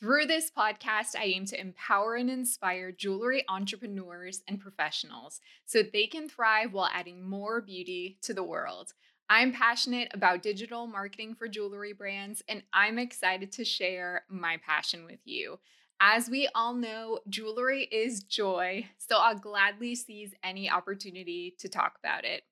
Through 0.00 0.26
this 0.26 0.50
podcast, 0.50 1.16
I 1.16 1.24
aim 1.24 1.46
to 1.46 1.60
empower 1.60 2.16
and 2.16 2.28
inspire 2.28 2.92
jewelry 2.92 3.44
entrepreneurs 3.48 4.42
and 4.48 4.60
professionals 4.60 5.40
so 5.64 5.82
they 5.82 6.06
can 6.06 6.28
thrive 6.28 6.72
while 6.72 6.90
adding 6.92 7.26
more 7.26 7.60
beauty 7.60 8.18
to 8.22 8.34
the 8.34 8.42
world. 8.42 8.92
I'm 9.30 9.52
passionate 9.52 10.08
about 10.12 10.42
digital 10.42 10.86
marketing 10.86 11.34
for 11.34 11.48
jewelry 11.48 11.94
brands, 11.94 12.42
and 12.48 12.62
I'm 12.72 12.98
excited 12.98 13.52
to 13.52 13.64
share 13.64 14.24
my 14.28 14.58
passion 14.66 15.06
with 15.06 15.20
you. 15.24 15.58
As 16.00 16.28
we 16.28 16.48
all 16.54 16.74
know, 16.74 17.20
jewelry 17.30 17.84
is 17.84 18.24
joy, 18.24 18.86
so 18.98 19.16
I'll 19.16 19.38
gladly 19.38 19.94
seize 19.94 20.34
any 20.42 20.68
opportunity 20.68 21.54
to 21.60 21.68
talk 21.68 21.94
about 21.98 22.24
it. 22.24 22.42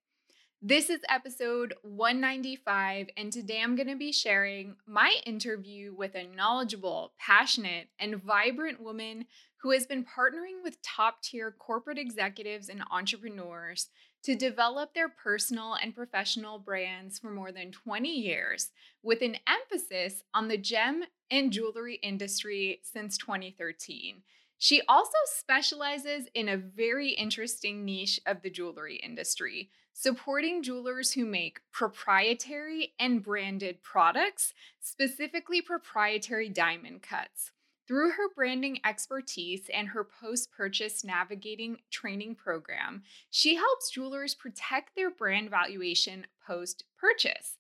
This 0.65 0.91
is 0.91 1.01
episode 1.09 1.75
195, 1.83 3.09
and 3.17 3.33
today 3.33 3.61
I'm 3.61 3.75
going 3.75 3.89
to 3.89 3.97
be 3.97 4.13
sharing 4.13 4.77
my 4.87 5.17
interview 5.27 5.93
with 5.93 6.15
a 6.15 6.29
knowledgeable, 6.29 7.15
passionate, 7.19 7.89
and 7.99 8.23
vibrant 8.23 8.81
woman 8.81 9.25
who 9.57 9.73
has 9.73 9.87
been 9.87 10.05
partnering 10.05 10.63
with 10.63 10.81
top 10.81 11.21
tier 11.21 11.51
corporate 11.51 11.99
executives 11.99 12.69
and 12.69 12.85
entrepreneurs 12.93 13.89
to 14.23 14.37
develop 14.37 14.95
their 14.95 15.09
personal 15.09 15.75
and 15.75 15.97
professional 15.97 16.61
brands 16.61 17.19
for 17.19 17.33
more 17.33 17.51
than 17.51 17.73
20 17.73 18.09
years, 18.09 18.71
with 19.03 19.21
an 19.21 19.39
emphasis 19.49 20.23
on 20.33 20.47
the 20.47 20.57
gem 20.57 21.03
and 21.29 21.51
jewelry 21.51 21.97
industry 22.05 22.81
since 22.85 23.19
2013. 23.19 24.23
She 24.59 24.81
also 24.89 25.19
specializes 25.25 26.29
in 26.35 26.49
a 26.49 26.57
very 26.57 27.15
interesting 27.15 27.85
niche 27.85 28.21
of 28.27 28.43
the 28.43 28.51
jewelry 28.51 28.95
industry 29.03 29.71
supporting 29.93 30.63
jewelers 30.63 31.13
who 31.13 31.25
make 31.25 31.61
proprietary 31.71 32.95
and 32.99 33.23
branded 33.23 33.83
products, 33.83 34.55
specifically 34.81 35.61
proprietary 35.61 36.49
diamond 36.49 37.03
cuts. 37.03 37.53
Through 37.87 38.13
her 38.13 38.33
branding 38.35 38.79
expertise 38.85 39.69
and 39.73 39.89
her 39.89 40.05
post 40.05 40.53
purchase 40.53 41.05
navigating 41.05 41.79
training 41.91 42.37
program, 42.37 43.03
she 43.29 43.57
helps 43.57 43.91
jewelers 43.91 44.35
protect 44.35 44.95
their 44.95 45.11
brand 45.11 45.51
valuation 45.51 46.27
post 46.47 46.85
purchase. 46.97 47.59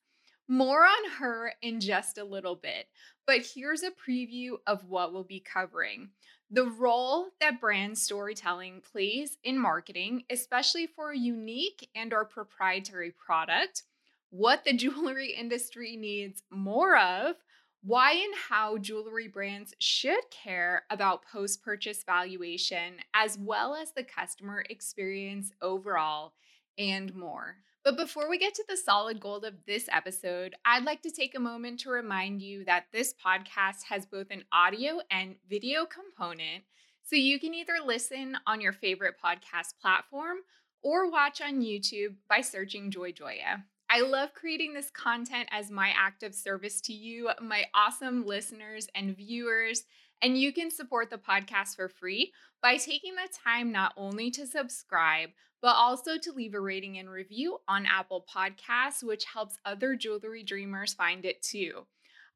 More 0.48 0.84
on 0.84 1.10
her 1.18 1.54
in 1.62 1.80
just 1.80 2.18
a 2.18 2.24
little 2.24 2.56
bit, 2.56 2.86
but 3.26 3.46
here's 3.54 3.82
a 3.82 3.90
preview 3.90 4.56
of 4.66 4.84
what 4.84 5.12
we'll 5.12 5.24
be 5.24 5.40
covering 5.40 6.10
the 6.52 6.66
role 6.66 7.28
that 7.40 7.60
brand 7.60 7.96
storytelling 7.96 8.82
plays 8.92 9.38
in 9.42 9.58
marketing, 9.58 10.24
especially 10.28 10.86
for 10.86 11.10
a 11.10 11.18
unique 11.18 11.88
and 11.94 12.12
or 12.12 12.26
proprietary 12.26 13.10
product, 13.10 13.84
what 14.28 14.62
the 14.64 14.72
jewelry 14.76 15.32
industry 15.32 15.96
needs 15.96 16.42
more 16.50 16.98
of, 16.98 17.36
why 17.82 18.12
and 18.12 18.34
how 18.50 18.76
jewelry 18.76 19.28
brands 19.28 19.74
should 19.78 20.30
care 20.30 20.82
about 20.90 21.24
post-purchase 21.24 22.04
valuation 22.04 22.96
as 23.14 23.38
well 23.38 23.74
as 23.74 23.92
the 23.92 24.04
customer 24.04 24.62
experience 24.68 25.52
overall 25.62 26.34
and 26.76 27.14
more. 27.14 27.56
But 27.84 27.96
before 27.96 28.30
we 28.30 28.38
get 28.38 28.54
to 28.54 28.64
the 28.68 28.76
solid 28.76 29.18
gold 29.18 29.44
of 29.44 29.54
this 29.66 29.88
episode, 29.90 30.54
I'd 30.64 30.84
like 30.84 31.02
to 31.02 31.10
take 31.10 31.34
a 31.34 31.40
moment 31.40 31.80
to 31.80 31.90
remind 31.90 32.40
you 32.40 32.64
that 32.64 32.84
this 32.92 33.12
podcast 33.12 33.82
has 33.88 34.06
both 34.06 34.28
an 34.30 34.44
audio 34.52 35.00
and 35.10 35.34
video 35.50 35.84
component. 35.84 36.62
So 37.02 37.16
you 37.16 37.40
can 37.40 37.54
either 37.54 37.78
listen 37.84 38.36
on 38.46 38.60
your 38.60 38.72
favorite 38.72 39.14
podcast 39.22 39.80
platform 39.80 40.38
or 40.80 41.10
watch 41.10 41.40
on 41.40 41.60
YouTube 41.60 42.14
by 42.28 42.40
searching 42.40 42.92
Joy 42.92 43.10
Joya. 43.10 43.64
I 43.90 44.02
love 44.02 44.32
creating 44.32 44.74
this 44.74 44.90
content 44.90 45.48
as 45.50 45.72
my 45.72 45.92
act 45.98 46.22
of 46.22 46.36
service 46.36 46.80
to 46.82 46.92
you, 46.92 47.30
my 47.40 47.64
awesome 47.74 48.24
listeners 48.24 48.86
and 48.94 49.16
viewers. 49.16 49.82
And 50.22 50.38
you 50.38 50.52
can 50.52 50.70
support 50.70 51.10
the 51.10 51.18
podcast 51.18 51.74
for 51.74 51.88
free 51.88 52.32
by 52.62 52.76
taking 52.76 53.14
the 53.16 53.28
time 53.44 53.72
not 53.72 53.92
only 53.96 54.30
to 54.30 54.46
subscribe, 54.46 55.30
but 55.60 55.74
also 55.74 56.16
to 56.18 56.32
leave 56.32 56.54
a 56.54 56.60
rating 56.60 56.98
and 56.98 57.10
review 57.10 57.58
on 57.66 57.86
Apple 57.86 58.24
Podcasts, 58.32 59.02
which 59.02 59.24
helps 59.24 59.56
other 59.64 59.96
jewelry 59.96 60.44
dreamers 60.44 60.94
find 60.94 61.24
it 61.24 61.42
too. 61.42 61.86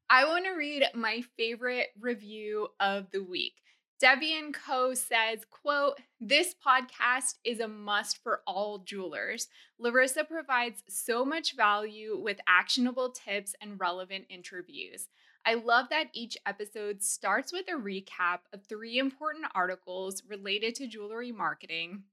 I 0.09 0.25
want 0.25 0.45
to 0.45 0.51
read 0.51 0.85
my 0.93 1.21
favorite 1.37 1.87
review 1.99 2.67
of 2.79 3.11
the 3.11 3.23
week. 3.23 3.53
Debbie 3.99 4.37
and 4.37 4.53
Co 4.53 4.93
says, 4.93 5.39
quote, 5.49 5.99
this 6.21 6.53
podcast 6.65 7.35
is 7.43 7.59
a 7.59 7.67
must 7.67 8.21
for 8.21 8.41
all 8.45 8.79
jewelers. 8.79 9.47
Larryssa 9.81 10.27
provides 10.27 10.83
so 10.87 11.25
much 11.25 11.55
value 11.55 12.17
with 12.17 12.37
actionable 12.47 13.09
tips 13.09 13.55
and 13.59 13.79
relevant 13.79 14.25
interviews. 14.29 15.07
I 15.47 15.55
love 15.55 15.87
that 15.89 16.09
each 16.13 16.37
episode 16.45 17.01
starts 17.01 17.53
with 17.53 17.65
a 17.69 17.79
recap 17.79 18.39
of 18.53 18.65
three 18.65 18.99
important 18.99 19.45
articles 19.55 20.21
related 20.27 20.75
to 20.75 20.87
jewelry 20.87 21.31
marketing 21.31 22.03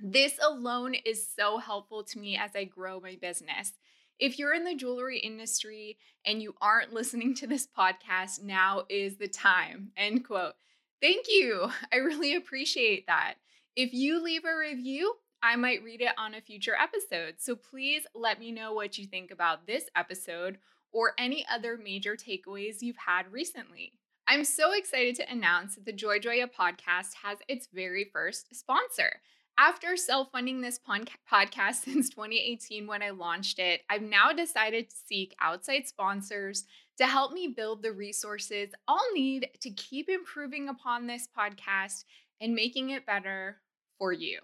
this 0.00 0.38
alone 0.40 0.94
is 0.94 1.26
so 1.26 1.58
helpful 1.58 2.04
to 2.04 2.18
me 2.20 2.36
as 2.36 2.52
I 2.54 2.64
grow 2.64 3.00
my 3.00 3.18
business. 3.20 3.72
If 4.20 4.38
you're 4.38 4.54
in 4.54 4.62
the 4.62 4.76
jewelry 4.76 5.18
industry 5.18 5.98
and 6.24 6.40
you 6.40 6.54
aren't 6.60 6.92
listening 6.92 7.34
to 7.36 7.48
this 7.48 7.66
podcast, 7.66 8.42
now 8.42 8.84
is 8.88 9.16
the 9.16 9.26
time. 9.26 9.90
End 9.96 10.24
quote. 10.24 10.54
Thank 11.02 11.26
you. 11.28 11.70
I 11.92 11.96
really 11.96 12.36
appreciate 12.36 13.08
that. 13.08 13.34
If 13.74 13.92
you 13.92 14.22
leave 14.22 14.44
a 14.44 14.56
review, 14.56 15.14
I 15.42 15.56
might 15.56 15.82
read 15.82 16.00
it 16.00 16.12
on 16.16 16.34
a 16.34 16.40
future 16.40 16.76
episode. 16.80 17.36
So 17.38 17.56
please 17.56 18.02
let 18.14 18.38
me 18.38 18.52
know 18.52 18.72
what 18.72 18.98
you 18.98 19.06
think 19.06 19.32
about 19.32 19.66
this 19.66 19.84
episode 19.96 20.58
or 20.92 21.12
any 21.18 21.44
other 21.50 21.76
major 21.76 22.16
takeaways 22.16 22.76
you've 22.80 22.96
had 22.96 23.30
recently. 23.32 23.92
I'm 24.26 24.44
so 24.44 24.72
excited 24.72 25.14
to 25.16 25.32
announce 25.32 25.74
that 25.74 25.86
the 25.86 25.92
Joy 25.92 26.18
Joya 26.18 26.48
podcast 26.48 27.14
has 27.22 27.38
its 27.48 27.68
very 27.72 28.10
first 28.12 28.54
sponsor. 28.54 29.20
After 29.58 29.96
self 29.96 30.30
funding 30.30 30.60
this 30.60 30.78
podcast 30.78 31.74
since 31.84 32.10
2018 32.10 32.86
when 32.86 33.02
I 33.02 33.10
launched 33.10 33.58
it, 33.58 33.80
I've 33.88 34.02
now 34.02 34.32
decided 34.32 34.90
to 34.90 34.96
seek 34.96 35.34
outside 35.40 35.86
sponsors 35.86 36.64
to 36.98 37.06
help 37.06 37.32
me 37.32 37.48
build 37.48 37.82
the 37.82 37.92
resources 37.92 38.70
I'll 38.86 39.12
need 39.14 39.48
to 39.60 39.70
keep 39.70 40.08
improving 40.08 40.68
upon 40.68 41.06
this 41.06 41.26
podcast 41.36 42.04
and 42.40 42.54
making 42.54 42.90
it 42.90 43.06
better 43.06 43.56
for 43.98 44.12
you. 44.12 44.40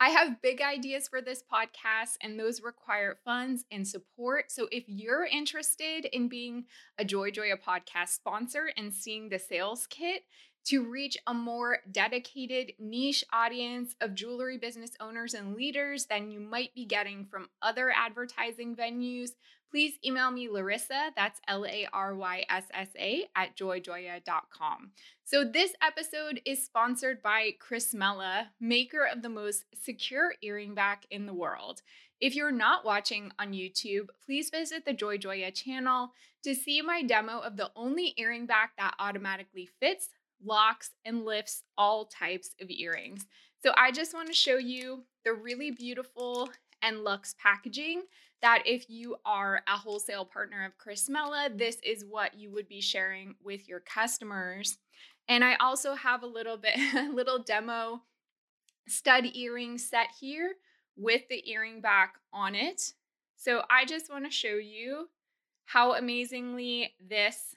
I 0.00 0.10
have 0.10 0.42
big 0.42 0.60
ideas 0.60 1.08
for 1.08 1.20
this 1.20 1.42
podcast, 1.42 2.16
and 2.20 2.38
those 2.38 2.62
require 2.62 3.18
funds 3.24 3.64
and 3.70 3.86
support. 3.86 4.50
So, 4.50 4.68
if 4.70 4.84
you're 4.86 5.26
interested 5.26 6.06
in 6.06 6.28
being 6.28 6.64
a 6.98 7.04
Joy 7.04 7.30
Joya 7.30 7.56
podcast 7.56 8.08
sponsor 8.08 8.70
and 8.76 8.92
seeing 8.92 9.28
the 9.28 9.38
sales 9.38 9.86
kit, 9.88 10.22
to 10.66 10.82
reach 10.90 11.16
a 11.28 11.34
more 11.34 11.78
dedicated 11.92 12.72
niche 12.80 13.24
audience 13.32 13.94
of 14.00 14.16
jewelry 14.16 14.58
business 14.58 14.90
owners 15.00 15.32
and 15.32 15.54
leaders 15.54 16.06
than 16.06 16.28
you 16.28 16.40
might 16.40 16.74
be 16.74 16.84
getting 16.84 17.24
from 17.24 17.48
other 17.62 17.92
advertising 17.96 18.74
venues, 18.74 19.30
please 19.70 19.94
email 20.04 20.30
me 20.30 20.48
Larryssa, 20.48 21.10
that's 21.16 21.40
L 21.48 21.64
A 21.66 21.88
R 21.92 22.14
Y 22.14 22.44
S 22.48 22.64
S 22.72 22.88
A, 22.98 23.26
at 23.34 23.56
joyjoya.com. 23.56 24.90
So, 25.24 25.44
this 25.44 25.72
episode 25.82 26.40
is 26.44 26.64
sponsored 26.64 27.22
by 27.22 27.54
Chrysmela, 27.60 28.46
maker 28.60 29.04
of 29.04 29.22
the 29.22 29.28
most 29.28 29.64
secure 29.74 30.34
earring 30.42 30.74
back 30.74 31.06
in 31.10 31.26
the 31.26 31.34
world. 31.34 31.82
If 32.20 32.34
you're 32.34 32.52
not 32.52 32.84
watching 32.84 33.32
on 33.38 33.52
YouTube, 33.52 34.06
please 34.24 34.50
visit 34.50 34.84
the 34.84 34.94
Joy 34.94 35.18
Joya 35.18 35.50
channel 35.50 36.12
to 36.44 36.54
see 36.54 36.80
my 36.80 37.02
demo 37.02 37.40
of 37.40 37.56
the 37.56 37.70
only 37.76 38.14
earring 38.16 38.46
back 38.46 38.72
that 38.78 38.94
automatically 38.98 39.68
fits 39.80 40.08
locks, 40.44 40.90
and 41.04 41.24
lifts 41.24 41.62
all 41.76 42.06
types 42.06 42.54
of 42.60 42.70
earrings. 42.70 43.26
So 43.62 43.72
I 43.76 43.90
just 43.90 44.14
want 44.14 44.28
to 44.28 44.34
show 44.34 44.56
you 44.56 45.04
the 45.24 45.32
really 45.32 45.70
beautiful 45.70 46.50
and 46.82 47.02
luxe 47.02 47.34
packaging 47.38 48.02
that 48.42 48.62
if 48.64 48.88
you 48.88 49.16
are 49.24 49.62
a 49.66 49.76
wholesale 49.76 50.24
partner 50.24 50.64
of 50.64 50.76
Chris 50.78 51.08
Chrysmela, 51.08 51.56
this 51.56 51.78
is 51.82 52.04
what 52.04 52.34
you 52.34 52.50
would 52.52 52.68
be 52.68 52.80
sharing 52.80 53.34
with 53.42 53.68
your 53.68 53.80
customers. 53.80 54.78
And 55.28 55.42
I 55.42 55.54
also 55.56 55.94
have 55.94 56.22
a 56.22 56.26
little 56.26 56.56
bit, 56.56 56.76
a 56.94 57.10
little 57.14 57.42
demo 57.42 58.02
stud 58.86 59.26
earring 59.34 59.78
set 59.78 60.08
here 60.20 60.54
with 60.96 61.22
the 61.28 61.48
earring 61.50 61.80
back 61.80 62.14
on 62.32 62.54
it. 62.54 62.92
So 63.36 63.62
I 63.68 63.84
just 63.84 64.10
want 64.10 64.24
to 64.24 64.30
show 64.30 64.56
you 64.56 65.08
how 65.64 65.94
amazingly 65.94 66.94
this 67.00 67.55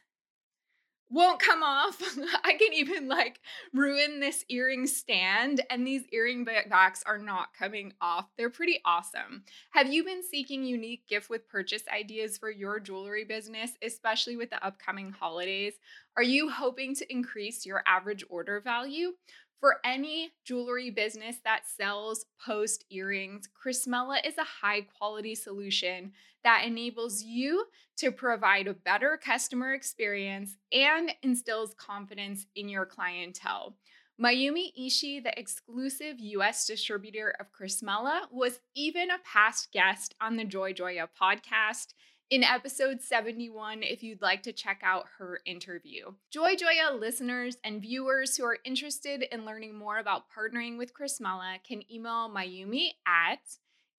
won't 1.09 1.39
come 1.39 1.63
off. 1.63 2.01
I 2.44 2.53
can 2.53 2.73
even 2.73 3.07
like 3.07 3.39
ruin 3.73 4.19
this 4.19 4.45
earring 4.50 4.88
stand, 4.88 5.61
and 5.69 5.85
these 5.85 6.03
earring 6.11 6.45
backs 6.45 7.03
are 7.06 7.17
not 7.17 7.53
coming 7.53 7.94
off. 8.01 8.27
They're 8.38 8.50
pretty 8.50 8.79
awesome. 8.85 9.44
Have 9.71 9.91
you 9.91 10.03
been 10.03 10.23
seeking 10.23 10.63
unique 10.63 11.07
gift 11.07 11.29
with 11.29 11.50
purchase 11.50 11.83
ideas 11.94 12.38
for 12.38 12.51
your 12.51 12.79
jewelry 12.79 13.23
business, 13.23 13.71
especially 13.81 14.35
with 14.35 14.50
the 14.50 14.63
upcoming 14.65 15.11
holidays? 15.11 15.73
Are 16.15 16.23
you 16.23 16.50
hoping 16.50 16.95
to 16.95 17.12
increase 17.12 17.65
your 17.65 17.83
average 17.85 18.23
order 18.29 18.59
value? 18.59 19.13
For 19.59 19.81
any 19.83 20.31
jewelry 20.45 20.89
business 20.89 21.38
that 21.44 21.67
sells 21.67 22.25
post 22.45 22.85
earrings, 22.89 23.50
Chrysmela 23.62 24.25
is 24.25 24.38
a 24.38 24.44
high 24.45 24.81
quality 24.97 25.35
solution 25.35 26.13
that 26.44 26.63
enables 26.65 27.24
you 27.24 27.65
to 27.97 28.12
provide 28.12 28.68
a 28.68 28.74
better 28.74 29.19
customer 29.24 29.74
experience 29.74 30.57
and 30.71 31.12
instills 31.21 31.74
confidence 31.77 32.45
in 32.56 32.69
your 32.69 32.86
clientele. 32.86 33.75
Mayumi 34.21 34.74
Ishii, 34.77 35.24
the 35.24 35.38
exclusive 35.39 36.18
US 36.19 36.68
distributor 36.68 37.33
of 37.39 37.53
Chrysmela, 37.53 38.21
was 38.31 38.59
even 38.75 39.09
a 39.09 39.19
past 39.24 39.71
guest 39.71 40.13
on 40.19 40.36
the 40.36 40.44
Joy 40.44 40.74
Joya 40.74 41.07
podcast 41.19 41.94
in 42.30 42.44
episode 42.44 43.01
71 43.01 43.81
if 43.81 44.03
you'd 44.03 44.21
like 44.21 44.44
to 44.44 44.51
check 44.51 44.81
out 44.83 45.06
her 45.18 45.39
interview. 45.45 46.12
Joy 46.31 46.56
Joya 46.56 46.95
listeners 46.95 47.57
and 47.63 47.81
viewers 47.81 48.38
who 48.38 48.44
are 48.44 48.59
interested 48.65 49.24
in 49.31 49.45
learning 49.45 49.77
more 49.77 49.97
about 49.97 50.24
partnering 50.30 50.77
with 50.77 50.94
Chrysmela 50.94 51.63
can 51.68 51.81
email 51.91 52.30
Mayumi 52.30 52.89
at 53.07 53.39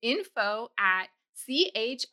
info 0.02 0.68
at 0.78 1.08
C-H-R-Y-S-M-E 1.34 2.06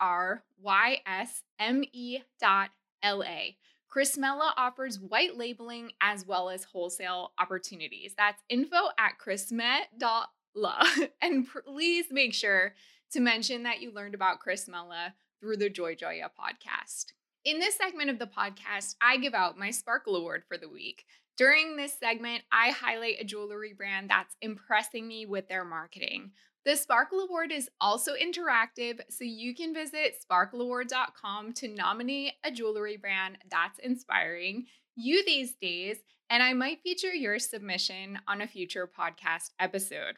dot 2.40 2.70
L-A. 3.04 3.58
Chrysmela 3.94 4.52
offers 4.58 5.00
white 5.00 5.38
labeling 5.38 5.92
as 6.02 6.26
well 6.26 6.50
as 6.50 6.66
wholesale 6.66 7.32
opportunities. 7.40 8.14
That's 8.18 8.44
info 8.50 8.90
at 9.00 9.14
chrysme.la. 9.24 10.84
And 11.22 11.48
please 11.48 12.06
make 12.12 12.34
sure 12.34 12.74
to 13.12 13.20
mention 13.20 13.64
that 13.64 13.82
you 13.82 13.92
learned 13.92 14.16
about 14.16 14.40
Chrysmela 14.46 15.14
through 15.40 15.58
the 15.58 15.70
Joy 15.70 15.96
Joya 15.96 16.32
podcast. 16.40 17.14
In 17.46 17.60
this 17.60 17.76
segment 17.76 18.10
of 18.10 18.20
the 18.20 18.28
podcast, 18.28 18.96
I 19.02 19.18
give 19.18 19.34
out 19.34 19.58
my 19.58 19.72
Sparkle 19.72 20.16
Award 20.16 20.44
for 20.48 20.58
the 20.58 20.68
week. 20.68 21.06
During 21.38 21.78
this 21.78 21.98
segment, 21.98 22.44
I 22.52 22.72
highlight 22.72 23.22
a 23.22 23.24
jewelry 23.24 23.74
brand 23.74 24.10
that's 24.10 24.36
impressing 24.42 25.08
me 25.08 25.26
with 25.26 25.48
their 25.48 25.64
marketing. 25.64 26.32
The 26.68 26.76
Sparkle 26.76 27.22
Award 27.22 27.54
is 27.54 27.70
also 27.80 28.12
interactive, 28.14 29.00
so 29.10 29.24
you 29.24 29.56
can 29.56 29.74
visit 29.74 30.18
sparkleaward.com 30.22 31.54
to 31.54 31.68
nominate 31.70 32.34
a 32.44 32.52
jewelry 32.52 32.98
brand 32.98 33.38
that's 33.50 33.80
inspiring 33.80 34.66
you 34.94 35.24
these 35.24 35.54
days, 35.54 36.00
and 36.30 36.44
I 36.44 36.52
might 36.52 36.82
feature 36.82 37.14
your 37.14 37.40
submission 37.40 38.20
on 38.28 38.42
a 38.42 38.48
future 38.48 38.86
podcast 38.86 39.52
episode. 39.62 40.18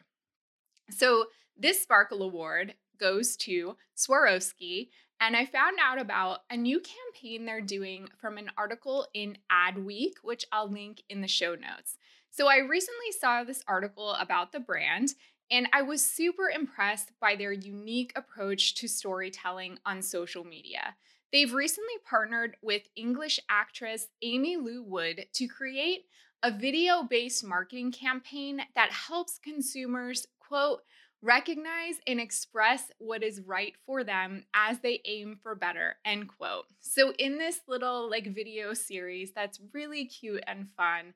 So, 0.90 1.26
this 1.56 1.80
Sparkle 1.80 2.24
Award 2.24 2.74
goes 2.98 3.36
to 3.36 3.76
Swarovski, 3.96 4.88
and 5.20 5.36
I 5.36 5.46
found 5.46 5.78
out 5.80 6.00
about 6.00 6.40
a 6.50 6.56
new 6.56 6.80
campaign 6.80 7.44
they're 7.44 7.60
doing 7.60 8.08
from 8.20 8.38
an 8.38 8.50
article 8.58 9.06
in 9.14 9.38
Adweek, 9.52 10.14
which 10.24 10.46
I'll 10.50 10.68
link 10.68 11.04
in 11.08 11.20
the 11.20 11.28
show 11.28 11.54
notes. 11.54 11.96
So 12.32 12.48
I 12.48 12.58
recently 12.58 13.12
saw 13.18 13.42
this 13.42 13.62
article 13.66 14.14
about 14.14 14.52
the 14.52 14.60
brand, 14.60 15.14
and 15.50 15.68
I 15.72 15.82
was 15.82 16.04
super 16.04 16.48
impressed 16.48 17.12
by 17.20 17.36
their 17.36 17.52
unique 17.52 18.12
approach 18.16 18.74
to 18.76 18.88
storytelling 18.88 19.78
on 19.84 20.02
social 20.02 20.44
media. 20.44 20.94
They've 21.32 21.52
recently 21.52 21.94
partnered 22.08 22.56
with 22.62 22.82
English 22.96 23.40
actress 23.48 24.08
Amy 24.22 24.56
Lou 24.56 24.82
Wood 24.82 25.26
to 25.34 25.46
create 25.46 26.06
a 26.42 26.50
video 26.50 27.02
based 27.02 27.44
marketing 27.44 27.92
campaign 27.92 28.62
that 28.74 28.90
helps 28.90 29.38
consumers, 29.38 30.26
quote, 30.40 30.80
recognize 31.22 31.96
and 32.06 32.18
express 32.18 32.90
what 32.98 33.22
is 33.22 33.42
right 33.42 33.74
for 33.84 34.02
them 34.02 34.44
as 34.54 34.78
they 34.78 35.00
aim 35.04 35.38
for 35.42 35.54
better 35.54 35.96
end 36.04 36.26
quote 36.28 36.64
so 36.80 37.12
in 37.18 37.36
this 37.36 37.60
little 37.68 38.08
like 38.08 38.34
video 38.34 38.72
series 38.72 39.30
that's 39.32 39.60
really 39.74 40.06
cute 40.06 40.42
and 40.46 40.66
fun 40.70 41.12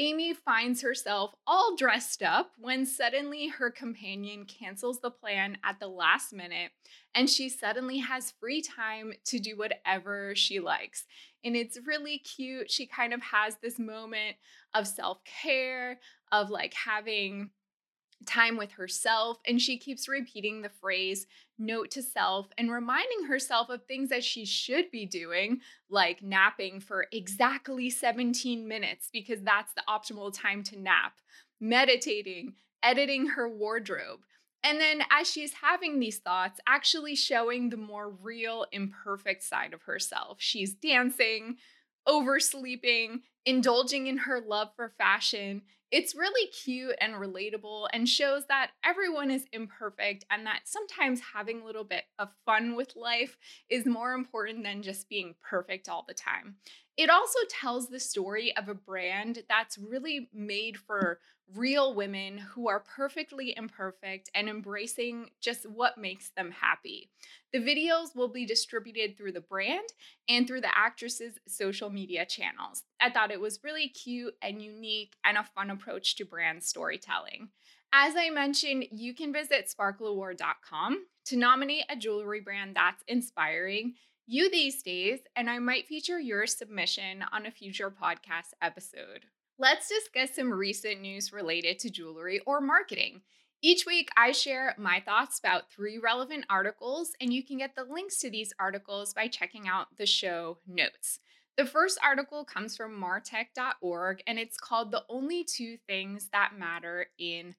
amy 0.00 0.32
finds 0.32 0.80
herself 0.80 1.34
all 1.46 1.76
dressed 1.76 2.22
up 2.22 2.52
when 2.58 2.86
suddenly 2.86 3.48
her 3.48 3.70
companion 3.70 4.46
cancels 4.46 4.98
the 5.00 5.10
plan 5.10 5.58
at 5.62 5.78
the 5.78 5.86
last 5.86 6.32
minute 6.32 6.70
and 7.14 7.28
she 7.28 7.50
suddenly 7.50 7.98
has 7.98 8.32
free 8.40 8.62
time 8.62 9.12
to 9.24 9.38
do 9.38 9.56
whatever 9.56 10.34
she 10.34 10.60
likes. 10.60 11.04
And 11.44 11.56
it's 11.56 11.78
really 11.86 12.18
cute. 12.18 12.70
She 12.70 12.86
kind 12.86 13.12
of 13.12 13.20
has 13.22 13.56
this 13.56 13.78
moment 13.78 14.36
of 14.74 14.86
self-care 14.86 15.98
of 16.32 16.50
like 16.50 16.74
having 16.74 17.50
time 18.26 18.56
with 18.56 18.72
herself. 18.72 19.38
And 19.46 19.60
she 19.60 19.78
keeps 19.78 20.08
repeating 20.08 20.62
the 20.62 20.68
phrase 20.68 21.26
note 21.58 21.90
to 21.92 22.02
self 22.02 22.48
and 22.56 22.70
reminding 22.70 23.24
herself 23.28 23.68
of 23.68 23.84
things 23.84 24.08
that 24.08 24.24
she 24.24 24.44
should 24.44 24.90
be 24.90 25.06
doing, 25.06 25.60
like 25.88 26.22
napping 26.22 26.80
for 26.80 27.06
exactly 27.12 27.90
17 27.90 28.66
minutes, 28.66 29.10
because 29.12 29.42
that's 29.42 29.72
the 29.74 29.82
optimal 29.88 30.32
time 30.32 30.62
to 30.64 30.78
nap, 30.78 31.14
meditating, 31.60 32.54
editing 32.82 33.26
her 33.26 33.48
wardrobe. 33.48 34.20
And 34.62 34.78
then, 34.78 35.02
as 35.10 35.30
she's 35.30 35.54
having 35.54 35.98
these 35.98 36.18
thoughts, 36.18 36.60
actually 36.66 37.14
showing 37.14 37.70
the 37.70 37.78
more 37.78 38.10
real, 38.10 38.66
imperfect 38.72 39.42
side 39.42 39.72
of 39.72 39.82
herself. 39.82 40.36
She's 40.40 40.74
dancing, 40.74 41.56
oversleeping, 42.06 43.22
indulging 43.46 44.06
in 44.06 44.18
her 44.18 44.40
love 44.40 44.68
for 44.76 44.92
fashion, 44.98 45.62
it's 45.90 46.14
really 46.14 46.48
cute 46.50 46.94
and 47.00 47.14
relatable 47.14 47.88
and 47.92 48.08
shows 48.08 48.46
that 48.46 48.70
everyone 48.84 49.30
is 49.30 49.46
imperfect 49.52 50.24
and 50.30 50.46
that 50.46 50.60
sometimes 50.64 51.20
having 51.34 51.60
a 51.60 51.64
little 51.64 51.84
bit 51.84 52.04
of 52.18 52.28
fun 52.46 52.76
with 52.76 52.94
life 52.96 53.36
is 53.68 53.86
more 53.86 54.12
important 54.12 54.62
than 54.62 54.82
just 54.82 55.08
being 55.08 55.34
perfect 55.42 55.88
all 55.88 56.04
the 56.06 56.14
time. 56.14 56.56
It 56.96 57.10
also 57.10 57.38
tells 57.48 57.88
the 57.88 58.00
story 58.00 58.56
of 58.56 58.68
a 58.68 58.74
brand 58.74 59.42
that's 59.48 59.78
really 59.78 60.28
made 60.32 60.76
for 60.76 61.18
real 61.54 61.94
women 61.94 62.38
who 62.38 62.68
are 62.68 62.80
perfectly 62.80 63.54
imperfect 63.56 64.30
and 64.34 64.48
embracing 64.48 65.30
just 65.40 65.68
what 65.68 65.98
makes 65.98 66.30
them 66.30 66.50
happy. 66.50 67.10
The 67.52 67.58
videos 67.58 68.14
will 68.14 68.28
be 68.28 68.46
distributed 68.46 69.16
through 69.16 69.32
the 69.32 69.40
brand 69.40 69.88
and 70.28 70.46
through 70.46 70.60
the 70.60 70.76
actress's 70.76 71.38
social 71.48 71.90
media 71.90 72.24
channels. 72.24 72.84
I 73.00 73.10
thought 73.10 73.30
it 73.30 73.40
was 73.40 73.60
really 73.64 73.88
cute 73.88 74.34
and 74.42 74.62
unique 74.62 75.16
and 75.24 75.36
a 75.36 75.44
fun 75.44 75.70
approach 75.70 76.16
to 76.16 76.24
brand 76.24 76.62
storytelling. 76.62 77.48
As 77.92 78.14
I 78.16 78.30
mentioned, 78.30 78.86
you 78.92 79.14
can 79.14 79.32
visit 79.32 79.72
sparkleaward.com 79.76 81.06
to 81.26 81.36
nominate 81.36 81.84
a 81.90 81.96
jewelry 81.96 82.40
brand 82.40 82.76
that's 82.76 83.02
inspiring 83.08 83.94
you 84.26 84.48
these 84.48 84.80
days, 84.80 85.18
and 85.34 85.50
I 85.50 85.58
might 85.58 85.88
feature 85.88 86.20
your 86.20 86.46
submission 86.46 87.24
on 87.32 87.46
a 87.46 87.50
future 87.50 87.90
podcast 87.90 88.52
episode. 88.62 89.26
Let's 89.60 89.90
discuss 89.90 90.34
some 90.34 90.50
recent 90.50 91.02
news 91.02 91.34
related 91.34 91.78
to 91.80 91.90
jewelry 91.90 92.40
or 92.46 92.62
marketing. 92.62 93.20
Each 93.60 93.84
week, 93.84 94.08
I 94.16 94.32
share 94.32 94.74
my 94.78 95.02
thoughts 95.04 95.38
about 95.38 95.70
three 95.70 95.98
relevant 95.98 96.46
articles, 96.48 97.12
and 97.20 97.30
you 97.30 97.44
can 97.44 97.58
get 97.58 97.74
the 97.76 97.84
links 97.84 98.16
to 98.20 98.30
these 98.30 98.54
articles 98.58 99.12
by 99.12 99.28
checking 99.28 99.68
out 99.68 99.88
the 99.98 100.06
show 100.06 100.56
notes. 100.66 101.18
The 101.58 101.66
first 101.66 101.98
article 102.02 102.42
comes 102.42 102.74
from 102.74 102.98
martech.org, 102.98 104.22
and 104.26 104.38
it's 104.38 104.56
called 104.56 104.92
The 104.92 105.04
Only 105.10 105.44
Two 105.44 105.76
Things 105.86 106.30
That 106.32 106.52
Matter 106.58 107.08
in 107.18 107.54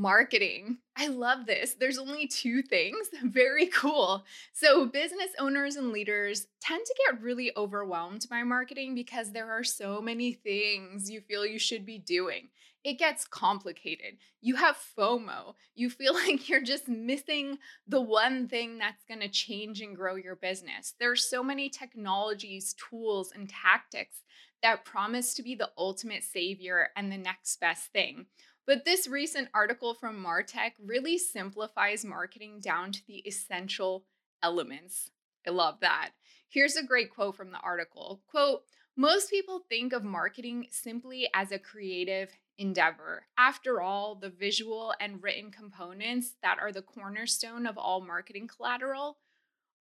marketing. 0.00 0.78
I 0.96 1.08
love 1.08 1.44
this. 1.44 1.74
There's 1.74 1.98
only 1.98 2.26
two 2.26 2.62
things. 2.62 3.08
Very 3.22 3.66
cool. 3.66 4.24
So, 4.54 4.86
business 4.86 5.28
owners 5.38 5.76
and 5.76 5.90
leaders 5.90 6.46
tend 6.62 6.86
to 6.86 6.94
get 7.06 7.20
really 7.20 7.52
overwhelmed 7.54 8.26
by 8.30 8.42
marketing 8.42 8.94
because 8.94 9.30
there 9.30 9.52
are 9.52 9.62
so 9.62 10.00
many 10.00 10.32
things 10.32 11.10
you 11.10 11.20
feel 11.20 11.44
you 11.44 11.58
should 11.58 11.84
be 11.84 11.98
doing. 11.98 12.48
It 12.82 12.98
gets 12.98 13.26
complicated. 13.26 14.16
You 14.40 14.56
have 14.56 14.82
FOMO. 14.98 15.54
You 15.74 15.90
feel 15.90 16.14
like 16.26 16.48
you're 16.48 16.62
just 16.62 16.88
missing 16.88 17.58
the 17.86 18.00
one 18.00 18.48
thing 18.48 18.78
that's 18.78 19.04
going 19.04 19.20
to 19.20 19.28
change 19.28 19.82
and 19.82 19.94
grow 19.94 20.14
your 20.14 20.36
business. 20.36 20.94
There 20.98 21.10
are 21.10 21.16
so 21.16 21.42
many 21.42 21.68
technologies, 21.68 22.74
tools, 22.88 23.32
and 23.34 23.50
tactics 23.50 24.22
that 24.62 24.84
promise 24.84 25.34
to 25.34 25.42
be 25.42 25.54
the 25.54 25.70
ultimate 25.76 26.22
savior 26.22 26.88
and 26.96 27.10
the 27.10 27.18
next 27.18 27.60
best 27.60 27.92
thing. 27.92 28.26
But 28.70 28.84
this 28.84 29.08
recent 29.08 29.48
article 29.52 29.94
from 29.94 30.24
Martech 30.24 30.74
really 30.80 31.18
simplifies 31.18 32.04
marketing 32.04 32.60
down 32.60 32.92
to 32.92 33.04
the 33.04 33.16
essential 33.26 34.04
elements. 34.44 35.10
I 35.44 35.50
love 35.50 35.80
that. 35.80 36.10
Here's 36.48 36.76
a 36.76 36.86
great 36.86 37.10
quote 37.10 37.36
from 37.36 37.50
the 37.50 37.58
article. 37.58 38.22
Quote, 38.30 38.62
most 38.96 39.28
people 39.28 39.64
think 39.68 39.92
of 39.92 40.04
marketing 40.04 40.68
simply 40.70 41.28
as 41.34 41.50
a 41.50 41.58
creative 41.58 42.30
endeavor. 42.58 43.26
After 43.36 43.80
all, 43.80 44.14
the 44.14 44.30
visual 44.30 44.94
and 45.00 45.20
written 45.20 45.50
components 45.50 46.34
that 46.40 46.58
are 46.60 46.70
the 46.70 46.80
cornerstone 46.80 47.66
of 47.66 47.76
all 47.76 48.00
marketing 48.00 48.46
collateral 48.46 49.18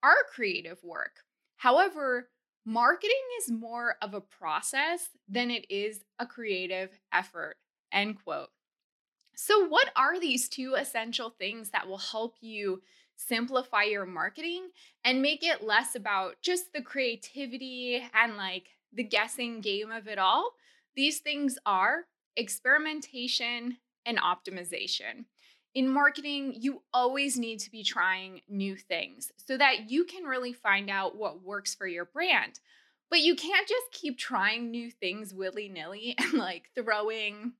are 0.01 0.25
creative 0.33 0.83
work. 0.83 1.17
However, 1.57 2.29
marketing 2.65 3.13
is 3.39 3.51
more 3.51 3.97
of 4.01 4.15
a 4.15 4.21
process 4.21 5.09
than 5.27 5.51
it 5.51 5.69
is 5.69 6.05
a 6.17 6.25
creative 6.25 6.99
effort. 7.13 7.55
End 7.93 8.17
quote. 8.23 8.49
So, 9.41 9.65
what 9.65 9.89
are 9.95 10.19
these 10.19 10.49
two 10.49 10.75
essential 10.77 11.29
things 11.29 11.69
that 11.69 11.87
will 11.87 11.97
help 11.97 12.35
you 12.41 12.81
simplify 13.15 13.83
your 13.83 14.05
marketing 14.05 14.67
and 15.05 15.21
make 15.21 15.45
it 15.45 15.63
less 15.63 15.95
about 15.95 16.35
just 16.41 16.73
the 16.73 16.81
creativity 16.81 18.03
and 18.13 18.35
like 18.35 18.67
the 18.91 19.05
guessing 19.05 19.61
game 19.61 19.93
of 19.93 20.09
it 20.09 20.19
all? 20.19 20.51
These 20.93 21.19
things 21.19 21.57
are 21.65 22.01
experimentation 22.35 23.77
and 24.05 24.17
optimization. 24.17 25.23
In 25.73 25.87
marketing, 25.87 26.55
you 26.59 26.81
always 26.93 27.39
need 27.39 27.59
to 27.59 27.71
be 27.71 27.81
trying 27.81 28.41
new 28.49 28.75
things 28.75 29.31
so 29.37 29.55
that 29.55 29.89
you 29.89 30.03
can 30.03 30.25
really 30.25 30.51
find 30.51 30.89
out 30.89 31.15
what 31.15 31.41
works 31.41 31.73
for 31.73 31.87
your 31.87 32.03
brand. 32.03 32.59
But 33.09 33.21
you 33.21 33.37
can't 33.37 33.69
just 33.69 33.93
keep 33.93 34.17
trying 34.17 34.69
new 34.69 34.91
things 34.91 35.33
willy 35.33 35.69
nilly 35.69 36.15
and 36.19 36.33
like 36.33 36.71
throwing 36.75 37.53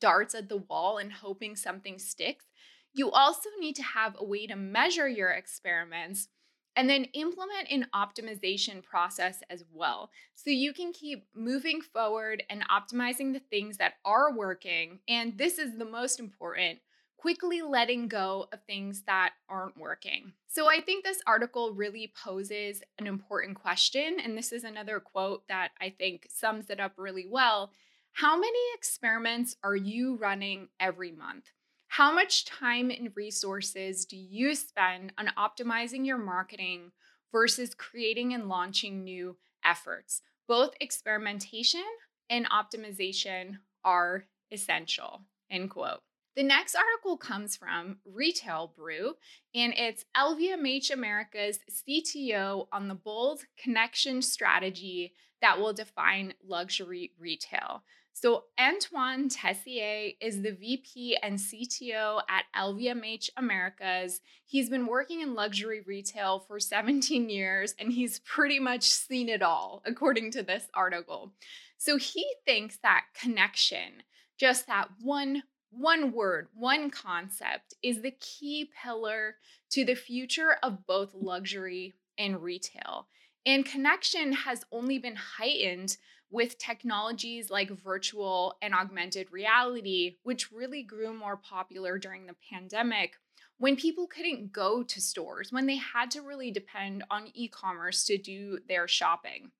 darts 0.00 0.34
at 0.34 0.48
the 0.48 0.58
wall 0.58 0.98
and 0.98 1.12
hoping 1.12 1.56
something 1.56 1.98
sticks. 1.98 2.46
You 2.92 3.10
also 3.10 3.50
need 3.60 3.76
to 3.76 3.82
have 3.82 4.16
a 4.18 4.24
way 4.24 4.46
to 4.46 4.56
measure 4.56 5.08
your 5.08 5.30
experiments 5.30 6.28
and 6.76 6.90
then 6.90 7.04
implement 7.14 7.70
an 7.70 7.86
optimization 7.94 8.82
process 8.82 9.42
as 9.48 9.64
well. 9.72 10.10
So 10.34 10.50
you 10.50 10.72
can 10.72 10.92
keep 10.92 11.26
moving 11.34 11.80
forward 11.80 12.42
and 12.50 12.64
optimizing 12.68 13.32
the 13.32 13.40
things 13.50 13.78
that 13.78 13.94
are 14.04 14.36
working. 14.36 15.00
And 15.08 15.38
this 15.38 15.58
is 15.58 15.78
the 15.78 15.86
most 15.86 16.20
important 16.20 16.80
quickly 17.18 17.62
letting 17.62 18.08
go 18.08 18.46
of 18.52 18.60
things 18.66 19.02
that 19.06 19.32
aren't 19.48 19.76
working. 19.76 20.32
So 20.48 20.70
I 20.70 20.80
think 20.80 21.02
this 21.02 21.22
article 21.26 21.72
really 21.74 22.12
poses 22.24 22.82
an 22.98 23.06
important 23.06 23.56
question. 23.56 24.18
And 24.22 24.36
this 24.36 24.52
is 24.52 24.64
another 24.64 25.00
quote 25.00 25.48
that 25.48 25.70
I 25.80 25.90
think 25.90 26.26
sums 26.30 26.70
it 26.70 26.78
up 26.78 26.92
really 26.96 27.26
well. 27.28 27.72
How 28.20 28.34
many 28.34 28.58
experiments 28.74 29.56
are 29.62 29.76
you 29.76 30.16
running 30.16 30.68
every 30.80 31.12
month? 31.12 31.50
How 31.88 32.14
much 32.14 32.46
time 32.46 32.88
and 32.90 33.10
resources 33.14 34.06
do 34.06 34.16
you 34.16 34.54
spend 34.54 35.12
on 35.18 35.30
optimizing 35.36 36.06
your 36.06 36.16
marketing 36.16 36.92
versus 37.30 37.74
creating 37.74 38.32
and 38.32 38.48
launching 38.48 39.04
new 39.04 39.36
efforts? 39.62 40.22
Both 40.48 40.76
experimentation 40.80 41.84
and 42.30 42.48
optimization 42.48 43.58
are 43.84 44.24
essential. 44.50 45.20
End 45.50 45.68
quote. 45.68 46.00
The 46.36 46.42
next 46.42 46.74
article 46.74 47.18
comes 47.18 47.54
from 47.54 47.98
Retail 48.06 48.72
Brew, 48.74 49.16
and 49.54 49.74
it's 49.76 50.06
LVMH 50.16 50.90
America's 50.90 51.58
CTO 51.70 52.68
on 52.72 52.88
the 52.88 52.94
bold 52.94 53.42
connection 53.62 54.22
strategy 54.22 55.12
that 55.42 55.58
will 55.58 55.74
define 55.74 56.32
luxury 56.42 57.12
retail. 57.18 57.82
So, 58.18 58.44
Antoine 58.58 59.28
Tessier 59.28 60.12
is 60.22 60.40
the 60.40 60.52
VP 60.52 61.18
and 61.22 61.38
CTO 61.38 62.22
at 62.30 62.44
LVMH 62.56 63.28
Americas. 63.36 64.22
He's 64.46 64.70
been 64.70 64.86
working 64.86 65.20
in 65.20 65.34
luxury 65.34 65.82
retail 65.86 66.40
for 66.40 66.58
17 66.58 67.28
years 67.28 67.74
and 67.78 67.92
he's 67.92 68.20
pretty 68.20 68.58
much 68.58 68.84
seen 68.84 69.28
it 69.28 69.42
all, 69.42 69.82
according 69.84 70.30
to 70.30 70.42
this 70.42 70.66
article. 70.72 71.34
So, 71.76 71.98
he 71.98 72.26
thinks 72.46 72.78
that 72.78 73.04
connection, 73.20 74.02
just 74.38 74.66
that 74.66 74.88
one 75.02 75.42
one 75.68 76.10
word, 76.10 76.48
one 76.54 76.88
concept 76.88 77.74
is 77.82 78.00
the 78.00 78.12
key 78.18 78.70
pillar 78.82 79.34
to 79.72 79.84
the 79.84 79.94
future 79.94 80.56
of 80.62 80.86
both 80.86 81.12
luxury 81.12 81.96
and 82.16 82.42
retail. 82.42 83.08
And 83.44 83.64
connection 83.64 84.32
has 84.32 84.64
only 84.72 84.98
been 84.98 85.16
heightened 85.16 85.98
with 86.30 86.58
technologies 86.58 87.50
like 87.50 87.70
virtual 87.70 88.56
and 88.60 88.74
augmented 88.74 89.30
reality, 89.30 90.16
which 90.22 90.50
really 90.52 90.82
grew 90.82 91.14
more 91.14 91.36
popular 91.36 91.98
during 91.98 92.26
the 92.26 92.36
pandemic 92.50 93.14
when 93.58 93.76
people 93.76 94.06
couldn't 94.06 94.52
go 94.52 94.82
to 94.82 95.00
stores, 95.00 95.50
when 95.50 95.66
they 95.66 95.76
had 95.76 96.10
to 96.10 96.20
really 96.20 96.50
depend 96.50 97.04
on 97.10 97.30
e 97.34 97.48
commerce 97.48 98.04
to 98.04 98.18
do 98.18 98.58
their 98.68 98.86
shopping. 98.86 99.50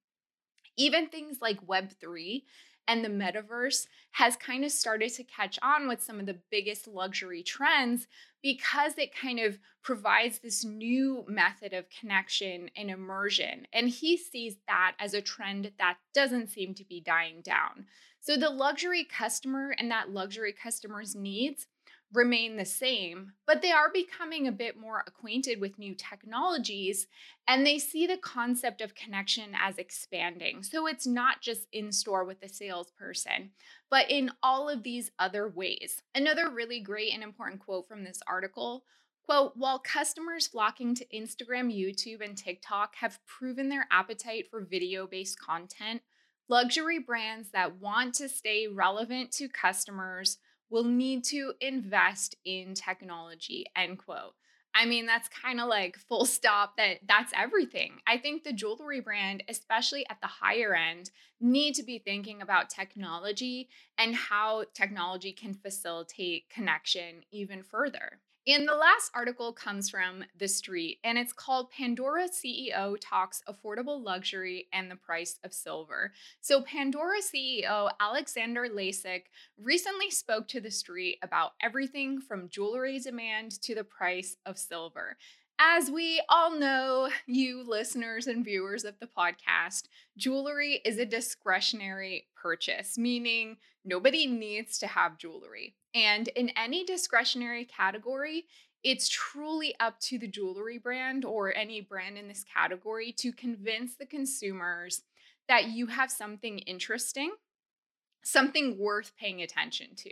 Even 0.77 1.09
things 1.09 1.39
like 1.41 1.67
Web3 1.67 2.43
and 2.89 3.05
the 3.05 3.09
metaverse 3.09 3.87
has 4.13 4.37
kind 4.37 4.65
of 4.65 4.71
started 4.71 5.13
to 5.15 5.25
catch 5.25 5.59
on 5.63 5.89
with 5.89 6.03
some 6.03 6.21
of 6.21 6.27
the 6.27 6.39
biggest 6.51 6.87
luxury 6.87 7.43
trends 7.43 8.07
because 8.43 8.97
it 8.97 9.15
kind 9.15 9.41
of 9.41 9.59
provides 9.83 10.39
this 10.39 10.65
new 10.65 11.25
method 11.29 11.73
of 11.73 11.85
connection 11.91 12.71
and 12.77 12.91
immersion. 12.91 13.67
And 13.73 13.89
he 13.89 14.17
sees 14.17 14.57
that 14.67 14.95
as 14.99 15.15
a 15.15 15.21
trend 15.21 15.73
that 15.79 15.97
doesn't 16.15 16.51
seem 16.51 16.75
to 16.75 16.85
be 16.85 17.01
dying 17.01 17.43
down. 17.43 17.87
So 18.21 18.37
the 18.37 18.51
luxury 18.51 19.05
customer 19.05 19.75
and 19.79 19.91
that 19.91 20.11
luxury 20.11 20.53
customer's 20.53 21.15
needs 21.15 21.67
remain 22.13 22.57
the 22.57 22.65
same, 22.65 23.33
but 23.47 23.63
they 23.63 23.73
are 23.73 23.91
becoming 23.93 24.47
a 24.47 24.53
bit 24.53 24.79
more 24.79 25.03
acquainted 25.07 25.61
with 25.61 25.79
new 25.79 25.95
technologies 25.95 27.07
and 27.49 27.67
they 27.67 27.79
see 27.79 28.07
the 28.07 28.17
concept 28.17 28.81
of 28.81 28.95
connection 28.95 29.51
as 29.61 29.79
expanding. 29.79 30.63
So 30.63 30.87
it's 30.87 31.07
not 31.07 31.41
just 31.41 31.67
in 31.73 31.93
store 31.93 32.25
with 32.25 32.41
the 32.41 32.49
salesperson, 32.49 33.51
but 33.91 34.11
in 34.11 34.31
all 34.43 34.69
of 34.69 34.83
these 34.83 35.11
other 35.19 35.49
ways. 35.49 36.03
Another 36.15 36.51
really 36.51 36.81
great 36.81 37.13
and 37.13 37.23
important 37.23 37.61
quote 37.61 37.89
from 37.89 38.05
this 38.05 38.21
article 38.27 38.85
Quote, 39.27 39.55
while 39.57 39.81
customers 39.81 40.47
flocking 40.47 40.95
to 40.95 41.07
Instagram, 41.07 41.77
YouTube, 41.77 42.25
and 42.25 42.39
TikTok 42.39 42.95
have 43.01 43.19
proven 43.27 43.69
their 43.69 43.89
appetite 43.91 44.47
for 44.49 44.61
video 44.61 45.09
based 45.09 45.37
content, 45.41 46.03
luxury 46.49 47.01
brands 47.01 47.51
that 47.51 47.81
want 47.81 48.15
to 48.15 48.29
stay 48.29 48.69
relevant 48.69 49.33
to 49.33 49.49
customers 49.49 50.39
will 50.71 50.85
need 50.85 51.25
to 51.25 51.55
invest 51.61 52.37
in 52.45 52.75
technology, 52.75 53.67
end 53.77 53.99
quote. 53.99 54.35
I 54.75 54.85
mean, 54.85 55.07
that's 55.07 55.29
kind 55.29 55.59
of 55.59 55.69
like 55.69 55.97
full 55.97 56.27
stop 56.27 56.77
that 56.77 56.99
that's 57.09 57.33
everything. 57.35 57.93
I 58.07 58.19
think 58.19 58.45
the 58.45 58.53
jewelry 58.53 59.01
brand, 59.01 59.43
especially 59.49 60.07
at 60.11 60.21
the 60.21 60.27
higher 60.27 60.75
end, 60.75 61.11
need 61.41 61.75
to 61.77 61.83
be 61.83 61.99
thinking 61.99 62.43
about 62.43 62.69
technology 62.69 63.71
and 63.97 64.15
how 64.15 64.65
technology 64.75 65.33
can 65.33 65.55
facilitate 65.55 66.51
connection 66.51 67.23
even 67.31 67.63
further. 67.63 68.21
And 68.49 68.69
the 68.69 68.77
last 68.77 69.11
article 69.13 69.53
comes 69.53 69.91
from 69.91 70.23
The 70.39 70.47
Street, 70.47 71.01
and 71.03 71.19
it's 71.19 71.33
called 71.33 71.73
Pandora 71.73 72.29
CEO 72.29 72.97
Talks 73.01 73.43
Affordable 73.49 74.01
Luxury 74.01 74.69
and 74.73 74.89
the 74.89 74.95
Price 74.95 75.41
of 75.43 75.53
Silver. 75.53 76.13
So, 76.41 76.63
Pandora 76.63 77.19
CEO 77.19 77.91
Alexander 77.99 78.69
Lacik 78.69 79.23
recently 79.61 80.13
spoke 80.13 80.47
to 80.49 80.61
The 80.61 80.71
Street 80.71 81.19
about 81.25 81.55
everything 81.61 82.21
from 82.21 82.49
jewelry 82.49 83.01
demand 83.01 83.61
to 83.63 83.75
the 83.75 83.83
price 83.83 84.37
of 84.47 84.59
silver. 84.59 85.17
As 85.59 85.91
we 85.91 86.23
all 86.29 86.57
know, 86.57 87.09
you 87.27 87.65
listeners 87.67 88.29
and 88.29 88.45
viewers 88.45 88.85
of 88.85 89.01
the 89.01 89.09
podcast, 89.09 89.89
jewelry 90.17 90.83
is 90.85 90.99
a 90.99 91.07
discretionary 91.07 92.29
purchase, 92.41 92.97
meaning 92.97 93.57
nobody 93.85 94.29
needs 94.29 94.79
to 94.79 94.87
have 94.87 95.19
jewelry. 95.19 95.75
And 95.97 96.29
in 96.29 96.51
any 96.51 96.85
discretionary 96.85 97.65
category, 97.65 98.45
it's 98.85 99.09
truly 99.09 99.75
up 99.81 99.99
to 100.01 100.19
the 100.19 100.29
jewelry 100.29 100.77
brand 100.77 101.25
or 101.25 101.57
any 101.57 101.81
brand 101.81 102.19
in 102.19 102.29
this 102.29 102.45
category 102.45 103.13
to 103.13 103.33
convince 103.33 103.97
the 103.97 104.05
consumers 104.05 105.03
that 105.49 105.71
you 105.71 105.87
have 105.87 106.11
something 106.11 106.59
interesting, 106.59 107.33
something 108.23 108.77
worth 108.79 109.13
paying 109.19 109.41
attention 109.41 109.95
to. 109.97 110.11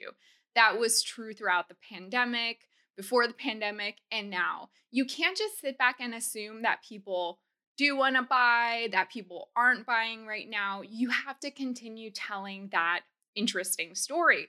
That 0.54 0.78
was 0.78 1.02
true 1.02 1.34
throughout 1.34 1.68
the 1.68 1.76
pandemic, 1.92 2.60
before 2.96 3.26
the 3.26 3.34
pandemic, 3.34 3.96
and 4.10 4.30
now. 4.30 4.70
You 4.90 5.04
can't 5.04 5.36
just 5.36 5.60
sit 5.60 5.76
back 5.76 5.96
and 6.00 6.14
assume 6.14 6.62
that 6.62 6.82
people 6.82 7.40
do 7.76 7.94
want 7.94 8.16
to 8.16 8.22
buy, 8.22 8.88
that 8.92 9.10
people 9.10 9.50
aren't 9.54 9.84
buying 9.84 10.26
right 10.26 10.48
now. 10.48 10.80
You 10.82 11.10
have 11.10 11.38
to 11.40 11.50
continue 11.50 12.10
telling 12.10 12.70
that 12.72 13.00
interesting 13.34 13.94
story. 13.94 14.48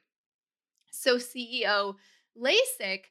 So, 0.95 1.17
CEO 1.17 1.95
Lacik 2.37 3.05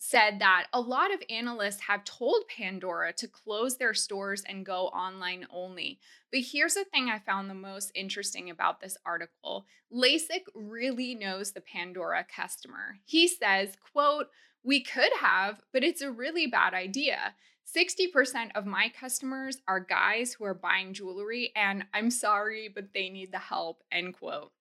said 0.00 0.38
that 0.38 0.66
a 0.72 0.80
lot 0.80 1.12
of 1.12 1.22
analysts 1.28 1.80
have 1.80 2.04
told 2.04 2.46
Pandora 2.46 3.12
to 3.14 3.26
close 3.26 3.76
their 3.76 3.94
stores 3.94 4.44
and 4.46 4.64
go 4.64 4.86
online 4.88 5.46
only. 5.50 5.98
But 6.30 6.42
here's 6.52 6.74
the 6.74 6.84
thing 6.84 7.10
I 7.10 7.18
found 7.18 7.50
the 7.50 7.54
most 7.54 7.90
interesting 7.96 8.48
about 8.48 8.80
this 8.80 8.96
article. 9.04 9.66
Lacik 9.92 10.44
really 10.54 11.16
knows 11.16 11.50
the 11.50 11.60
Pandora 11.60 12.24
customer. 12.24 12.98
He 13.04 13.26
says, 13.26 13.76
quote, 13.92 14.28
"We 14.62 14.80
could 14.80 15.12
have, 15.20 15.62
but 15.72 15.82
it's 15.82 16.02
a 16.02 16.12
really 16.12 16.46
bad 16.46 16.74
idea. 16.74 17.34
60% 17.64 18.52
of 18.54 18.66
my 18.66 18.88
customers 18.88 19.60
are 19.66 19.80
guys 19.80 20.34
who 20.34 20.44
are 20.44 20.54
buying 20.54 20.94
jewelry 20.94 21.52
and 21.56 21.86
I'm 21.92 22.10
sorry, 22.10 22.68
but 22.68 22.94
they 22.94 23.08
need 23.08 23.32
the 23.32 23.38
help." 23.38 23.82
End 23.90 24.14
quote. 24.14 24.52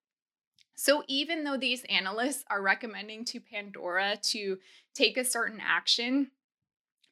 So, 0.79 1.03
even 1.07 1.43
though 1.43 1.57
these 1.57 1.83
analysts 1.85 2.45
are 2.51 2.61
recommending 2.61 3.25
to 3.25 3.39
Pandora 3.39 4.15
to 4.29 4.59
take 4.93 5.17
a 5.17 5.25
certain 5.25 5.59
action, 5.59 6.29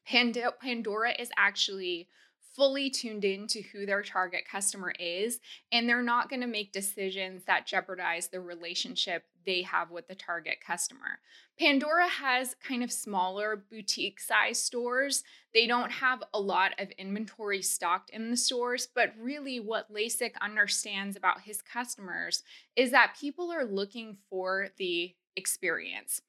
Pandora 0.05 1.13
is 1.17 1.31
actually 1.35 2.07
fully 2.55 2.89
tuned 2.89 3.25
in 3.25 3.47
to 3.47 3.61
who 3.61 3.85
their 3.85 4.01
target 4.01 4.41
customer 4.49 4.93
is, 4.99 5.39
and 5.71 5.87
they're 5.87 6.01
not 6.01 6.29
going 6.29 6.41
to 6.41 6.47
make 6.47 6.71
decisions 6.71 7.43
that 7.45 7.67
jeopardize 7.67 8.29
the 8.29 8.39
relationship 8.39 9.25
they 9.45 9.61
have 9.61 9.91
with 9.91 10.07
the 10.07 10.15
target 10.15 10.57
customer. 10.65 11.19
Pandora 11.59 12.07
has 12.07 12.55
kind 12.65 12.83
of 12.83 12.91
smaller 12.91 13.63
boutique 13.69 14.19
size 14.19 14.59
stores. 14.59 15.23
They 15.53 15.67
don't 15.67 15.91
have 15.91 16.23
a 16.33 16.39
lot 16.39 16.71
of 16.79 16.91
inventory 16.91 17.61
stocked 17.61 18.09
in 18.09 18.31
the 18.31 18.37
stores, 18.37 18.87
but 18.93 19.13
really 19.19 19.59
what 19.59 19.93
Lacik 19.93 20.33
understands 20.41 21.15
about 21.15 21.41
his 21.41 21.61
customers 21.61 22.43
is 22.75 22.91
that 22.91 23.15
people 23.19 23.51
are 23.51 23.65
looking 23.65 24.17
for 24.29 24.69
the 24.77 25.13
experience. 25.35 26.21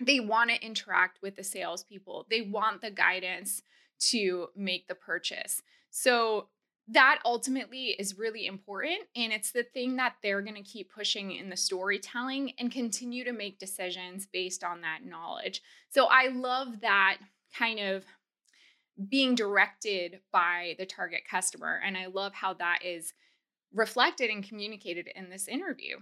They 0.00 0.20
want 0.20 0.50
to 0.50 0.64
interact 0.64 1.20
with 1.22 1.36
the 1.36 1.44
salespeople, 1.44 2.26
they 2.30 2.40
want 2.40 2.80
the 2.80 2.90
guidance 2.90 3.62
to 4.00 4.48
make 4.56 4.88
the 4.88 4.94
purchase. 4.94 5.62
So 5.90 6.48
that 6.88 7.20
ultimately 7.24 7.94
is 7.98 8.18
really 8.18 8.46
important. 8.46 9.00
And 9.14 9.32
it's 9.32 9.52
the 9.52 9.62
thing 9.62 9.96
that 9.96 10.16
they're 10.22 10.42
going 10.42 10.56
to 10.56 10.62
keep 10.62 10.92
pushing 10.92 11.32
in 11.32 11.48
the 11.48 11.56
storytelling 11.56 12.52
and 12.58 12.72
continue 12.72 13.24
to 13.24 13.32
make 13.32 13.58
decisions 13.58 14.26
based 14.26 14.64
on 14.64 14.80
that 14.80 15.04
knowledge. 15.04 15.62
So 15.88 16.06
I 16.06 16.28
love 16.28 16.80
that 16.80 17.18
kind 17.56 17.78
of 17.78 18.04
being 19.08 19.34
directed 19.34 20.20
by 20.32 20.74
the 20.78 20.86
target 20.86 21.22
customer. 21.30 21.80
And 21.84 21.96
I 21.96 22.06
love 22.06 22.34
how 22.34 22.54
that 22.54 22.80
is 22.84 23.12
reflected 23.72 24.30
and 24.30 24.46
communicated 24.46 25.08
in 25.14 25.30
this 25.30 25.46
interview. 25.46 25.98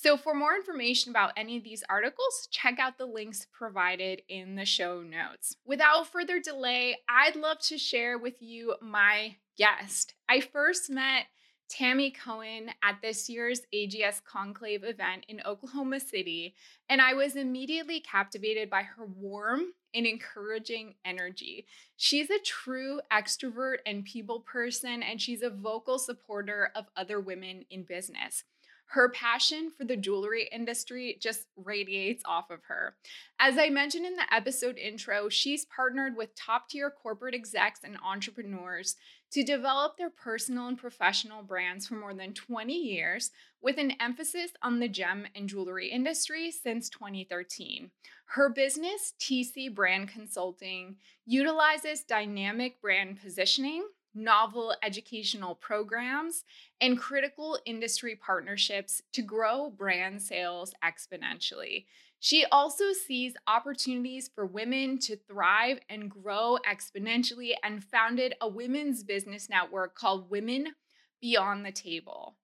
So, 0.00 0.16
for 0.16 0.32
more 0.32 0.54
information 0.54 1.10
about 1.10 1.32
any 1.36 1.56
of 1.56 1.64
these 1.64 1.82
articles, 1.90 2.46
check 2.52 2.78
out 2.78 2.98
the 2.98 3.04
links 3.04 3.48
provided 3.52 4.22
in 4.28 4.54
the 4.54 4.64
show 4.64 5.02
notes. 5.02 5.56
Without 5.66 6.06
further 6.06 6.38
delay, 6.38 6.98
I'd 7.08 7.34
love 7.34 7.58
to 7.62 7.78
share 7.78 8.16
with 8.16 8.40
you 8.40 8.76
my 8.80 9.38
guest. 9.56 10.14
I 10.28 10.38
first 10.38 10.88
met 10.88 11.24
Tammy 11.68 12.12
Cohen 12.12 12.70
at 12.80 13.02
this 13.02 13.28
year's 13.28 13.62
AGS 13.74 14.22
Conclave 14.22 14.84
event 14.84 15.26
in 15.26 15.42
Oklahoma 15.44 15.98
City, 15.98 16.54
and 16.88 17.02
I 17.02 17.14
was 17.14 17.34
immediately 17.34 17.98
captivated 17.98 18.70
by 18.70 18.84
her 18.84 19.04
warm 19.04 19.72
and 19.92 20.06
encouraging 20.06 20.94
energy. 21.04 21.66
She's 21.96 22.30
a 22.30 22.38
true 22.38 23.00
extrovert 23.12 23.78
and 23.84 24.04
people 24.04 24.40
person, 24.40 25.02
and 25.02 25.20
she's 25.20 25.42
a 25.42 25.50
vocal 25.50 25.98
supporter 25.98 26.70
of 26.76 26.86
other 26.96 27.18
women 27.18 27.64
in 27.68 27.82
business. 27.82 28.44
Her 28.92 29.10
passion 29.10 29.70
for 29.70 29.84
the 29.84 29.96
jewelry 29.96 30.48
industry 30.50 31.18
just 31.20 31.46
radiates 31.56 32.22
off 32.24 32.48
of 32.50 32.64
her. 32.68 32.96
As 33.38 33.58
I 33.58 33.68
mentioned 33.68 34.06
in 34.06 34.16
the 34.16 34.34
episode 34.34 34.78
intro, 34.78 35.28
she's 35.28 35.66
partnered 35.66 36.16
with 36.16 36.34
top 36.34 36.70
tier 36.70 36.90
corporate 36.90 37.34
execs 37.34 37.80
and 37.84 37.98
entrepreneurs 38.02 38.96
to 39.32 39.42
develop 39.42 39.98
their 39.98 40.08
personal 40.08 40.68
and 40.68 40.78
professional 40.78 41.42
brands 41.42 41.86
for 41.86 41.96
more 41.96 42.14
than 42.14 42.32
20 42.32 42.72
years, 42.72 43.30
with 43.60 43.76
an 43.76 43.92
emphasis 44.00 44.52
on 44.62 44.80
the 44.80 44.88
gem 44.88 45.26
and 45.34 45.50
jewelry 45.50 45.88
industry 45.88 46.50
since 46.50 46.88
2013. 46.88 47.90
Her 48.24 48.48
business, 48.48 49.12
TC 49.20 49.74
Brand 49.74 50.08
Consulting, 50.08 50.96
utilizes 51.26 52.04
dynamic 52.04 52.80
brand 52.80 53.20
positioning 53.22 53.84
novel 54.14 54.74
educational 54.82 55.54
programs, 55.54 56.44
and 56.80 56.98
critical 56.98 57.58
industry 57.66 58.16
partnerships 58.16 59.02
to 59.12 59.22
grow 59.22 59.70
brand 59.70 60.20
sales 60.22 60.74
exponentially. 60.84 61.84
She 62.20 62.44
also 62.50 62.92
sees 62.92 63.34
opportunities 63.46 64.28
for 64.34 64.44
women 64.44 64.98
to 65.00 65.16
thrive 65.16 65.78
and 65.88 66.10
grow 66.10 66.58
exponentially 66.68 67.52
and 67.62 67.84
founded 67.84 68.34
a 68.40 68.48
women's 68.48 69.04
business 69.04 69.48
network 69.48 69.94
called 69.94 70.30
Women 70.30 70.74
Beyond 71.20 71.64
the 71.64 71.72
Table. 71.72 72.36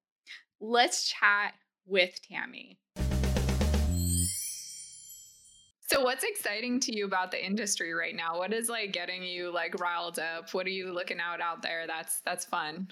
Let's 0.61 1.09
chat 1.09 1.55
with 1.87 2.21
Tammy. 2.23 2.79
So 5.87 6.01
what's 6.01 6.25
exciting 6.25 6.81
to 6.81 6.97
you 6.97 7.05
about 7.05 7.31
the 7.31 7.45
industry 7.45 7.93
right 7.93 8.17
now? 8.17 8.39
What 8.39 8.53
is 8.53 8.69
like 8.69 8.93
getting 8.93 9.23
you 9.23 9.53
like 9.53 9.79
riled 9.79 10.19
up? 10.19 10.53
What 10.55 10.67
are 10.67 10.71
you 10.71 10.93
looking 10.93 11.21
out 11.21 11.41
out 11.41 11.61
there 11.61 11.87
that's 11.87 12.21
that's 12.21 12.45
fun? 12.45 12.89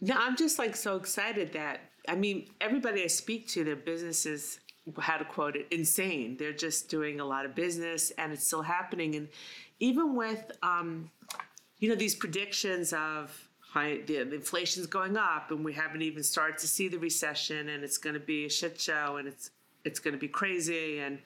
No, 0.00 0.14
I'm 0.18 0.36
just 0.36 0.58
like 0.58 0.74
so 0.74 0.96
excited 0.96 1.52
that 1.52 1.80
I 2.08 2.16
mean 2.16 2.50
everybody 2.60 3.04
I 3.04 3.06
speak 3.06 3.48
to, 3.48 3.62
their 3.64 3.76
businesses 3.76 4.60
how 4.98 5.16
to 5.16 5.24
quote 5.24 5.56
it, 5.56 5.66
insane. 5.70 6.36
They're 6.36 6.52
just 6.52 6.90
doing 6.90 7.20
a 7.20 7.24
lot 7.24 7.46
of 7.46 7.54
business 7.54 8.10
and 8.18 8.32
it's 8.32 8.46
still 8.46 8.62
happening. 8.62 9.14
And 9.14 9.28
even 9.80 10.14
with 10.14 10.52
um, 10.62 11.10
you 11.78 11.88
know, 11.88 11.94
these 11.94 12.14
predictions 12.14 12.92
of 12.92 13.48
high 13.60 14.00
the, 14.06 14.24
the 14.24 14.34
inflation's 14.34 14.86
going 14.86 15.16
up 15.16 15.50
and 15.50 15.64
we 15.64 15.72
haven't 15.72 16.02
even 16.02 16.22
started 16.22 16.58
to 16.58 16.66
see 16.66 16.88
the 16.88 16.98
recession 16.98 17.68
and 17.68 17.82
it's 17.84 17.98
gonna 17.98 18.18
be 18.18 18.46
a 18.46 18.50
shit 18.50 18.80
show 18.80 19.16
and 19.16 19.28
it's 19.28 19.50
it's 19.84 19.98
gonna 20.00 20.16
be 20.16 20.28
crazy 20.28 20.98
and 20.98 21.18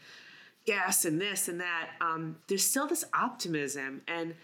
gas 0.68 1.06
and 1.06 1.18
this 1.18 1.48
and 1.48 1.60
that, 1.60 1.90
um, 2.02 2.36
there's 2.46 2.64
still 2.64 2.86
this 2.86 3.04
optimism. 3.14 4.02
And, 4.06 4.34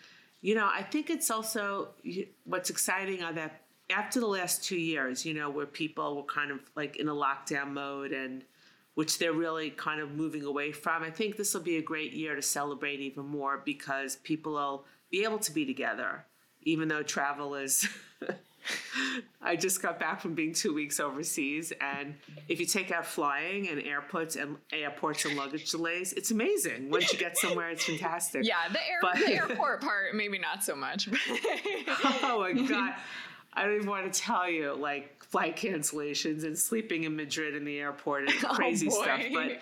you 0.41 0.55
know, 0.55 0.69
I 0.73 0.83
think 0.83 1.11
it's 1.11 1.31
also 1.31 1.89
what's 2.45 2.71
exciting 2.71 3.23
are 3.23 3.33
that 3.35 3.61
after 3.91 4.21
the 4.21 4.27
last 4.27 4.65
two 4.65 4.79
years, 4.79 5.27
you 5.27 5.35
know, 5.35 5.51
where 5.51 5.67
people 5.67 6.17
were 6.17 6.23
kind 6.23 6.51
of 6.51 6.61
like 6.75 6.97
in 6.97 7.09
a 7.09 7.15
lockdown 7.15 7.73
mode 7.73 8.13
and 8.13 8.43
which 8.95 9.19
they're 9.19 9.35
really 9.35 9.69
kind 9.71 10.01
of 10.01 10.13
moving 10.13 10.45
away 10.45 10.73
from, 10.73 11.03
I 11.03 11.11
think 11.11 11.37
this 11.37 11.53
will 11.53 11.61
be 11.61 11.77
a 11.77 11.83
great 11.83 12.15
year 12.15 12.35
to 12.35 12.43
celebrate 12.43 13.01
even 13.01 13.27
more 13.27 13.61
because 13.63 14.17
people 14.17 14.55
will 14.55 14.85
be 15.11 15.25
able 15.25 15.41
to 15.41 15.53
be 15.53 15.67
together, 15.67 16.25
even 16.63 16.89
though 16.89 17.03
travel 17.03 17.55
is 17.55 17.87
I 19.43 19.57
just 19.57 19.83
got 19.83 19.99
back 19.99 20.21
from 20.21 20.35
being 20.35 20.53
two 20.53 20.75
weeks 20.75 21.01
overseas, 21.01 21.73
and 21.81 22.15
if 22.49 22.61
you 22.61 22.67
take 22.67 22.91
out 22.91 23.07
flying 23.07 23.69
and 23.69 23.83
airports 23.83 24.37
and 24.37 24.57
airports 24.73 25.25
and 25.25 25.37
luggage 25.37 25.71
delays, 25.71 26.13
it's 26.13 26.31
amazing. 26.31 26.91
Once 26.91 27.13
you 27.13 27.19
get 27.19 27.37
somewhere, 27.37 27.71
it's 27.71 27.85
fantastic. 27.85 28.45
Yeah, 28.55 28.69
the, 28.71 28.79
air, 28.79 28.99
but, 29.01 29.15
the 29.15 29.33
airport 29.35 29.81
part, 29.81 30.15
maybe 30.15 30.39
not 30.39 30.63
so 30.63 30.77
much. 30.77 31.09
oh 32.23 32.41
my 32.41 32.53
god, 32.53 32.95
I 33.53 33.65
don't 33.65 33.77
even 33.77 33.89
want 33.89 34.13
to 34.13 34.21
tell 34.21 34.49
you 34.49 34.75
like 34.75 35.25
flight 35.25 35.57
cancellations 35.57 36.45
and 36.45 36.59
sleeping 36.59 37.05
in 37.05 37.17
Madrid 37.17 37.55
in 37.55 37.65
the 37.65 37.79
airport 37.79 38.29
and 38.29 38.45
oh, 38.45 38.55
crazy 38.55 38.89
oh 38.91 39.03
stuff. 39.03 39.21
But 39.33 39.61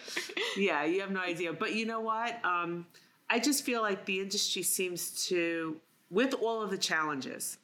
yeah, 0.57 0.85
you 0.85 1.01
have 1.01 1.11
no 1.11 1.21
idea. 1.21 1.53
But 1.53 1.75
you 1.75 1.87
know 1.87 2.01
what? 2.01 2.45
Um, 2.45 2.87
I 3.31 3.39
just 3.39 3.65
feel 3.65 3.83
like 3.83 4.05
the 4.05 4.21
industry 4.21 4.63
seems 4.63 5.27
to, 5.29 5.77
with 6.11 6.35
all 6.35 6.61
of 6.63 6.71
the 6.71 6.79
challenges 6.79 7.59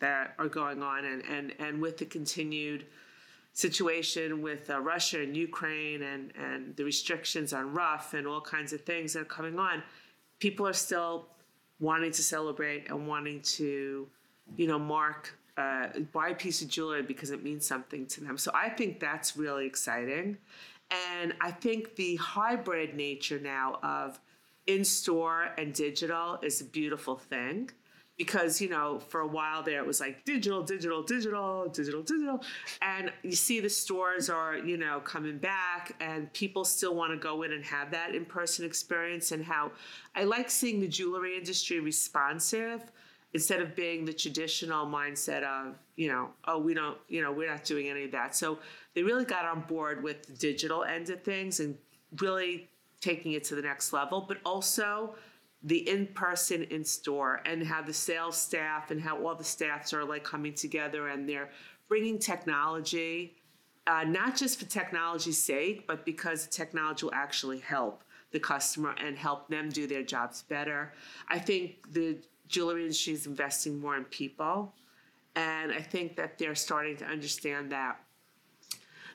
that 0.00 0.34
are 0.38 0.48
going 0.48 0.82
on 0.82 1.04
and, 1.04 1.22
and, 1.24 1.52
and 1.58 1.80
with 1.80 1.98
the 1.98 2.04
continued 2.04 2.86
situation 3.52 4.40
with 4.40 4.70
uh, 4.70 4.78
Russia 4.78 5.20
and 5.20 5.36
Ukraine 5.36 6.02
and, 6.02 6.32
and 6.36 6.76
the 6.76 6.84
restrictions 6.84 7.52
on 7.52 7.74
rough 7.74 8.14
and 8.14 8.26
all 8.26 8.40
kinds 8.40 8.72
of 8.72 8.82
things 8.82 9.14
that 9.14 9.20
are 9.22 9.24
coming 9.24 9.58
on, 9.58 9.82
people 10.38 10.66
are 10.66 10.72
still 10.72 11.26
wanting 11.80 12.12
to 12.12 12.22
celebrate 12.22 12.88
and 12.88 13.08
wanting 13.08 13.40
to, 13.40 14.06
you 14.56 14.66
know, 14.66 14.78
mark, 14.78 15.36
uh, 15.56 15.88
buy 16.12 16.28
a 16.28 16.34
piece 16.34 16.62
of 16.62 16.68
jewelry 16.68 17.02
because 17.02 17.30
it 17.30 17.42
means 17.42 17.66
something 17.66 18.06
to 18.06 18.20
them. 18.20 18.38
So 18.38 18.52
I 18.54 18.68
think 18.68 19.00
that's 19.00 19.36
really 19.36 19.66
exciting. 19.66 20.38
And 21.16 21.34
I 21.40 21.50
think 21.50 21.96
the 21.96 22.16
hybrid 22.16 22.94
nature 22.94 23.40
now 23.40 23.78
of 23.82 24.20
in 24.68 24.84
store 24.84 25.48
and 25.58 25.74
digital 25.74 26.38
is 26.42 26.60
a 26.60 26.64
beautiful 26.64 27.16
thing 27.16 27.70
because 28.18 28.60
you 28.60 28.68
know 28.68 28.98
for 28.98 29.20
a 29.20 29.26
while 29.26 29.62
there 29.62 29.78
it 29.78 29.86
was 29.86 30.00
like 30.00 30.24
digital 30.24 30.62
digital 30.62 31.02
digital 31.02 31.68
digital 31.68 32.02
digital. 32.02 32.42
And 32.82 33.10
you 33.22 33.32
see 33.32 33.60
the 33.60 33.70
stores 33.70 34.28
are 34.28 34.58
you 34.58 34.76
know 34.76 35.00
coming 35.00 35.38
back 35.38 35.94
and 36.00 36.30
people 36.34 36.64
still 36.64 36.94
want 36.94 37.12
to 37.12 37.16
go 37.16 37.44
in 37.44 37.52
and 37.52 37.64
have 37.64 37.90
that 37.92 38.14
in-person 38.14 38.64
experience 38.64 39.32
and 39.32 39.44
how 39.44 39.70
i 40.14 40.24
like 40.24 40.50
seeing 40.50 40.80
the 40.80 40.88
jewelry 40.88 41.36
industry 41.36 41.78
responsive 41.80 42.90
instead 43.34 43.60
of 43.60 43.74
being 43.76 44.04
the 44.04 44.12
traditional 44.12 44.86
mindset 44.86 45.42
of 45.42 45.76
you 45.96 46.08
know 46.08 46.30
oh 46.46 46.58
we 46.58 46.74
don't 46.74 46.98
you 47.08 47.22
know 47.22 47.32
we're 47.32 47.50
not 47.50 47.64
doing 47.64 47.88
any 47.88 48.04
of 48.04 48.12
that. 48.12 48.34
So 48.34 48.58
they 48.94 49.02
really 49.02 49.24
got 49.24 49.44
on 49.44 49.60
board 49.62 50.02
with 50.02 50.22
the 50.26 50.32
digital 50.32 50.84
end 50.84 51.10
of 51.10 51.22
things 51.22 51.60
and 51.60 51.76
really 52.20 52.68
taking 53.00 53.32
it 53.32 53.44
to 53.44 53.54
the 53.54 53.62
next 53.62 53.92
level 53.92 54.24
but 54.26 54.38
also 54.44 55.14
the 55.62 55.88
in-person 55.88 56.62
in 56.64 56.84
store 56.84 57.40
and 57.44 57.66
how 57.66 57.82
the 57.82 57.92
sales 57.92 58.36
staff 58.36 58.90
and 58.90 59.00
how 59.00 59.24
all 59.26 59.34
the 59.34 59.44
staffs 59.44 59.92
are 59.92 60.04
like 60.04 60.22
coming 60.22 60.54
together 60.54 61.08
and 61.08 61.28
they're 61.28 61.50
bringing 61.88 62.18
technology 62.18 63.34
uh, 63.86 64.04
not 64.04 64.36
just 64.36 64.58
for 64.58 64.66
technology's 64.66 65.42
sake 65.42 65.86
but 65.86 66.04
because 66.04 66.46
technology 66.46 67.04
will 67.04 67.14
actually 67.14 67.58
help 67.58 68.04
the 68.30 68.38
customer 68.38 68.94
and 69.04 69.16
help 69.16 69.48
them 69.48 69.70
do 69.70 69.86
their 69.86 70.02
jobs 70.02 70.42
better. 70.42 70.92
I 71.30 71.38
think 71.38 71.92
the 71.92 72.18
jewelry 72.46 72.82
industry 72.82 73.14
is 73.14 73.26
investing 73.26 73.78
more 73.78 73.96
in 73.96 74.04
people 74.04 74.74
and 75.36 75.72
i 75.72 75.80
think 75.80 76.16
that 76.16 76.38
they're 76.38 76.54
starting 76.54 76.96
to 76.96 77.04
understand 77.04 77.70
that 77.70 78.00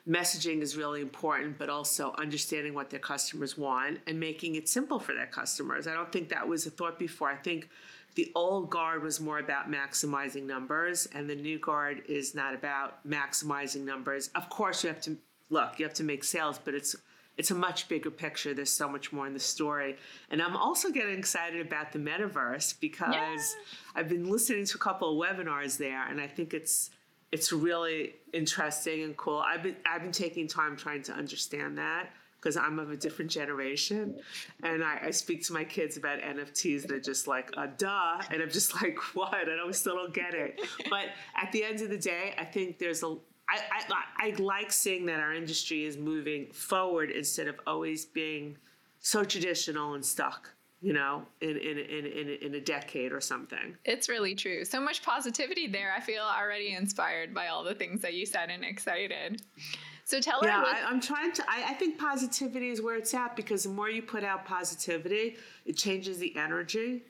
messaging 0.08 0.60
is 0.60 0.76
really 0.76 1.00
important, 1.00 1.58
but 1.58 1.70
also 1.70 2.14
understanding 2.18 2.74
what 2.74 2.90
their 2.90 3.00
customers 3.00 3.56
want 3.56 4.00
and 4.06 4.20
making 4.20 4.54
it 4.54 4.68
simple 4.68 4.98
for 4.98 5.14
their 5.14 5.26
customers. 5.26 5.86
I 5.86 5.94
don't 5.94 6.12
think 6.12 6.28
that 6.28 6.46
was 6.46 6.66
a 6.66 6.70
thought 6.70 6.98
before. 6.98 7.30
I 7.30 7.36
think 7.36 7.70
the 8.14 8.30
old 8.34 8.70
guard 8.70 9.02
was 9.02 9.20
more 9.20 9.38
about 9.38 9.70
maximizing 9.70 10.44
numbers, 10.44 11.08
and 11.12 11.28
the 11.28 11.34
new 11.34 11.58
guard 11.58 12.02
is 12.08 12.34
not 12.34 12.54
about 12.54 13.06
maximizing 13.08 13.84
numbers. 13.84 14.30
Of 14.34 14.48
course, 14.50 14.84
you 14.84 14.88
have 14.88 15.00
to 15.02 15.16
look, 15.50 15.78
you 15.78 15.84
have 15.84 15.94
to 15.94 16.04
make 16.04 16.22
sales, 16.22 16.58
but 16.62 16.74
it's 16.74 16.94
it's 17.36 17.50
a 17.50 17.54
much 17.54 17.88
bigger 17.88 18.12
picture. 18.12 18.54
There's 18.54 18.70
so 18.70 18.88
much 18.88 19.12
more 19.12 19.26
in 19.26 19.32
the 19.32 19.40
story. 19.40 19.96
And 20.30 20.40
I'm 20.40 20.56
also 20.56 20.90
getting 20.90 21.18
excited 21.18 21.66
about 21.66 21.92
the 21.92 21.98
metaverse 21.98 22.78
because 22.78 23.12
yeah. 23.12 23.38
I've 23.96 24.08
been 24.08 24.30
listening 24.30 24.66
to 24.66 24.76
a 24.76 24.78
couple 24.78 25.10
of 25.10 25.28
webinars 25.28 25.76
there 25.76 26.06
and 26.08 26.20
I 26.20 26.28
think 26.28 26.54
it's 26.54 26.90
it's 27.34 27.52
really 27.52 28.14
interesting 28.32 29.02
and 29.02 29.16
cool. 29.16 29.40
I've 29.40 29.64
been 29.64 29.74
I've 29.84 30.02
been 30.02 30.12
taking 30.12 30.46
time 30.46 30.76
trying 30.76 31.02
to 31.02 31.12
understand 31.12 31.76
that 31.78 32.10
because 32.38 32.56
I'm 32.56 32.78
of 32.78 32.92
a 32.92 32.96
different 32.96 33.28
generation. 33.28 34.14
And 34.62 34.84
I, 34.84 35.00
I, 35.06 35.10
speak 35.10 35.42
to 35.46 35.54
my 35.54 35.64
kids 35.64 35.96
about 35.96 36.20
NFTs. 36.20 36.82
And 36.82 36.90
they're 36.90 37.00
just 37.00 37.26
like, 37.26 37.50
uh, 37.56 37.68
duh. 37.78 38.20
And 38.30 38.42
I'm 38.42 38.50
just 38.50 38.74
like, 38.82 38.98
what? 39.14 39.32
I 39.32 39.44
don't, 39.44 39.74
still 39.74 39.96
don't 39.96 40.12
get 40.12 40.34
it. 40.34 40.60
But 40.90 41.06
at 41.42 41.50
the 41.52 41.64
end 41.64 41.80
of 41.80 41.88
the 41.88 41.96
day, 41.96 42.34
I 42.36 42.44
think 42.44 42.78
there's 42.78 43.02
a, 43.02 43.16
I, 43.48 43.60
I, 43.72 44.28
I 44.28 44.34
like 44.42 44.70
seeing 44.72 45.06
that 45.06 45.20
our 45.20 45.32
industry 45.32 45.86
is 45.86 45.96
moving 45.96 46.52
forward 46.52 47.10
instead 47.10 47.48
of 47.48 47.58
always 47.66 48.04
being 48.04 48.58
so 49.00 49.24
traditional 49.24 49.94
and 49.94 50.04
stuck 50.04 50.53
you 50.84 50.92
know, 50.92 51.22
in, 51.40 51.56
in, 51.56 51.78
in, 51.78 52.06
in, 52.06 52.28
in 52.42 52.54
a 52.56 52.60
decade 52.60 53.10
or 53.10 53.20
something. 53.20 53.74
It's 53.86 54.06
really 54.06 54.34
true. 54.34 54.66
So 54.66 54.78
much 54.82 55.02
positivity 55.02 55.66
there. 55.66 55.94
I 55.96 56.00
feel 56.00 56.22
already 56.22 56.74
inspired 56.74 57.32
by 57.32 57.46
all 57.46 57.64
the 57.64 57.74
things 57.74 58.02
that 58.02 58.12
you 58.12 58.26
said 58.26 58.50
and 58.50 58.62
excited. 58.62 59.40
So 60.04 60.20
tell 60.20 60.40
yeah, 60.42 60.60
her. 60.60 60.66
Yeah, 60.66 60.86
I'm 60.86 61.00
trying 61.00 61.32
to. 61.32 61.44
I, 61.48 61.70
I 61.70 61.74
think 61.74 61.98
positivity 61.98 62.68
is 62.68 62.82
where 62.82 62.96
it's 62.96 63.14
at 63.14 63.34
because 63.34 63.62
the 63.62 63.70
more 63.70 63.88
you 63.88 64.02
put 64.02 64.24
out 64.24 64.44
positivity, 64.44 65.38
it 65.64 65.78
changes 65.78 66.18
the 66.18 66.36
energy 66.36 67.04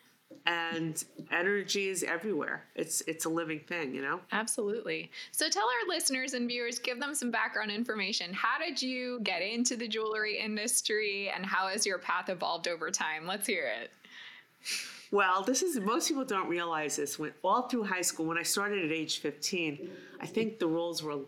and 0.46 1.04
energy 1.30 1.88
is 1.88 2.02
everywhere. 2.02 2.64
It's 2.74 3.00
it's 3.02 3.24
a 3.24 3.28
living 3.28 3.60
thing 3.60 3.94
you 3.94 4.02
know? 4.02 4.20
Absolutely. 4.32 5.10
So 5.32 5.48
tell 5.48 5.64
our 5.64 5.88
listeners 5.88 6.34
and 6.34 6.48
viewers 6.48 6.78
give 6.78 7.00
them 7.00 7.14
some 7.14 7.30
background 7.30 7.70
information. 7.70 8.32
How 8.32 8.58
did 8.58 8.80
you 8.80 9.20
get 9.22 9.42
into 9.42 9.76
the 9.76 9.88
jewelry 9.88 10.38
industry 10.38 11.30
and 11.34 11.44
how 11.44 11.68
has 11.68 11.86
your 11.86 11.98
path 11.98 12.28
evolved 12.28 12.68
over 12.68 12.90
time? 12.90 13.26
Let's 13.26 13.46
hear 13.46 13.66
it. 13.80 13.90
Well 15.10 15.42
this 15.42 15.62
is 15.62 15.78
most 15.80 16.08
people 16.08 16.24
don't 16.24 16.48
realize 16.48 16.96
this. 16.96 17.18
When 17.18 17.32
all 17.42 17.62
through 17.62 17.84
high 17.84 18.02
school 18.02 18.26
when 18.26 18.38
i 18.38 18.42
started 18.42 18.84
at 18.84 18.92
age 18.92 19.18
15 19.18 19.90
i 20.20 20.26
think 20.26 20.58
the 20.58 20.66
rules 20.66 21.02
were 21.02 21.18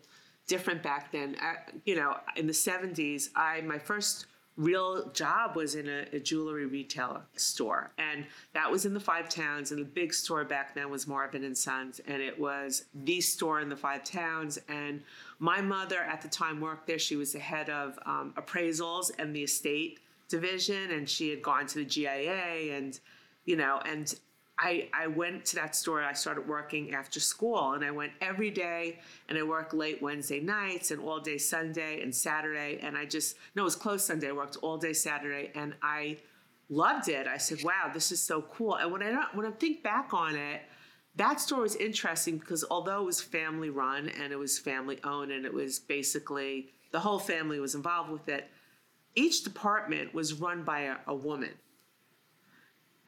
different 0.46 0.82
back 0.82 1.12
then. 1.12 1.36
Uh, 1.42 1.54
you 1.84 1.96
know 1.96 2.16
in 2.36 2.46
the 2.46 2.52
70s 2.52 3.30
i 3.34 3.60
my 3.62 3.78
first 3.78 4.26
real 4.56 5.10
job 5.10 5.54
was 5.54 5.74
in 5.74 5.88
a, 5.88 6.06
a, 6.14 6.18
jewelry 6.18 6.66
retailer 6.66 7.22
store. 7.34 7.92
And 7.98 8.24
that 8.54 8.70
was 8.70 8.86
in 8.86 8.94
the 8.94 9.00
five 9.00 9.28
towns 9.28 9.70
and 9.70 9.80
the 9.80 9.84
big 9.84 10.14
store 10.14 10.44
back 10.44 10.74
then 10.74 10.90
was 10.90 11.06
marvin 11.06 11.44
and 11.44 11.56
sons 11.56 12.00
and 12.06 12.22
it 12.22 12.38
was 12.38 12.84
the 12.94 13.20
store 13.20 13.60
in 13.60 13.68
the 13.68 13.76
five 13.76 14.02
towns. 14.02 14.58
And 14.68 15.02
my 15.38 15.60
mother 15.60 16.00
at 16.00 16.22
the 16.22 16.28
time 16.28 16.60
worked 16.60 16.86
there. 16.86 16.98
She 16.98 17.16
was 17.16 17.32
the 17.32 17.38
head 17.38 17.68
of 17.68 17.98
um, 18.06 18.32
appraisals 18.36 19.10
and 19.18 19.36
the 19.36 19.42
estate 19.42 20.00
division 20.28 20.90
and 20.90 21.08
she 21.08 21.30
had 21.30 21.42
gone 21.42 21.66
to 21.66 21.78
the 21.78 21.84
gia 21.84 22.10
and 22.10 22.98
you 23.44 23.56
know 23.56 23.80
and 23.86 24.18
I, 24.58 24.88
I 24.94 25.06
went 25.06 25.44
to 25.46 25.56
that 25.56 25.76
store. 25.76 26.02
I 26.02 26.14
started 26.14 26.48
working 26.48 26.94
after 26.94 27.20
school, 27.20 27.72
and 27.72 27.84
I 27.84 27.90
went 27.90 28.12
every 28.20 28.50
day. 28.50 29.00
And 29.28 29.36
I 29.36 29.42
worked 29.42 29.74
late 29.74 30.00
Wednesday 30.00 30.40
nights 30.40 30.90
and 30.90 31.00
all 31.00 31.20
day 31.20 31.38
Sunday 31.38 32.00
and 32.02 32.14
Saturday. 32.14 32.78
And 32.82 32.96
I 32.96 33.04
just 33.04 33.36
no, 33.54 33.62
it 33.62 33.64
was 33.64 33.76
closed 33.76 34.06
Sunday. 34.06 34.28
I 34.28 34.32
worked 34.32 34.56
all 34.62 34.78
day 34.78 34.94
Saturday, 34.94 35.50
and 35.54 35.74
I 35.82 36.18
loved 36.70 37.08
it. 37.08 37.26
I 37.26 37.36
said, 37.36 37.62
"Wow, 37.62 37.90
this 37.92 38.10
is 38.10 38.20
so 38.20 38.42
cool." 38.42 38.76
And 38.76 38.90
when 38.90 39.02
I 39.02 39.26
when 39.34 39.46
I 39.46 39.50
think 39.50 39.82
back 39.82 40.14
on 40.14 40.36
it, 40.36 40.62
that 41.16 41.40
store 41.40 41.60
was 41.60 41.76
interesting 41.76 42.38
because 42.38 42.64
although 42.70 43.02
it 43.02 43.06
was 43.06 43.20
family 43.20 43.68
run 43.68 44.08
and 44.08 44.32
it 44.32 44.38
was 44.38 44.58
family 44.58 44.98
owned, 45.04 45.32
and 45.32 45.44
it 45.44 45.52
was 45.52 45.78
basically 45.78 46.70
the 46.92 47.00
whole 47.00 47.18
family 47.18 47.60
was 47.60 47.74
involved 47.74 48.10
with 48.10 48.28
it. 48.28 48.48
Each 49.14 49.44
department 49.44 50.14
was 50.14 50.34
run 50.34 50.62
by 50.62 50.80
a, 50.80 50.96
a 51.06 51.14
woman 51.14 51.52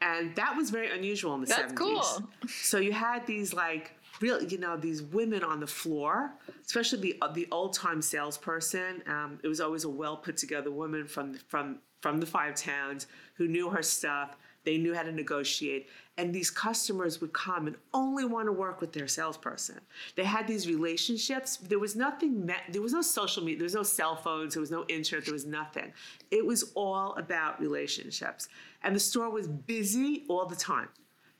and 0.00 0.34
that 0.36 0.56
was 0.56 0.70
very 0.70 0.90
unusual 0.90 1.34
in 1.34 1.40
the 1.40 1.46
That's 1.46 1.72
70s. 1.72 1.76
cool. 1.76 2.28
So 2.48 2.78
you 2.78 2.92
had 2.92 3.26
these 3.26 3.52
like 3.52 3.92
real, 4.20 4.42
you 4.42 4.58
know, 4.58 4.76
these 4.76 5.02
women 5.02 5.42
on 5.42 5.60
the 5.60 5.66
floor, 5.66 6.32
especially 6.64 7.00
the 7.00 7.18
uh, 7.22 7.32
the 7.32 7.48
old 7.50 7.72
time 7.74 8.02
salesperson. 8.02 9.02
Um, 9.06 9.38
it 9.42 9.48
was 9.48 9.60
always 9.60 9.84
a 9.84 9.88
well 9.88 10.16
put 10.16 10.36
together 10.36 10.70
woman 10.70 11.06
from 11.06 11.34
from 11.48 11.78
from 12.00 12.20
the 12.20 12.26
five 12.26 12.54
towns 12.54 13.06
who 13.34 13.48
knew 13.48 13.68
her 13.70 13.82
stuff. 13.82 14.36
They 14.64 14.76
knew 14.76 14.94
how 14.94 15.02
to 15.02 15.12
negotiate, 15.12 15.88
and 16.18 16.34
these 16.34 16.50
customers 16.50 17.20
would 17.20 17.32
come 17.32 17.68
and 17.68 17.76
only 17.94 18.24
want 18.24 18.46
to 18.46 18.52
work 18.52 18.80
with 18.80 18.92
their 18.92 19.06
salesperson. 19.06 19.80
They 20.16 20.24
had 20.24 20.48
these 20.48 20.66
relationships. 20.66 21.56
There 21.58 21.78
was 21.78 21.94
nothing, 21.94 22.50
there 22.70 22.82
was 22.82 22.92
no 22.92 23.02
social 23.02 23.44
media, 23.44 23.58
there 23.58 23.64
was 23.64 23.74
no 23.74 23.84
cell 23.84 24.16
phones, 24.16 24.54
there 24.54 24.60
was 24.60 24.72
no 24.72 24.84
internet, 24.88 25.24
there 25.24 25.32
was 25.32 25.46
nothing. 25.46 25.92
It 26.32 26.44
was 26.44 26.72
all 26.74 27.14
about 27.14 27.60
relationships. 27.60 28.48
And 28.82 28.94
the 28.96 29.00
store 29.00 29.30
was 29.30 29.46
busy 29.46 30.24
all 30.28 30.44
the 30.44 30.56
time. 30.56 30.88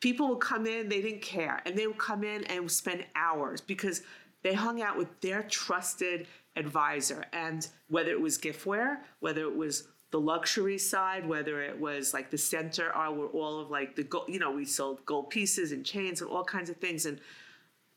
People 0.01 0.29
would 0.29 0.41
come 0.41 0.65
in, 0.65 0.89
they 0.89 1.03
didn't 1.03 1.23
care. 1.23 1.61
And 1.67 1.77
they 1.77 1.89
would 1.89 1.99
come 1.99 2.23
in 2.23 2.45
and 2.45 2.71
spend 2.71 3.05
hours 3.17 3.61
because 3.61 4.03
they 4.45 4.55
hung 4.55 4.81
out 4.81 4.97
with 4.97 5.09
their 5.21 5.43
trusted 5.43 6.29
advisor. 6.55 7.25
And 7.33 7.67
whether 7.89 8.13
it 8.13 8.21
was 8.21 8.39
giftware, 8.39 8.99
whether 9.19 9.43
it 9.43 9.57
was 9.57 9.89
the 10.11 10.21
luxury 10.21 10.79
side, 10.79 11.29
whether 11.29 11.61
it 11.63 11.79
was 11.79 12.15
like 12.15 12.31
the 12.31 12.39
center, 12.39 12.93
were 13.11 13.27
all 13.27 13.61
of 13.61 13.71
like 13.71 13.95
the 13.95 14.03
gold, 14.03 14.25
you 14.29 14.39
know, 14.39 14.51
we 14.51 14.65
sold 14.65 15.05
gold 15.05 15.31
pieces 15.31 15.73
and 15.73 15.85
chains 15.85 16.23
and 16.23 16.31
all 16.31 16.45
kinds 16.45 16.71
of 16.71 16.77
things 16.77 17.05
and 17.05 17.21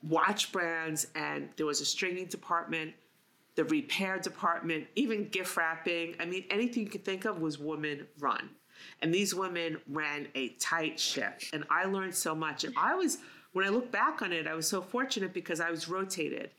watch 0.03 0.51
brands. 0.51 1.07
And 1.15 1.49
there 1.55 1.65
was 1.65 1.79
a 1.79 1.85
stringing 1.85 2.25
department, 2.25 2.93
the 3.55 3.63
repair 3.65 4.19
department, 4.19 4.87
even 4.95 5.29
gift 5.29 5.55
wrapping. 5.55 6.15
I 6.19 6.25
mean, 6.25 6.43
anything 6.49 6.83
you 6.83 6.89
could 6.89 7.05
think 7.05 7.25
of 7.25 7.39
was 7.39 7.57
woman 7.57 8.07
run. 8.19 8.49
And 9.01 9.13
these 9.13 9.33
women 9.33 9.77
ran 9.87 10.27
a 10.35 10.49
tight 10.49 10.99
ship. 10.99 11.41
And 11.53 11.63
I 11.69 11.85
learned 11.85 12.15
so 12.15 12.35
much. 12.35 12.63
And 12.63 12.73
I 12.75 12.95
was, 12.95 13.19
when 13.53 13.65
I 13.65 13.69
look 13.69 13.91
back 13.91 14.21
on 14.21 14.33
it, 14.33 14.47
I 14.47 14.53
was 14.53 14.67
so 14.67 14.81
fortunate 14.81 15.33
because 15.33 15.61
I 15.61 15.69
was 15.69 15.87
rotated 15.87 16.51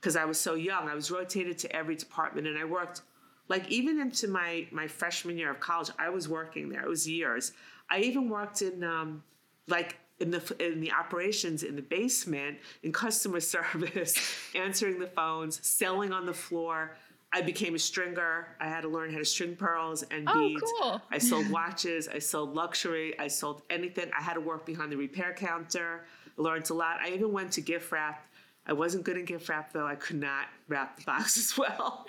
because 0.00 0.16
I 0.16 0.24
was 0.24 0.40
so 0.40 0.54
young. 0.54 0.88
I 0.88 0.94
was 0.94 1.10
rotated 1.10 1.58
to 1.58 1.76
every 1.76 1.94
department 1.94 2.46
and 2.46 2.58
I 2.58 2.64
worked 2.64 3.02
like 3.50 3.68
even 3.68 4.00
into 4.00 4.28
my 4.28 4.66
my 4.70 4.86
freshman 4.86 5.36
year 5.36 5.50
of 5.50 5.60
college, 5.60 5.90
I 5.98 6.08
was 6.08 6.28
working 6.28 6.70
there. 6.70 6.82
It 6.82 6.88
was 6.88 7.06
years. 7.06 7.52
I 7.90 7.98
even 7.98 8.30
worked 8.30 8.62
in 8.62 8.82
um, 8.84 9.24
like 9.66 9.96
in 10.20 10.30
the 10.30 10.54
in 10.60 10.80
the 10.80 10.92
operations 10.92 11.64
in 11.64 11.74
the 11.74 11.82
basement 11.82 12.58
in 12.84 12.92
customer 12.92 13.40
service, 13.54 14.14
answering 14.54 15.00
the 15.00 15.08
phones, 15.08 15.66
selling 15.66 16.12
on 16.12 16.24
the 16.24 16.32
floor. 16.32 16.96
I 17.32 17.42
became 17.42 17.74
a 17.76 17.78
stringer. 17.78 18.56
I 18.60 18.68
had 18.68 18.80
to 18.80 18.88
learn 18.88 19.12
how 19.12 19.18
to 19.18 19.24
string 19.24 19.54
pearls 19.54 20.02
and 20.10 20.26
beads. 20.26 20.30
oh, 20.34 20.48
beads. 20.48 20.72
Cool. 20.80 21.02
I 21.12 21.18
sold 21.18 21.50
watches. 21.50 22.08
I 22.08 22.18
sold 22.18 22.54
luxury. 22.54 23.18
I 23.20 23.28
sold 23.28 23.62
anything. 23.70 24.10
I 24.18 24.22
had 24.22 24.34
to 24.34 24.40
work 24.40 24.66
behind 24.66 24.90
the 24.90 24.96
repair 24.96 25.32
counter. 25.32 26.06
Learned 26.36 26.70
a 26.70 26.74
lot. 26.74 26.98
I 27.00 27.10
even 27.10 27.32
went 27.32 27.52
to 27.52 27.60
gift 27.60 27.92
wrap 27.92 28.26
I 28.70 28.72
wasn't 28.72 29.02
good 29.02 29.16
in 29.16 29.24
gift 29.24 29.48
wrap 29.48 29.72
though. 29.72 29.86
I 29.86 29.96
could 29.96 30.20
not 30.20 30.46
wrap 30.68 30.96
the 30.96 31.02
box 31.02 31.36
as 31.36 31.58
well. 31.58 32.06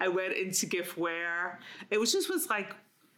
I 0.00 0.08
went 0.08 0.34
into 0.34 0.66
giftware. 0.66 1.58
It 1.88 1.98
was 1.98 2.12
just 2.12 2.28
was 2.28 2.50
like 2.50 2.74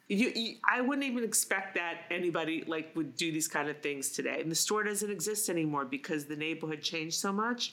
you, 0.08 0.30
you, 0.34 0.56
I 0.68 0.82
wouldn't 0.82 1.06
even 1.06 1.24
expect 1.24 1.74
that 1.76 2.02
anybody 2.10 2.64
like 2.66 2.94
would 2.94 3.16
do 3.16 3.32
these 3.32 3.48
kind 3.48 3.70
of 3.70 3.80
things 3.80 4.10
today. 4.10 4.40
And 4.42 4.50
the 4.50 4.56
store 4.56 4.82
doesn't 4.82 5.10
exist 5.10 5.48
anymore 5.48 5.86
because 5.86 6.26
the 6.26 6.36
neighborhood 6.36 6.82
changed 6.82 7.16
so 7.16 7.32
much. 7.32 7.72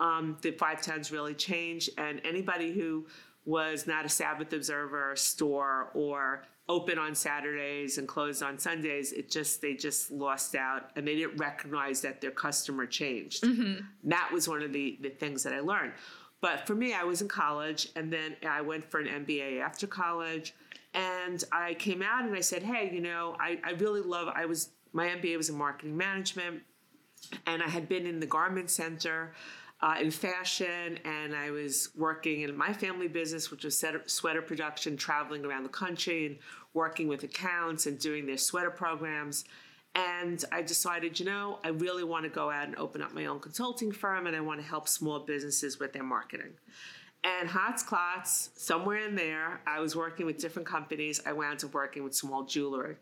Um, 0.00 0.36
the 0.42 0.50
five 0.50 0.82
towns 0.82 1.10
really 1.10 1.34
changed, 1.34 1.90
and 1.98 2.20
anybody 2.24 2.72
who 2.72 3.06
was 3.46 3.86
not 3.86 4.04
a 4.04 4.08
Sabbath 4.08 4.52
Observer 4.52 5.16
store 5.16 5.90
or 5.94 6.44
open 6.68 6.98
on 6.98 7.14
Saturdays 7.14 7.98
and 7.98 8.06
closed 8.06 8.42
on 8.42 8.58
Sundays, 8.58 9.12
it 9.12 9.30
just 9.30 9.62
they 9.62 9.74
just 9.74 10.10
lost 10.10 10.54
out 10.54 10.90
and 10.96 11.06
they 11.06 11.14
didn't 11.16 11.38
recognize 11.38 12.02
that 12.02 12.20
their 12.20 12.30
customer 12.30 12.86
changed. 12.86 13.42
Mm-hmm. 13.42 13.84
That 14.04 14.30
was 14.32 14.48
one 14.48 14.62
of 14.62 14.72
the, 14.72 14.98
the 15.00 15.08
things 15.08 15.42
that 15.44 15.54
I 15.54 15.60
learned. 15.60 15.92
But 16.40 16.66
for 16.66 16.74
me, 16.74 16.94
I 16.94 17.04
was 17.04 17.22
in 17.22 17.28
college 17.28 17.88
and 17.96 18.12
then 18.12 18.36
I 18.48 18.60
went 18.60 18.84
for 18.84 19.00
an 19.00 19.24
MBA 19.24 19.60
after 19.60 19.86
college. 19.86 20.54
And 20.94 21.42
I 21.52 21.74
came 21.74 22.02
out 22.02 22.24
and 22.24 22.34
I 22.34 22.40
said, 22.40 22.62
hey, 22.62 22.90
you 22.92 23.00
know, 23.00 23.36
I, 23.40 23.58
I 23.64 23.72
really 23.72 24.00
love, 24.00 24.28
I 24.34 24.46
was, 24.46 24.70
my 24.92 25.08
MBA 25.08 25.36
was 25.36 25.48
in 25.48 25.56
marketing 25.56 25.96
management 25.96 26.62
and 27.46 27.62
I 27.62 27.68
had 27.68 27.88
been 27.88 28.06
in 28.06 28.20
the 28.20 28.26
garment 28.26 28.70
center 28.70 29.32
uh, 29.80 29.94
in 30.00 30.10
fashion, 30.10 30.98
and 31.04 31.34
I 31.34 31.50
was 31.50 31.90
working 31.96 32.40
in 32.40 32.56
my 32.56 32.72
family 32.72 33.06
business, 33.06 33.50
which 33.50 33.64
was 33.64 33.84
sweater 34.06 34.42
production, 34.42 34.96
traveling 34.96 35.44
around 35.44 35.62
the 35.62 35.68
country 35.68 36.26
and 36.26 36.38
working 36.74 37.06
with 37.06 37.22
accounts 37.22 37.86
and 37.86 37.98
doing 37.98 38.26
their 38.26 38.38
sweater 38.38 38.70
programs. 38.70 39.44
And 39.94 40.44
I 40.52 40.62
decided, 40.62 41.18
you 41.18 41.26
know, 41.26 41.60
I 41.64 41.68
really 41.68 42.04
want 42.04 42.24
to 42.24 42.28
go 42.28 42.50
out 42.50 42.66
and 42.66 42.76
open 42.76 43.02
up 43.02 43.12
my 43.12 43.26
own 43.26 43.40
consulting 43.40 43.92
firm, 43.92 44.26
and 44.26 44.34
I 44.34 44.40
want 44.40 44.60
to 44.60 44.66
help 44.66 44.88
small 44.88 45.20
businesses 45.20 45.78
with 45.78 45.92
their 45.92 46.04
marketing. 46.04 46.54
And 47.24 47.48
Hotsclots, 47.48 48.50
somewhere 48.56 49.06
in 49.06 49.14
there, 49.14 49.60
I 49.66 49.80
was 49.80 49.96
working 49.96 50.26
with 50.26 50.38
different 50.38 50.68
companies. 50.68 51.20
I 51.24 51.32
wound 51.32 51.64
up 51.64 51.74
working 51.74 52.04
with 52.04 52.14
small 52.14 52.44
jewelry 52.44 52.96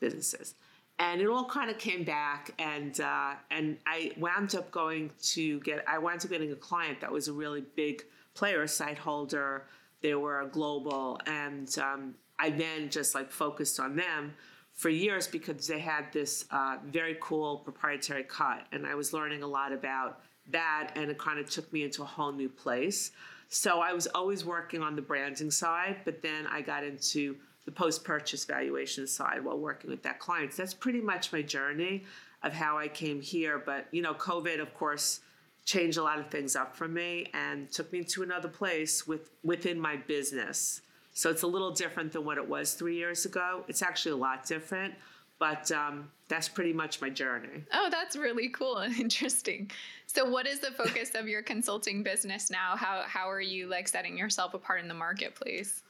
businesses. 0.00 0.54
And 0.98 1.20
it 1.20 1.26
all 1.26 1.44
kind 1.44 1.70
of 1.70 1.78
came 1.78 2.04
back 2.04 2.52
and 2.58 3.00
uh, 3.00 3.34
and 3.50 3.78
I 3.86 4.12
wound 4.16 4.54
up 4.54 4.70
going 4.70 5.10
to 5.22 5.60
get 5.60 5.84
I 5.88 5.98
wound 5.98 6.24
up 6.24 6.30
getting 6.30 6.52
a 6.52 6.56
client 6.56 7.00
that 7.00 7.10
was 7.10 7.28
a 7.28 7.32
really 7.32 7.64
big 7.74 8.04
player, 8.34 8.62
a 8.62 8.68
site 8.68 8.98
holder. 8.98 9.66
They 10.02 10.14
were 10.14 10.48
global, 10.52 11.18
and 11.26 11.76
um, 11.78 12.14
I 12.38 12.50
then 12.50 12.90
just 12.90 13.14
like 13.14 13.30
focused 13.30 13.80
on 13.80 13.96
them 13.96 14.34
for 14.72 14.88
years 14.88 15.26
because 15.26 15.66
they 15.66 15.78
had 15.78 16.12
this 16.12 16.44
uh, 16.50 16.76
very 16.86 17.16
cool 17.20 17.58
proprietary 17.58 18.24
cut, 18.24 18.66
and 18.70 18.86
I 18.86 18.94
was 18.94 19.12
learning 19.12 19.42
a 19.42 19.46
lot 19.46 19.72
about 19.72 20.20
that, 20.50 20.92
and 20.94 21.10
it 21.10 21.18
kind 21.18 21.38
of 21.38 21.48
took 21.48 21.72
me 21.72 21.84
into 21.84 22.02
a 22.02 22.06
whole 22.06 22.32
new 22.32 22.48
place. 22.48 23.12
So 23.48 23.80
I 23.80 23.92
was 23.92 24.06
always 24.08 24.44
working 24.44 24.82
on 24.82 24.96
the 24.96 25.02
branding 25.02 25.50
side, 25.50 25.98
but 26.04 26.22
then 26.22 26.46
I 26.46 26.60
got 26.60 26.84
into 26.84 27.36
the 27.64 27.72
post-purchase 27.72 28.44
valuation 28.44 29.06
side 29.06 29.44
while 29.44 29.58
working 29.58 29.90
with 29.90 30.02
that 30.02 30.18
client. 30.18 30.52
So 30.52 30.62
that's 30.62 30.74
pretty 30.74 31.00
much 31.00 31.32
my 31.32 31.42
journey 31.42 32.04
of 32.42 32.52
how 32.52 32.78
I 32.78 32.88
came 32.88 33.20
here. 33.20 33.58
But 33.58 33.86
you 33.90 34.02
know, 34.02 34.14
COVID, 34.14 34.60
of 34.60 34.74
course, 34.74 35.20
changed 35.64 35.96
a 35.96 36.02
lot 36.02 36.18
of 36.18 36.28
things 36.28 36.56
up 36.56 36.76
for 36.76 36.86
me 36.86 37.26
and 37.32 37.70
took 37.70 37.90
me 37.92 38.04
to 38.04 38.22
another 38.22 38.48
place 38.48 39.06
with 39.06 39.30
within 39.42 39.80
my 39.80 39.96
business. 39.96 40.82
So 41.14 41.30
it's 41.30 41.42
a 41.42 41.46
little 41.46 41.70
different 41.70 42.12
than 42.12 42.24
what 42.24 42.38
it 42.38 42.48
was 42.48 42.74
three 42.74 42.96
years 42.96 43.24
ago. 43.24 43.64
It's 43.68 43.82
actually 43.82 44.12
a 44.12 44.16
lot 44.16 44.44
different, 44.44 44.94
but 45.38 45.70
um, 45.70 46.10
that's 46.28 46.48
pretty 46.48 46.72
much 46.72 47.00
my 47.00 47.08
journey. 47.08 47.62
Oh, 47.72 47.88
that's 47.88 48.16
really 48.16 48.48
cool 48.48 48.78
and 48.78 48.94
interesting. 49.00 49.70
So, 50.06 50.28
what 50.28 50.46
is 50.46 50.60
the 50.60 50.72
focus 50.72 51.12
of 51.14 51.28
your 51.28 51.42
consulting 51.42 52.02
business 52.02 52.50
now? 52.50 52.76
How 52.76 53.04
how 53.06 53.30
are 53.30 53.40
you 53.40 53.68
like 53.68 53.88
setting 53.88 54.18
yourself 54.18 54.54
apart 54.54 54.80
in 54.80 54.88
the 54.88 54.94
marketplace? 54.94 55.83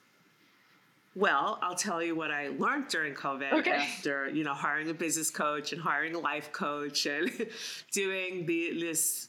Well, 1.17 1.61
I'll 1.63 1.77
tell 1.77 2.03
you 2.03 2.17
what 2.17 2.33
I 2.33 2.49
learned 2.49 2.89
during 2.89 3.15
COVID 3.15 3.53
okay. 3.53 3.71
after, 3.71 4.29
you 4.29 4.43
know, 4.43 4.55
hiring 4.55 4.91
a 4.91 4.95
business 4.95 5.31
coach 5.31 5.73
and 5.73 5.81
hiring 5.81 6.15
a 6.17 6.19
life 6.19 6.51
coach 6.53 7.07
and 7.07 7.31
doing 7.93 8.47
the 8.47 8.79
this 8.81 9.29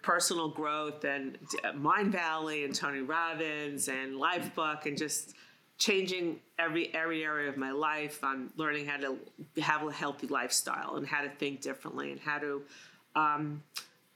personal 0.00 0.48
growth 0.48 1.04
and 1.04 1.38
Mind 1.74 2.12
Valley 2.12 2.64
and 2.64 2.74
Tony 2.74 3.00
Robbins 3.00 3.88
and 3.88 4.14
Lifebook 4.14 4.86
and 4.86 4.96
just 4.96 5.34
changing 5.78 6.40
every 6.58 6.94
every 6.94 7.24
area 7.24 7.48
of 7.50 7.58
my 7.58 7.72
life. 7.72 8.24
I'm 8.24 8.50
learning 8.56 8.86
how 8.86 8.96
to 8.98 9.18
have 9.60 9.86
a 9.86 9.92
healthy 9.92 10.28
lifestyle 10.28 10.96
and 10.96 11.06
how 11.06 11.22
to 11.22 11.28
think 11.28 11.60
differently 11.60 12.12
and 12.12 12.20
how 12.20 12.38
to 12.38 12.62
um, 13.14 13.62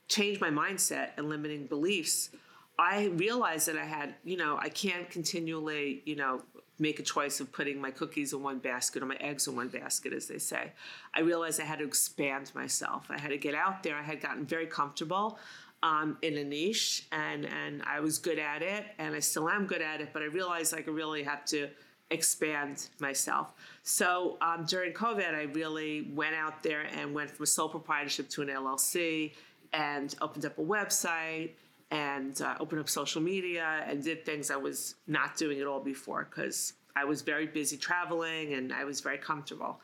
change 0.07 0.39
my 0.41 0.49
mindset 0.49 1.09
and 1.17 1.29
limiting 1.29 1.67
beliefs. 1.67 2.31
I 2.79 3.05
realized 3.05 3.67
that 3.67 3.77
I 3.77 3.85
had, 3.85 4.15
you 4.23 4.37
know, 4.37 4.57
I 4.59 4.69
can't 4.69 5.09
continually, 5.09 6.03
you 6.05 6.15
know, 6.15 6.41
make 6.79 6.99
a 6.99 7.03
choice 7.03 7.39
of 7.39 7.51
putting 7.51 7.81
my 7.81 7.91
cookies 7.91 8.33
in 8.33 8.43
one 8.43 8.59
basket 8.59 9.01
or 9.01 9.05
my 9.05 9.15
eggs 9.15 9.47
in 9.47 9.55
one 9.55 9.67
basket, 9.67 10.13
as 10.13 10.27
they 10.27 10.37
say. 10.37 10.71
I 11.13 11.21
realized 11.21 11.59
I 11.59 11.65
had 11.65 11.79
to 11.79 11.85
expand 11.85 12.51
myself. 12.53 13.07
I 13.09 13.19
had 13.19 13.29
to 13.29 13.37
get 13.37 13.55
out 13.55 13.83
there. 13.83 13.95
I 13.95 14.03
had 14.03 14.21
gotten 14.21 14.45
very 14.45 14.67
comfortable 14.67 15.39
um, 15.83 16.17
in 16.21 16.37
a 16.37 16.43
niche, 16.43 17.07
and 17.11 17.45
and 17.45 17.83
I 17.83 17.99
was 17.99 18.17
good 18.17 18.39
at 18.39 18.61
it, 18.61 18.85
and 18.97 19.15
I 19.15 19.19
still 19.19 19.49
am 19.49 19.65
good 19.65 19.81
at 19.81 20.01
it. 20.01 20.09
But 20.13 20.21
I 20.21 20.25
realized 20.25 20.73
I 20.73 20.79
really 20.89 21.23
have 21.23 21.45
to 21.45 21.69
expand 22.09 22.87
myself. 22.99 23.53
So 23.83 24.37
um, 24.41 24.65
during 24.65 24.93
COVID, 24.93 25.35
I 25.35 25.43
really 25.43 26.09
went 26.13 26.35
out 26.35 26.63
there 26.63 26.87
and 26.95 27.13
went 27.13 27.29
from 27.29 27.43
a 27.43 27.47
sole 27.47 27.69
proprietorship 27.69 28.29
to 28.29 28.41
an 28.41 28.47
LLC, 28.47 29.33
and 29.73 30.15
opened 30.21 30.45
up 30.45 30.57
a 30.57 30.63
website 30.63 31.51
and 31.91 32.41
uh, 32.41 32.55
opened 32.59 32.81
up 32.81 32.89
social 32.89 33.21
media 33.21 33.83
and 33.87 34.03
did 34.03 34.25
things 34.25 34.51
I 34.51 34.57
was 34.57 34.95
not 35.07 35.37
doing 35.37 35.59
at 35.59 35.67
all 35.67 35.79
before 35.79 36.27
because 36.29 36.73
I 36.95 37.05
was 37.05 37.21
very 37.21 37.45
busy 37.45 37.77
traveling 37.77 38.53
and 38.53 38.73
I 38.73 38.83
was 38.83 38.99
very 38.99 39.17
comfortable. 39.17 39.79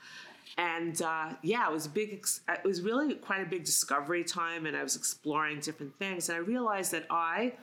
And 0.57 1.01
uh, 1.01 1.29
yeah, 1.41 1.67
it 1.67 1.73
was 1.73 1.85
a 1.85 1.89
big. 1.89 2.13
Ex- 2.13 2.41
it 2.47 2.63
was 2.63 2.81
really 2.81 3.15
quite 3.15 3.41
a 3.41 3.45
big 3.45 3.63
discovery 3.63 4.23
time, 4.23 4.67
and 4.67 4.77
I 4.77 4.83
was 4.83 4.95
exploring 4.95 5.59
different 5.61 5.97
things. 5.97 6.29
And 6.29 6.35
I 6.35 6.41
realized 6.41 6.91
that 6.91 7.05
I 7.09 7.53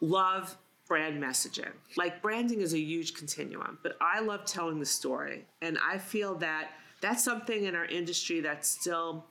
love 0.00 0.56
brand 0.86 1.20
messaging. 1.20 1.72
Like 1.96 2.22
branding 2.22 2.60
is 2.60 2.72
a 2.72 2.78
huge 2.78 3.14
continuum, 3.14 3.78
but 3.82 3.96
I 4.00 4.20
love 4.20 4.44
telling 4.44 4.78
the 4.78 4.86
story, 4.86 5.44
and 5.60 5.76
I 5.84 5.98
feel 5.98 6.36
that 6.36 6.68
that's 7.00 7.24
something 7.24 7.64
in 7.64 7.74
our 7.74 7.86
industry 7.86 8.40
that 8.42 8.64
still 8.64 9.24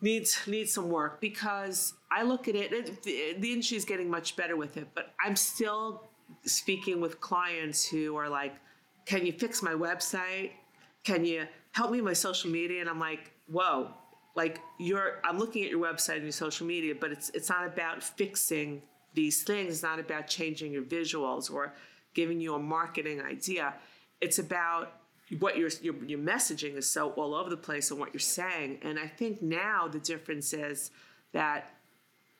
needs 0.00 0.38
needs 0.46 0.72
some 0.72 0.90
work 0.90 1.20
because 1.20 1.94
I 2.10 2.22
look 2.22 2.48
at 2.48 2.54
it, 2.54 2.72
it 2.72 3.02
the, 3.02 3.36
the 3.38 3.52
industry 3.52 3.76
is 3.76 3.84
getting 3.84 4.10
much 4.10 4.36
better 4.36 4.56
with 4.56 4.76
it, 4.76 4.88
but 4.94 5.14
I'm 5.24 5.36
still 5.36 6.08
speaking 6.44 7.00
with 7.00 7.20
clients 7.20 7.86
who 7.88 8.16
are 8.16 8.28
like, 8.28 8.54
"Can 9.04 9.26
you 9.26 9.32
fix 9.32 9.62
my 9.62 9.72
website? 9.72 10.52
Can 11.04 11.24
you 11.24 11.46
help 11.72 11.90
me 11.90 11.98
with 11.98 12.06
my 12.06 12.12
social 12.14 12.50
media?" 12.50 12.80
And 12.80 12.88
I'm 12.88 13.00
like, 13.00 13.32
"Whoa." 13.46 13.90
Like 14.34 14.60
you're 14.78 15.20
I'm 15.24 15.38
looking 15.38 15.64
at 15.64 15.70
your 15.70 15.80
website 15.80 16.16
and 16.16 16.22
your 16.22 16.32
social 16.32 16.66
media, 16.66 16.94
but 16.94 17.10
it's 17.10 17.30
it's 17.30 17.48
not 17.48 17.66
about 17.66 18.02
fixing 18.02 18.82
these 19.14 19.42
things. 19.42 19.72
It's 19.72 19.82
not 19.82 19.98
about 19.98 20.28
changing 20.28 20.72
your 20.72 20.84
visuals 20.84 21.52
or 21.52 21.74
giving 22.14 22.40
you 22.40 22.54
a 22.54 22.58
marketing 22.58 23.20
idea. 23.20 23.74
It's 24.20 24.38
about 24.38 24.92
what 25.38 25.58
your, 25.58 25.70
your 25.82 25.94
your 26.04 26.18
messaging 26.18 26.76
is 26.76 26.88
so 26.88 27.10
all 27.10 27.34
over 27.34 27.50
the 27.50 27.56
place 27.56 27.90
and 27.90 27.98
what 27.98 28.14
you're 28.14 28.20
saying. 28.20 28.78
And 28.82 28.98
I 28.98 29.08
think 29.08 29.42
now 29.42 29.88
the 29.88 29.98
difference 29.98 30.52
is 30.52 30.90
that 31.32 31.77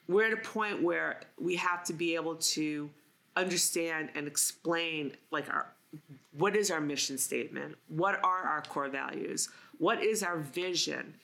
we're 0.08 0.26
at 0.26 0.32
a 0.32 0.36
point 0.38 0.82
where 0.82 1.20
we 1.38 1.54
have 1.56 1.84
to 1.84 1.92
be 1.92 2.14
able 2.14 2.36
to 2.36 2.90
understand 3.36 4.08
and 4.14 4.26
explain 4.26 5.12
like 5.30 5.48
our 5.48 5.66
what 6.36 6.54
is 6.54 6.70
our 6.70 6.80
mission 6.80 7.18
statement? 7.18 7.76
What 7.88 8.22
are 8.22 8.42
our 8.42 8.62
core 8.62 8.88
values? 8.88 9.48
What 9.78 10.02
is 10.02 10.22
our 10.22 10.38
vision? 10.38 11.14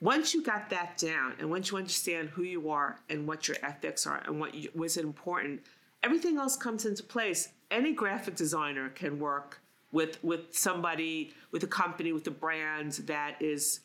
Once 0.00 0.34
you 0.34 0.42
got 0.42 0.68
that 0.70 0.98
down 0.98 1.34
and 1.38 1.48
once 1.48 1.70
you 1.70 1.78
understand 1.78 2.28
who 2.28 2.42
you 2.42 2.68
are 2.70 2.98
and 3.08 3.26
what 3.26 3.48
your 3.48 3.56
ethics 3.62 4.06
are 4.06 4.22
and 4.26 4.40
what 4.40 4.54
was 4.74 4.96
important, 4.96 5.62
everything 6.02 6.38
else 6.38 6.56
comes 6.56 6.84
into 6.84 7.02
place. 7.02 7.50
Any 7.70 7.92
graphic 7.92 8.34
designer 8.34 8.88
can 8.90 9.18
work 9.18 9.60
with 9.92 10.22
with 10.24 10.56
somebody 10.56 11.32
with 11.52 11.62
a 11.62 11.68
company 11.68 12.12
with 12.12 12.26
a 12.26 12.32
brand 12.32 12.92
that 13.06 13.36
is 13.40 13.80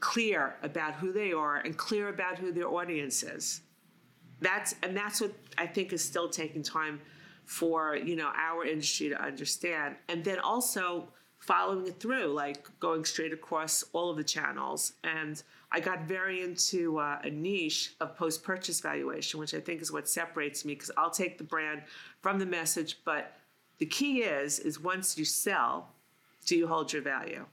clear 0.00 0.56
about 0.62 0.94
who 0.94 1.12
they 1.12 1.32
are 1.32 1.56
and 1.56 1.76
clear 1.76 2.08
about 2.08 2.38
who 2.38 2.52
their 2.52 2.68
audience 2.68 3.22
is. 3.22 3.62
That's 4.40 4.74
and 4.82 4.96
that's 4.96 5.20
what 5.20 5.32
i 5.56 5.66
think 5.66 5.92
is 5.92 6.04
still 6.04 6.28
taking 6.28 6.62
time 6.62 7.00
for 7.44 7.96
you 7.96 8.16
know 8.16 8.32
our 8.36 8.64
industry 8.64 9.08
to 9.08 9.20
understand. 9.20 9.96
And 10.08 10.24
then 10.24 10.38
also 10.38 11.08
following 11.38 11.86
it 11.86 11.98
through 11.98 12.26
like 12.26 12.68
going 12.78 13.04
straight 13.04 13.32
across 13.32 13.84
all 13.92 14.10
of 14.10 14.16
the 14.16 14.24
channels. 14.24 14.94
And 15.04 15.42
i 15.70 15.80
got 15.80 16.02
very 16.02 16.42
into 16.42 16.98
uh, 16.98 17.18
a 17.24 17.30
niche 17.30 17.94
of 18.00 18.16
post-purchase 18.16 18.80
valuation 18.80 19.40
which 19.40 19.54
i 19.54 19.60
think 19.60 19.80
is 19.80 19.90
what 19.90 20.06
separates 20.06 20.66
me 20.66 20.74
because 20.74 20.90
i'll 20.98 21.10
take 21.10 21.38
the 21.38 21.44
brand 21.44 21.80
from 22.20 22.38
the 22.38 22.44
message 22.44 22.98
but 23.06 23.38
the 23.82 23.86
key 23.86 24.22
is 24.22 24.60
is 24.60 24.78
once 24.78 25.18
you 25.18 25.24
sell, 25.24 25.88
do 26.46 26.56
you 26.56 26.68
hold 26.68 26.92
your 26.92 27.02
value? 27.02 27.44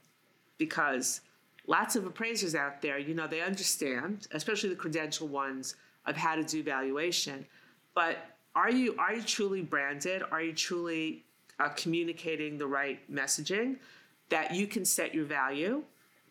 Because 0.58 1.22
lots 1.70 1.94
of 1.94 2.04
appraisers 2.04 2.56
out 2.56 2.82
there, 2.82 2.98
you 2.98 3.14
know, 3.14 3.28
they 3.28 3.40
understand, 3.40 4.26
especially 4.32 4.68
the 4.68 4.74
credential 4.74 5.28
ones, 5.28 5.76
of 6.04 6.16
how 6.16 6.34
to 6.34 6.42
do 6.42 6.62
valuation. 6.62 7.46
But 7.94 8.18
are 8.56 8.70
you 8.70 8.96
are 8.98 9.14
you 9.14 9.22
truly 9.22 9.62
branded? 9.62 10.22
Are 10.32 10.42
you 10.42 10.52
truly 10.52 11.24
uh, 11.60 11.68
communicating 11.70 12.58
the 12.58 12.66
right 12.66 12.98
messaging 13.10 13.76
that 14.30 14.52
you 14.52 14.66
can 14.66 14.84
set 14.84 15.14
your 15.14 15.24
value 15.24 15.82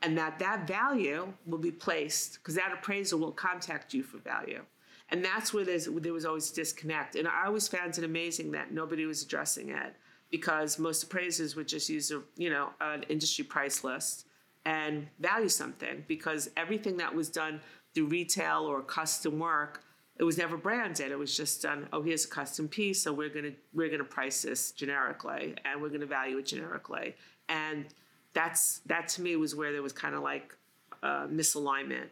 and 0.01 0.17
that 0.17 0.39
that 0.39 0.67
value 0.67 1.31
will 1.45 1.57
be 1.57 1.71
placed 1.71 2.39
because 2.39 2.55
that 2.55 2.73
appraiser 2.73 3.15
will 3.15 3.31
contact 3.31 3.93
you 3.93 4.03
for 4.03 4.17
value 4.17 4.63
and 5.11 5.23
that's 5.23 5.53
where 5.53 5.65
there 5.65 6.13
was 6.13 6.25
always 6.25 6.51
disconnect. 6.51 7.15
And 7.15 7.27
I 7.27 7.45
always 7.45 7.67
found 7.67 7.97
it 7.97 8.03
amazing 8.03 8.51
that 8.51 8.71
nobody 8.71 9.05
was 9.05 9.23
addressing 9.23 9.69
it 9.69 9.95
because 10.29 10.77
most 10.77 11.03
appraisers 11.03 11.55
would 11.55 11.67
just 11.67 11.89
use 11.89 12.11
a 12.11 12.21
you 12.35 12.49
know 12.49 12.69
an 12.81 13.03
industry 13.03 13.45
price 13.45 13.83
list 13.83 14.25
and 14.65 15.07
value 15.19 15.49
something 15.49 16.03
because 16.07 16.49
everything 16.57 16.97
that 16.97 17.13
was 17.13 17.29
done 17.29 17.61
through 17.93 18.07
retail 18.07 18.65
or 18.65 18.81
custom 18.81 19.39
work 19.39 19.83
it 20.17 20.25
was 20.25 20.37
never 20.37 20.57
branded. 20.57 21.13
It 21.13 21.17
was 21.17 21.35
just 21.35 21.61
done 21.61 21.87
oh 21.93 22.01
here's 22.01 22.25
a 22.25 22.27
custom 22.27 22.67
piece 22.67 23.01
so 23.01 23.13
we're 23.13 23.29
going 23.29 23.45
to 23.45 23.53
we're 23.73 23.87
going 23.87 23.99
to 23.99 24.05
price 24.05 24.41
this 24.41 24.71
generically 24.71 25.55
and 25.63 25.81
we're 25.81 25.87
going 25.87 26.01
to 26.01 26.07
value 26.07 26.37
it 26.37 26.45
generically. 26.45 27.15
And 27.47 27.85
that's 28.33 28.79
that 28.85 29.07
to 29.09 29.21
me 29.21 29.35
was 29.37 29.55
where 29.55 29.71
there 29.71 29.81
was 29.81 29.93
kind 29.93 30.15
of 30.15 30.21
like 30.21 30.55
uh, 31.01 31.27
misalignment. 31.27 32.07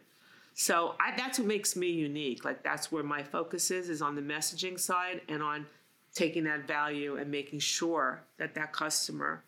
So 0.54 0.96
I, 0.98 1.14
that's 1.16 1.38
what 1.38 1.46
makes 1.46 1.76
me 1.76 1.88
unique. 1.88 2.44
Like 2.44 2.64
that's 2.64 2.90
where 2.90 3.04
my 3.04 3.22
focus 3.22 3.70
is, 3.70 3.88
is 3.88 4.02
on 4.02 4.16
the 4.16 4.22
messaging 4.22 4.80
side 4.80 5.20
and 5.28 5.42
on 5.42 5.66
taking 6.14 6.44
that 6.44 6.66
value 6.66 7.16
and 7.16 7.30
making 7.30 7.60
sure 7.60 8.24
that 8.38 8.54
that 8.54 8.72
customer, 8.72 9.44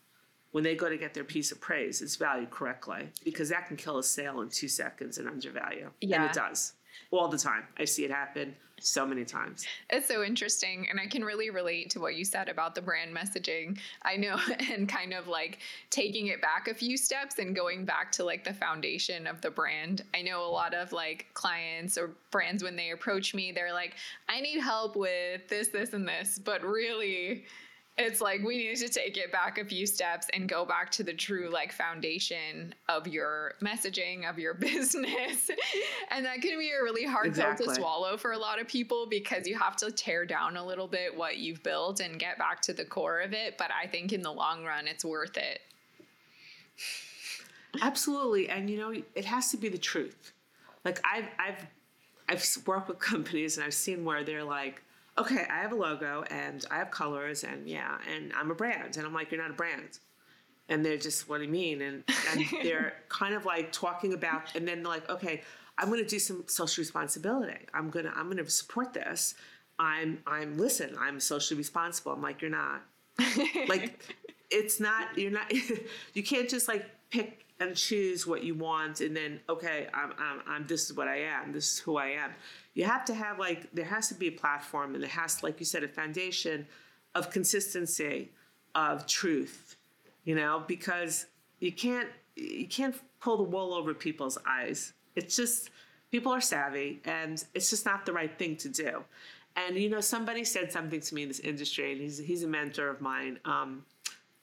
when 0.51 0.63
they 0.63 0.75
go 0.75 0.89
to 0.89 0.97
get 0.97 1.13
their 1.13 1.23
piece 1.23 1.51
of 1.51 1.61
praise, 1.61 2.01
is 2.01 2.15
valued 2.15 2.51
correctly 2.51 3.09
because 3.23 3.49
that 3.49 3.67
can 3.67 3.77
kill 3.77 3.97
a 3.97 4.03
sale 4.03 4.41
in 4.41 4.49
two 4.49 4.67
seconds 4.67 5.17
and 5.17 5.27
undervalue. 5.27 5.89
Yeah. 6.01 6.21
And 6.21 6.25
it 6.25 6.33
does. 6.33 6.73
all 7.11 7.27
the 7.27 7.37
time. 7.37 7.63
I 7.77 7.85
see 7.85 8.03
it 8.05 8.11
happen 8.11 8.55
so 8.83 9.05
many 9.05 9.23
times. 9.23 9.65
It's 9.89 10.07
so 10.07 10.23
interesting. 10.23 10.87
And 10.89 10.99
I 10.99 11.05
can 11.05 11.23
really 11.23 11.49
relate 11.49 11.89
to 11.91 11.99
what 11.99 12.15
you 12.15 12.25
said 12.25 12.49
about 12.49 12.75
the 12.75 12.81
brand 12.81 13.15
messaging. 13.15 13.77
I 14.03 14.17
know, 14.17 14.39
and 14.71 14.89
kind 14.89 15.13
of 15.13 15.27
like 15.27 15.59
taking 15.89 16.27
it 16.27 16.41
back 16.41 16.67
a 16.67 16.73
few 16.73 16.97
steps 16.97 17.39
and 17.39 17.55
going 17.55 17.85
back 17.85 18.11
to 18.13 18.23
like 18.23 18.43
the 18.43 18.53
foundation 18.53 19.27
of 19.27 19.41
the 19.41 19.51
brand. 19.51 20.03
I 20.13 20.21
know 20.21 20.43
a 20.43 20.49
lot 20.49 20.73
of 20.73 20.91
like 20.91 21.27
clients 21.33 21.97
or 21.97 22.11
brands, 22.31 22.63
when 22.63 22.75
they 22.75 22.91
approach 22.91 23.33
me, 23.33 23.51
they're 23.51 23.73
like, 23.73 23.95
I 24.27 24.41
need 24.41 24.59
help 24.59 24.95
with 24.95 25.47
this, 25.47 25.67
this, 25.69 25.93
and 25.93 26.07
this. 26.07 26.39
But 26.39 26.63
really, 26.63 27.45
it's 27.97 28.21
like 28.21 28.41
we 28.41 28.57
need 28.57 28.77
to 28.77 28.89
take 28.89 29.17
it 29.17 29.31
back 29.31 29.57
a 29.57 29.65
few 29.65 29.85
steps 29.85 30.27
and 30.33 30.47
go 30.47 30.65
back 30.65 30.89
to 30.91 31.03
the 31.03 31.13
true 31.13 31.49
like 31.51 31.71
foundation 31.71 32.73
of 32.87 33.07
your 33.07 33.53
messaging 33.61 34.29
of 34.29 34.39
your 34.39 34.53
business. 34.55 35.49
And 36.09 36.25
that 36.25 36.41
can 36.41 36.57
be 36.57 36.71
a 36.71 36.83
really 36.83 37.05
hard 37.05 37.27
exactly. 37.27 37.65
pill 37.65 37.75
to 37.75 37.81
swallow 37.81 38.17
for 38.17 38.31
a 38.31 38.37
lot 38.37 38.59
of 38.59 38.67
people 38.67 39.07
because 39.07 39.47
you 39.47 39.57
have 39.57 39.75
to 39.77 39.91
tear 39.91 40.25
down 40.25 40.57
a 40.57 40.65
little 40.65 40.87
bit 40.87 41.15
what 41.15 41.37
you've 41.37 41.63
built 41.63 41.99
and 41.99 42.17
get 42.17 42.37
back 42.37 42.61
to 42.61 42.73
the 42.73 42.85
core 42.85 43.19
of 43.19 43.33
it. 43.33 43.57
But 43.57 43.71
i 43.71 43.87
think 43.87 44.13
in 44.13 44.21
the 44.21 44.31
long 44.31 44.63
run 44.63 44.87
it's 44.87 45.05
worth 45.05 45.37
it. 45.37 45.59
Absolutely. 47.81 48.49
And 48.49 48.69
you 48.69 48.77
know 48.77 48.93
it 49.15 49.25
has 49.25 49.51
to 49.51 49.57
be 49.57 49.69
the 49.69 49.77
truth. 49.77 50.33
Like 50.85 50.99
i've 51.05 51.27
i've 51.37 51.67
i've 52.29 52.67
worked 52.67 52.87
with 52.87 52.99
companies 52.99 53.57
and 53.57 53.65
i've 53.65 53.73
seen 53.73 54.05
where 54.05 54.23
they're 54.23 54.43
like 54.43 54.81
okay, 55.21 55.45
I 55.49 55.61
have 55.61 55.71
a 55.71 55.75
logo 55.75 56.23
and 56.29 56.65
I 56.71 56.77
have 56.77 56.91
colors 56.91 57.43
and 57.43 57.67
yeah, 57.67 57.97
and 58.11 58.33
I'm 58.35 58.51
a 58.51 58.55
brand. 58.55 58.97
And 58.97 59.05
I'm 59.05 59.13
like, 59.13 59.31
you're 59.31 59.41
not 59.41 59.51
a 59.51 59.55
brand. 59.55 59.99
And 60.67 60.85
they're 60.85 60.97
just, 60.97 61.29
what 61.29 61.37
do 61.37 61.43
you 61.43 61.49
mean? 61.49 61.81
And, 61.81 62.03
and 62.31 62.45
they're 62.63 62.93
kind 63.09 63.33
of 63.35 63.45
like 63.45 63.71
talking 63.71 64.13
about, 64.13 64.55
and 64.55 64.67
then 64.67 64.83
they're 64.83 64.91
like, 64.91 65.09
okay, 65.09 65.41
I'm 65.77 65.89
going 65.89 66.03
to 66.03 66.09
do 66.09 66.19
some 66.19 66.43
social 66.47 66.81
responsibility. 66.81 67.65
I'm 67.73 67.89
going 67.89 68.05
to, 68.05 68.11
I'm 68.11 68.25
going 68.25 68.43
to 68.43 68.49
support 68.49 68.93
this. 68.93 69.35
I'm, 69.79 70.19
I'm, 70.25 70.57
listen, 70.57 70.95
I'm 70.99 71.19
socially 71.19 71.57
responsible. 71.57 72.11
I'm 72.11 72.21
like, 72.21 72.41
you're 72.41 72.51
not. 72.51 72.81
like, 73.67 74.13
it's 74.49 74.79
not, 74.79 75.17
you're 75.17 75.31
not, 75.31 75.51
you 76.13 76.23
can't 76.23 76.49
just 76.49 76.67
like 76.67 76.85
pick 77.09 77.45
and 77.61 77.75
choose 77.75 78.25
what 78.25 78.43
you 78.43 78.55
want 78.55 78.99
and 79.01 79.15
then, 79.15 79.39
okay, 79.47 79.87
I'm, 79.93 80.11
I'm, 80.17 80.41
I'm, 80.47 80.67
this 80.67 80.89
is 80.89 80.97
what 80.97 81.07
I 81.07 81.17
am. 81.17 81.53
This 81.53 81.73
is 81.73 81.79
who 81.79 81.95
I 81.97 82.07
am. 82.07 82.31
You 82.73 82.85
have 82.85 83.05
to 83.05 83.13
have 83.13 83.39
like 83.39 83.71
there 83.73 83.85
has 83.85 84.07
to 84.09 84.15
be 84.15 84.27
a 84.27 84.31
platform 84.31 84.95
and 84.95 85.03
there 85.03 85.09
has 85.09 85.43
like 85.43 85.59
you 85.59 85.65
said 85.65 85.83
a 85.83 85.87
foundation 85.87 86.67
of 87.15 87.29
consistency 87.29 88.31
of 88.73 89.05
truth 89.05 89.75
you 90.23 90.33
know 90.33 90.63
because 90.65 91.25
you 91.59 91.71
can't 91.71 92.09
you 92.35 92.67
can't 92.67 92.95
pull 93.19 93.37
the 93.37 93.43
wool 93.43 93.73
over 93.73 93.93
people's 93.93 94.37
eyes. 94.47 94.93
It's 95.15 95.35
just 95.35 95.69
people 96.11 96.31
are 96.31 96.41
savvy 96.41 97.01
and 97.05 97.43
it's 97.53 97.69
just 97.69 97.85
not 97.85 98.05
the 98.05 98.13
right 98.13 98.37
thing 98.37 98.55
to 98.57 98.69
do. 98.69 99.03
And 99.55 99.75
you 99.77 99.89
know 99.89 100.01
somebody 100.01 100.43
said 100.43 100.71
something 100.71 101.01
to 101.01 101.15
me 101.15 101.23
in 101.23 101.27
this 101.27 101.39
industry 101.39 101.91
and 101.91 102.01
he's 102.01 102.17
he's 102.17 102.43
a 102.43 102.47
mentor 102.47 102.87
of 102.89 103.01
mine. 103.01 103.39
Um, 103.45 103.85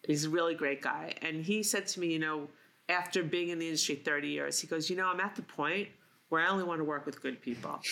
he's 0.06 0.24
a 0.26 0.30
really 0.30 0.54
great 0.54 0.82
guy. 0.82 1.14
And 1.22 1.42
he 1.42 1.62
said 1.62 1.86
to 1.88 2.00
me 2.00 2.08
you 2.12 2.18
know 2.18 2.48
after 2.88 3.22
being 3.22 3.48
in 3.48 3.58
the 3.58 3.66
industry 3.66 3.94
30 3.94 4.28
years 4.28 4.60
he 4.60 4.66
goes 4.66 4.88
you 4.88 4.96
know 4.96 5.08
i'm 5.08 5.20
at 5.20 5.36
the 5.36 5.42
point 5.42 5.88
where 6.28 6.42
I 6.42 6.48
only 6.48 6.64
want 6.64 6.80
to 6.80 6.84
work 6.84 7.06
with 7.06 7.20
good 7.22 7.40
people. 7.40 7.80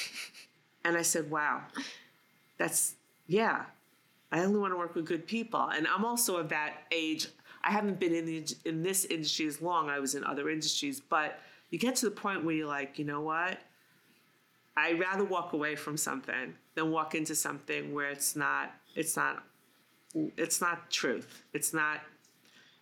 And 0.85 0.97
I 0.97 1.03
said, 1.03 1.29
wow, 1.33 1.63
that's, 2.59 2.95
yeah, 3.27 3.65
I 4.31 4.45
only 4.45 4.61
want 4.61 4.73
to 4.73 4.77
work 4.79 4.95
with 4.95 5.05
good 5.05 5.27
people. 5.27 5.69
And 5.71 5.85
I'm 5.89 6.05
also 6.05 6.37
of 6.37 6.51
that 6.51 6.75
age. 6.93 7.27
I 7.65 7.73
haven't 7.73 7.99
been 7.99 8.15
in, 8.15 8.25
the, 8.25 8.47
in 8.65 8.85
this 8.85 9.05
industry 9.07 9.49
as 9.49 9.61
long. 9.61 9.91
I 9.91 9.99
was 9.99 10.15
in 10.15 10.23
other 10.23 10.49
industries, 10.49 11.01
but 11.01 11.41
you 11.71 11.81
get 11.81 11.97
to 11.97 12.05
the 12.05 12.13
point 12.13 12.45
where 12.45 12.55
you're 12.55 12.69
like, 12.69 13.01
you 13.01 13.05
know 13.05 13.21
what? 13.21 13.59
I'd 14.77 15.01
rather 15.01 15.25
walk 15.25 15.55
away 15.55 15.75
from 15.75 15.97
something 15.97 16.55
than 16.77 16.93
walk 16.93 17.17
into 17.17 17.35
something 17.35 17.93
where 17.93 18.09
it's 18.09 18.37
not, 18.37 18.73
it's 18.95 19.17
not, 19.17 19.43
it's 20.15 20.61
not 20.61 20.89
truth. 20.89 21.43
It's 21.53 21.75
not 21.75 21.99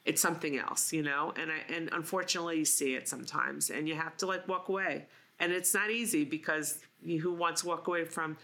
it's 0.04 0.20
something 0.20 0.58
else, 0.58 0.92
you 0.92 1.02
know. 1.02 1.32
And 1.36 1.50
I 1.50 1.72
and 1.72 1.88
unfortunately, 1.92 2.58
you 2.58 2.64
see 2.64 2.94
it 2.94 3.08
sometimes, 3.08 3.70
and 3.70 3.88
you 3.88 3.94
have 3.94 4.16
to 4.18 4.26
like 4.26 4.46
walk 4.48 4.68
away. 4.68 5.06
And 5.40 5.52
it's 5.52 5.74
not 5.74 5.90
easy 5.90 6.24
because 6.24 6.78
you, 7.02 7.20
who 7.20 7.32
wants 7.32 7.62
to 7.62 7.68
walk 7.68 7.88
away 7.88 8.04
from 8.04 8.36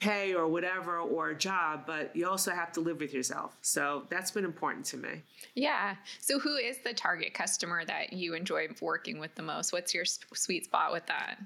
pay 0.00 0.34
or 0.34 0.46
whatever 0.46 0.98
or 0.98 1.30
a 1.30 1.34
job 1.36 1.82
but 1.84 2.14
you 2.14 2.28
also 2.28 2.52
have 2.52 2.72
to 2.72 2.80
live 2.80 3.00
with 3.00 3.12
yourself. 3.12 3.56
So 3.60 4.04
that's 4.08 4.30
been 4.30 4.44
important 4.44 4.84
to 4.86 4.96
me. 4.96 5.22
Yeah. 5.54 5.96
So 6.20 6.38
who 6.38 6.56
is 6.56 6.78
the 6.78 6.94
target 6.94 7.34
customer 7.34 7.84
that 7.84 8.12
you 8.12 8.34
enjoy 8.34 8.68
working 8.80 9.18
with 9.18 9.34
the 9.34 9.42
most? 9.42 9.72
What's 9.72 9.92
your 9.92 10.04
sweet 10.04 10.66
spot 10.66 10.92
with 10.92 11.06
that? 11.06 11.38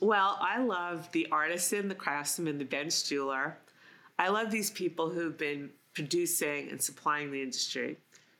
Well 0.00 0.38
i 0.40 0.62
love 0.62 1.10
the 1.12 1.26
artisan 1.30 1.88
the 1.88 1.94
craftsman 1.94 2.58
the 2.58 2.64
bench 2.64 3.04
jeweler. 3.04 3.58
I 4.18 4.28
love 4.28 4.50
these 4.50 4.70
people 4.70 5.10
who've 5.10 5.36
been 5.36 5.70
producing 5.94 6.68
and 6.70 6.80
supplying 6.80 7.30
the 7.30 7.42
industry 7.42 7.96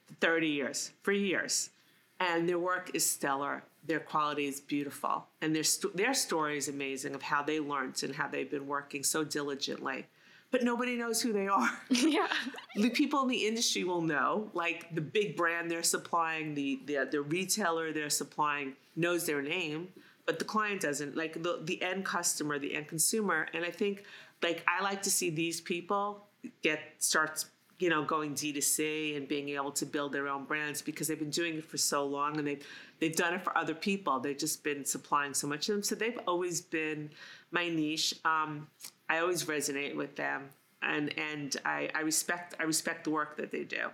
for 0.06 0.14
30 0.14 0.48
years 0.48 0.92
for 1.02 1.12
years. 1.12 1.70
And 2.18 2.48
their 2.48 2.58
work 2.58 2.90
is 2.94 3.08
stellar. 3.08 3.62
Their 3.86 4.00
quality 4.00 4.46
is 4.46 4.60
beautiful. 4.60 5.24
And 5.40 5.56
their, 5.56 5.64
st- 5.64 5.96
their 5.96 6.12
story 6.12 6.58
is 6.58 6.68
amazing 6.68 7.14
of 7.14 7.22
how 7.22 7.42
they 7.42 7.60
learned 7.60 8.02
and 8.02 8.14
how 8.14 8.28
they've 8.28 8.50
been 8.50 8.66
working 8.66 9.02
so 9.02 9.24
diligently. 9.24 10.06
But 10.50 10.64
nobody 10.64 10.96
knows 10.96 11.22
who 11.22 11.32
they 11.32 11.48
are. 11.48 11.70
Yeah. 11.90 12.28
The 12.76 12.90
people 12.90 13.22
in 13.22 13.28
the 13.28 13.46
industry 13.46 13.84
will 13.84 14.02
know 14.02 14.50
like 14.52 14.94
the 14.94 15.00
big 15.00 15.36
brand 15.36 15.70
they're 15.70 15.82
supplying 15.82 16.54
the, 16.54 16.80
the 16.86 17.08
the 17.10 17.22
retailer 17.22 17.92
they're 17.92 18.10
supplying 18.10 18.74
knows 18.96 19.26
their 19.26 19.42
name 19.42 19.88
but 20.26 20.38
the 20.38 20.44
client 20.44 20.80
doesn't. 20.80 21.16
Like 21.16 21.42
the, 21.42 21.60
the 21.64 21.82
end 21.82 22.04
customer 22.04 22.58
the 22.58 22.74
end 22.74 22.88
consumer. 22.88 23.48
And 23.54 23.64
i 23.64 23.70
think 23.70 24.04
like 24.42 24.64
i 24.68 24.82
like 24.82 25.02
to 25.02 25.10
see 25.10 25.30
these 25.30 25.60
people 25.60 26.24
get 26.62 26.80
starts 26.98 27.46
you 27.80 27.88
know, 27.88 28.04
going 28.04 28.34
D2C 28.34 29.16
and 29.16 29.26
being 29.26 29.48
able 29.48 29.72
to 29.72 29.86
build 29.86 30.12
their 30.12 30.28
own 30.28 30.44
brands 30.44 30.82
because 30.82 31.08
they've 31.08 31.18
been 31.18 31.30
doing 31.30 31.56
it 31.56 31.64
for 31.64 31.78
so 31.78 32.04
long 32.04 32.36
and 32.36 32.46
they've 32.46 32.62
they've 33.00 33.16
done 33.16 33.32
it 33.32 33.42
for 33.42 33.56
other 33.56 33.74
people. 33.74 34.20
They've 34.20 34.36
just 34.36 34.62
been 34.62 34.84
supplying 34.84 35.32
so 35.32 35.46
much 35.46 35.68
of 35.70 35.76
them. 35.76 35.82
So 35.82 35.94
they've 35.94 36.18
always 36.28 36.60
been 36.60 37.10
my 37.50 37.70
niche. 37.70 38.14
Um, 38.26 38.68
I 39.08 39.20
always 39.20 39.44
resonate 39.44 39.96
with 39.96 40.14
them 40.14 40.50
and 40.82 41.18
and 41.18 41.56
I, 41.64 41.90
I 41.94 42.00
respect 42.00 42.54
I 42.60 42.64
respect 42.64 43.04
the 43.04 43.10
work 43.10 43.36
that 43.38 43.50
they 43.50 43.64
do. 43.64 43.88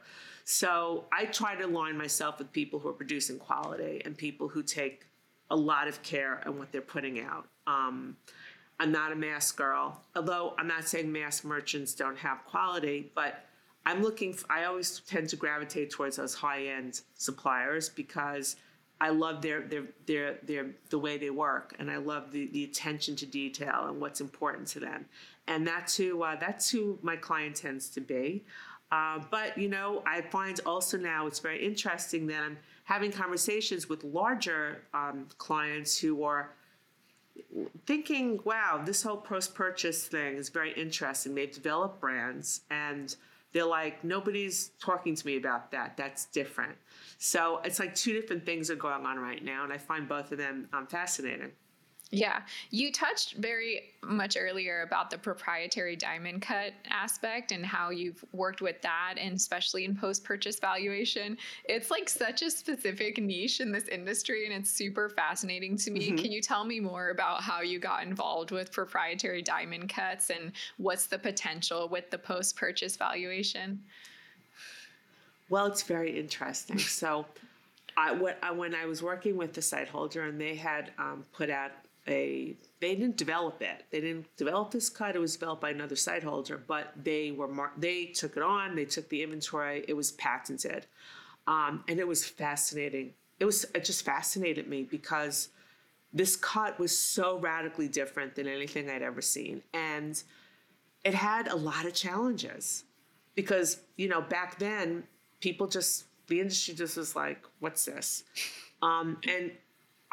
So 0.45 1.05
I 1.13 1.27
try 1.27 1.55
to 1.57 1.67
align 1.67 1.97
myself 1.97 2.39
with 2.39 2.53
people 2.53 2.79
who 2.79 2.89
are 2.89 2.95
producing 2.95 3.39
quality 3.39 4.03
and 4.05 4.17
people 4.17 4.49
who 4.49 4.63
take 4.63 5.07
a 5.51 5.57
lot 5.57 5.89
of 5.89 6.03
care 6.03 6.41
and 6.45 6.59
what 6.59 6.73
they're 6.73 6.81
putting 6.81 7.21
out. 7.21 7.47
Um, 7.67 8.17
I'm 8.79 8.93
not 8.93 9.13
a 9.13 9.17
mass 9.17 9.53
girl, 9.53 10.01
although 10.15 10.55
I'm 10.59 10.69
not 10.69 10.87
saying 10.87 11.11
mass 11.11 11.45
merchants 11.45 11.95
don't 11.95 12.19
have 12.19 12.45
quality, 12.45 13.11
but 13.15 13.47
I'm 13.87 14.03
looking, 14.03 14.35
for, 14.35 14.51
I 14.53 14.65
always 14.65 15.01
tend 15.01 15.29
to 15.31 15.37
gravitate 15.37 15.91
towards 15.91 16.17
those 16.17 16.35
high 16.35 16.67
end 16.67 17.01
suppliers 17.15 17.89
because 17.89 18.57
I 19.01 19.11
love 19.11 19.43
their, 19.43 19.63
their, 19.63 19.85
their, 20.07 20.39
their, 20.43 20.67
the 20.91 20.99
way 20.99 21.17
they 21.19 21.31
work 21.31 21.75
and 21.79 21.91
I 21.91 21.99
love 21.99 22.33
the, 22.33 22.49
the 22.49 22.65
attention 22.65 23.15
to 23.17 23.27
detail 23.27 23.87
and 23.89 24.01
what's 24.01 24.21
important 24.21 24.69
to 24.69 24.81
them. 24.81 25.07
And 25.47 25.67
that's 25.67 25.97
who, 25.97 26.23
uh, 26.23 26.37
that's 26.37 26.69
who 26.71 26.99
my 27.03 27.17
client 27.17 27.57
tends 27.57 27.89
to 27.91 28.01
be. 28.01 28.45
Uh, 28.91 29.21
but, 29.31 29.57
you 29.57 29.69
know, 29.69 30.03
I 30.07 30.21
find 30.21 30.61
also 30.67 30.97
now 30.97 31.27
it's 31.27 31.41
very 31.41 31.65
interesting 31.65 32.27
that 32.29 32.43
I'm 32.43 32.59
having 32.85 33.13
conversations 33.13 33.89
with 33.89 34.05
larger 34.05 34.83
um, 34.95 35.27
clients 35.39 35.99
who 35.99 36.23
are 36.25 36.51
thinking, 37.87 38.41
wow, 38.45 38.83
this 38.85 39.03
whole 39.03 39.17
post 39.17 39.55
purchase 39.55 40.07
thing 40.07 40.37
is 40.37 40.49
very 40.49 40.73
interesting. 40.73 41.35
They've 41.35 41.53
developed 41.53 42.01
brands 42.01 42.63
and 42.71 43.15
they're 43.53 43.65
like, 43.65 44.05
nobody's 44.05 44.73
talking 44.81 45.15
to 45.15 45.27
me 45.27 45.37
about 45.37 45.71
that. 45.71 45.97
That's 45.97 46.27
different. 46.27 46.77
So 47.19 47.61
it's 47.65 47.79
like 47.79 47.95
two 47.95 48.13
different 48.13 48.45
things 48.45 48.71
are 48.71 48.77
going 48.77 49.07
on 49.07 49.19
right 49.19 49.43
now, 49.43 49.65
and 49.65 49.73
I 49.73 49.79
find 49.79 50.07
both 50.07 50.31
of 50.31 50.37
them 50.37 50.69
um, 50.75 50.87
fascinating. 50.87 51.53
Yeah, 52.13 52.43
you 52.71 52.93
touched 52.93 53.35
very 53.35 53.91
much 54.05 54.37
earlier 54.39 54.83
about 54.83 55.11
the 55.11 55.19
proprietary 55.19 55.97
diamond 55.97 56.41
cut 56.41 56.73
aspect 56.89 57.51
and 57.51 57.67
how 57.67 57.91
you've 57.91 58.25
worked 58.33 58.61
with 58.63 58.81
that, 58.83 59.15
and 59.19 59.35
especially 59.35 59.85
in 59.85 59.97
post 59.97 60.23
purchase 60.23 60.61
valuation. 60.61 61.37
It's 61.65 61.91
like 61.91 62.09
such 62.09 62.43
a 62.43 62.51
specific 62.51 63.21
niche 63.21 63.61
in 63.61 63.73
this 63.73 63.89
industry, 63.89 64.47
and 64.47 64.55
it's 64.55 64.71
super 64.71 65.09
fascinating 65.09 65.77
to 65.79 65.91
me. 65.91 66.09
Mm-hmm. 66.09 66.17
Can 66.17 66.31
you 66.31 66.41
tell 66.41 66.65
me 66.65 66.79
more 66.79 67.11
about 67.11 67.43
how 67.43 67.63
you 67.63 67.81
got 67.81 68.05
involved 68.05 68.53
with 68.53 68.71
proprietary 68.71 69.43
diamond 69.43 69.89
cuts 69.89 70.31
and 70.31 70.53
what's 70.77 71.07
the 71.07 71.19
potential 71.19 71.89
with 71.89 72.09
the 72.11 72.19
post 72.19 72.55
purchase 72.55 72.97
valuation? 72.97 73.83
Well, 75.49 75.67
it's 75.67 75.83
very 75.83 76.19
interesting. 76.19 76.79
So, 76.87 77.27
I, 77.99 78.13
when 78.13 78.75
I 78.75 78.85
was 78.85 79.03
working 79.03 79.39
with 79.39 79.55
the 79.55 79.63
site 79.63 79.89
holder 79.89 80.25
and 80.25 80.39
they 80.39 80.55
had 80.55 80.91
um, 80.99 81.25
put 81.33 81.49
out 81.49 81.71
a 82.09 82.57
they 82.81 82.95
didn't 82.95 83.17
develop 83.17 83.63
it. 83.63 83.85
They 83.91 84.01
didn't 84.01 84.27
develop 84.37 84.71
this 84.71 84.89
cut. 84.89 85.17
It 85.17 85.19
was 85.19 85.35
developed 85.37 85.63
by 85.63 85.71
another 85.71 85.97
site 85.97 86.23
holder, 86.23 86.63
but 86.67 86.93
they 87.03 87.33
were 87.33 87.49
mar- 87.49 87.73
they 87.77 88.07
took 88.07 88.37
it 88.37 88.43
on. 88.43 88.77
They 88.77 88.85
took 88.85 89.09
the 89.09 89.23
inventory. 89.23 89.85
It 89.89 89.95
was 89.95 90.13
patented, 90.13 90.87
um, 91.47 91.85
and 91.89 91.99
it 91.99 92.07
was 92.07 92.25
fascinating. 92.25 93.15
It 93.41 93.45
was 93.45 93.65
it 93.75 93.85
just 93.85 94.05
fascinated 94.05 94.69
me 94.69 94.83
because 94.85 95.49
this 96.13 96.35
cut 96.35 96.79
was 96.79 96.99
so 96.99 97.39
radically 97.39 97.89
different 97.89 98.35
than 98.35 98.47
anything 98.47 98.89
I'd 98.89 99.03
ever 99.03 99.21
seen. 99.21 99.63
And 99.75 100.21
it 101.05 101.15
had 101.15 101.49
a 101.49 101.55
lot 101.55 101.85
of 101.85 101.93
challenges 101.93 102.85
because, 103.35 103.81
you 103.97 104.09
know, 104.09 104.23
back 104.23 104.59
then, 104.59 105.05
people 105.41 105.67
just, 105.67 106.05
the 106.29 106.41
industry 106.41 106.75
just 106.75 106.97
was 106.97 107.15
like, 107.15 107.45
what's 107.61 107.85
this? 107.85 108.25
Um, 108.83 109.19
and 109.29 109.53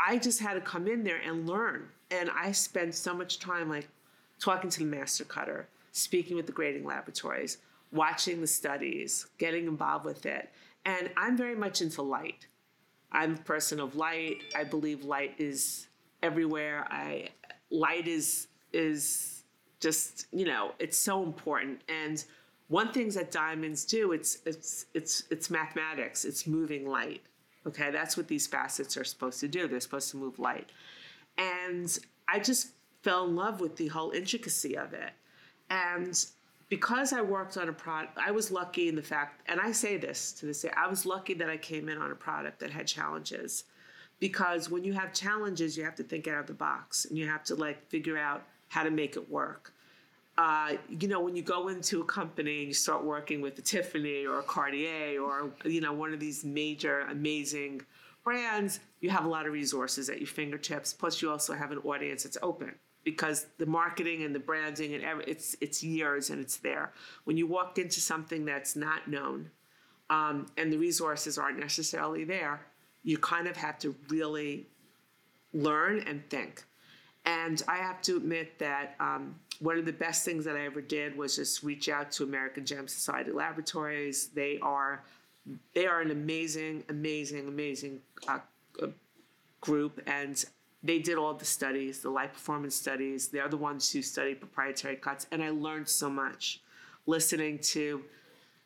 I 0.06 0.18
just 0.18 0.40
had 0.40 0.56
to 0.56 0.62
come 0.62 0.88
in 0.88 1.04
there 1.04 1.22
and 1.26 1.48
learn. 1.48 1.88
And 2.12 2.30
I 2.30 2.52
spent 2.52 2.94
so 2.94 3.14
much 3.14 3.40
time 3.40 3.70
like 3.70 3.88
talking 4.40 4.70
to 4.70 4.80
the 4.80 4.86
master 4.86 5.24
cutter, 5.24 5.68
speaking 5.92 6.36
with 6.36 6.46
the 6.46 6.52
grading 6.52 6.86
laboratories, 6.86 7.60
watching 7.92 8.42
the 8.42 8.48
studies, 8.48 9.28
getting 9.38 9.66
involved 9.66 10.06
with 10.06 10.26
it. 10.26 10.50
And 10.86 11.10
I'm 11.16 11.38
very 11.38 11.56
much 11.56 11.82
into 11.82 12.02
light. 12.02 12.48
I'm 13.12 13.36
a 13.36 13.38
person 13.38 13.80
of 13.80 13.96
light. 13.96 14.42
I 14.56 14.64
believe 14.64 15.06
light 15.06 15.36
is 15.38 15.88
everywhere. 16.22 16.86
I 16.90 17.30
light 17.70 18.08
is 18.08 18.48
is 18.74 19.44
just 19.80 20.28
you 20.32 20.46
know 20.46 20.72
it's 20.80 20.98
so 20.98 21.24
important. 21.24 21.82
And 21.88 22.24
one 22.68 22.92
things 22.92 23.16
that 23.16 23.32
diamonds 23.32 23.86
do 23.86 24.12
it's 24.12 24.40
it's 24.46 24.88
it's 24.94 25.24
it's 25.30 25.50
mathematics. 25.50 26.26
It's 26.26 26.48
moving 26.48 26.88
light. 26.88 27.22
Okay, 27.66 27.92
that's 27.92 28.18
what 28.18 28.28
these 28.28 28.46
facets 28.46 28.98
are 28.98 29.04
supposed 29.04 29.40
to 29.40 29.48
do. 29.48 29.68
They're 29.68 29.80
supposed 29.80 30.12
to 30.12 30.18
move 30.18 30.38
light. 30.40 30.72
And 31.38 31.98
I 32.28 32.40
just 32.40 32.70
fell 33.02 33.26
in 33.26 33.36
love 33.36 33.62
with 33.62 33.78
the 33.78 33.88
whole 33.88 34.12
intricacy 34.12 34.78
of 34.78 34.94
it. 34.94 35.12
And 35.70 36.26
because 36.70 37.14
I 37.14 37.22
worked 37.22 37.58
on 37.58 37.70
a 37.70 37.74
product, 37.74 38.18
I 38.18 38.32
was 38.32 38.52
lucky 38.52 38.90
in 38.90 38.96
the 38.96 39.04
fact, 39.04 39.42
and 39.48 39.60
I 39.60 39.72
say 39.72 39.98
this 39.98 40.32
to 40.34 40.46
this 40.46 40.62
day, 40.62 40.72
I 40.76 40.88
was 40.88 41.06
lucky 41.06 41.34
that 41.36 41.50
I 41.50 41.58
came 41.58 41.90
in 41.90 41.98
on 41.98 42.12
a 42.12 42.16
product 42.16 42.60
that 42.60 42.72
had 42.72 42.88
challenges. 42.88 43.66
Because 44.20 44.70
when 44.70 44.84
you 44.84 44.94
have 44.94 45.14
challenges, 45.14 45.78
you 45.78 45.84
have 45.84 45.96
to 45.96 46.04
think 46.04 46.28
out 46.28 46.40
of 46.40 46.48
the 46.48 46.54
box 46.54 47.06
and 47.06 47.18
you 47.18 47.28
have 47.28 47.44
to 47.46 47.56
like 47.56 47.88
figure 47.90 48.18
out 48.18 48.44
how 48.70 48.84
to 48.84 48.92
make 48.92 49.16
it 49.16 49.30
work. 49.30 49.73
Uh, 50.38 50.78
you 50.90 51.08
know, 51.08 51.22
when 51.22 51.36
you 51.36 51.44
go 51.44 51.68
into 51.68 52.02
a 52.02 52.06
company 52.06 52.60
and 52.60 52.68
you 52.68 52.74
start 52.74 53.04
working 53.04 53.40
with 53.40 53.58
a 53.60 53.62
Tiffany 53.62 54.26
or 54.26 54.40
a 54.40 54.44
Cartier 54.44 55.22
or, 55.22 55.52
you 55.64 55.80
know, 55.80 55.94
one 55.94 56.12
of 56.12 56.20
these 56.20 56.44
major, 56.44 57.02
amazing 57.02 57.82
brands, 58.24 58.80
you 59.00 59.10
have 59.12 59.26
a 59.26 59.28
lot 59.28 59.46
of 59.46 59.54
resources 59.54 60.10
at 60.10 60.20
your 60.20 60.28
fingertips. 60.28 60.94
Plus, 60.94 61.22
you 61.22 61.30
also 61.30 61.54
have 61.54 61.72
an 61.72 61.78
audience 61.80 62.24
that's 62.24 62.38
open 62.42 62.74
because 63.04 63.48
the 63.58 63.66
marketing 63.66 64.24
and 64.24 64.34
the 64.34 64.40
branding 64.40 64.94
and 64.94 65.04
every, 65.04 65.26
it's 65.26 65.56
it's 65.62 65.84
years 65.84 66.30
and 66.30 66.40
it's 66.40 66.58
there. 66.58 66.94
When 67.26 67.38
you 67.38 67.46
walk 67.46 67.78
into 67.78 68.00
something 68.00 68.46
that's 68.46 68.76
not 68.76 69.08
known, 69.08 69.52
um, 70.10 70.48
and 70.58 70.72
the 70.72 70.78
resources 70.78 71.38
aren't 71.38 71.60
necessarily 71.60 72.24
there, 72.24 72.62
you 73.04 73.18
kind 73.18 73.48
of 73.48 73.58
have 73.58 73.78
to 73.80 73.96
really 74.10 74.68
learn 75.54 76.00
and 76.08 76.28
think. 76.30 76.64
And 77.26 77.62
I 77.68 77.78
have 77.78 78.02
to 78.04 78.18
admit 78.18 78.60
that 78.60 78.96
um, 79.00 79.36
one 79.60 79.78
of 79.78 79.86
the 79.86 79.94
best 79.94 80.26
things 80.26 80.44
that 80.46 80.56
I 80.56 80.66
ever 80.66 80.82
did 80.82 81.18
was 81.18 81.38
just 81.38 81.64
reach 81.64 81.88
out 81.88 82.12
to 82.14 82.24
American 82.24 82.66
Gem 82.66 82.88
Society 82.88 83.32
Laboratories. 83.32 84.28
They 84.28 84.60
are 84.62 85.04
they 85.74 85.86
are 85.86 86.02
an 86.02 86.12
amazing, 86.12 86.84
amazing, 86.90 87.48
amazing 87.48 88.02
uh, 88.28 88.40
group, 89.62 90.02
and 90.08 90.44
they 90.84 91.00
did 91.00 91.18
all 91.18 91.34
the 91.34 91.46
studies, 91.46 92.00
the 92.00 92.10
light 92.10 92.34
performance 92.34 92.76
studies. 92.76 93.28
They're 93.28 93.50
the 93.50 93.58
ones 93.58 93.92
who 93.92 94.02
study 94.02 94.36
proprietary 94.36 94.96
cuts, 94.98 95.28
and 95.32 95.44
I 95.44 95.50
learned 95.50 95.88
so 95.90 96.10
much 96.10 96.62
listening 97.06 97.60
to 97.60 98.04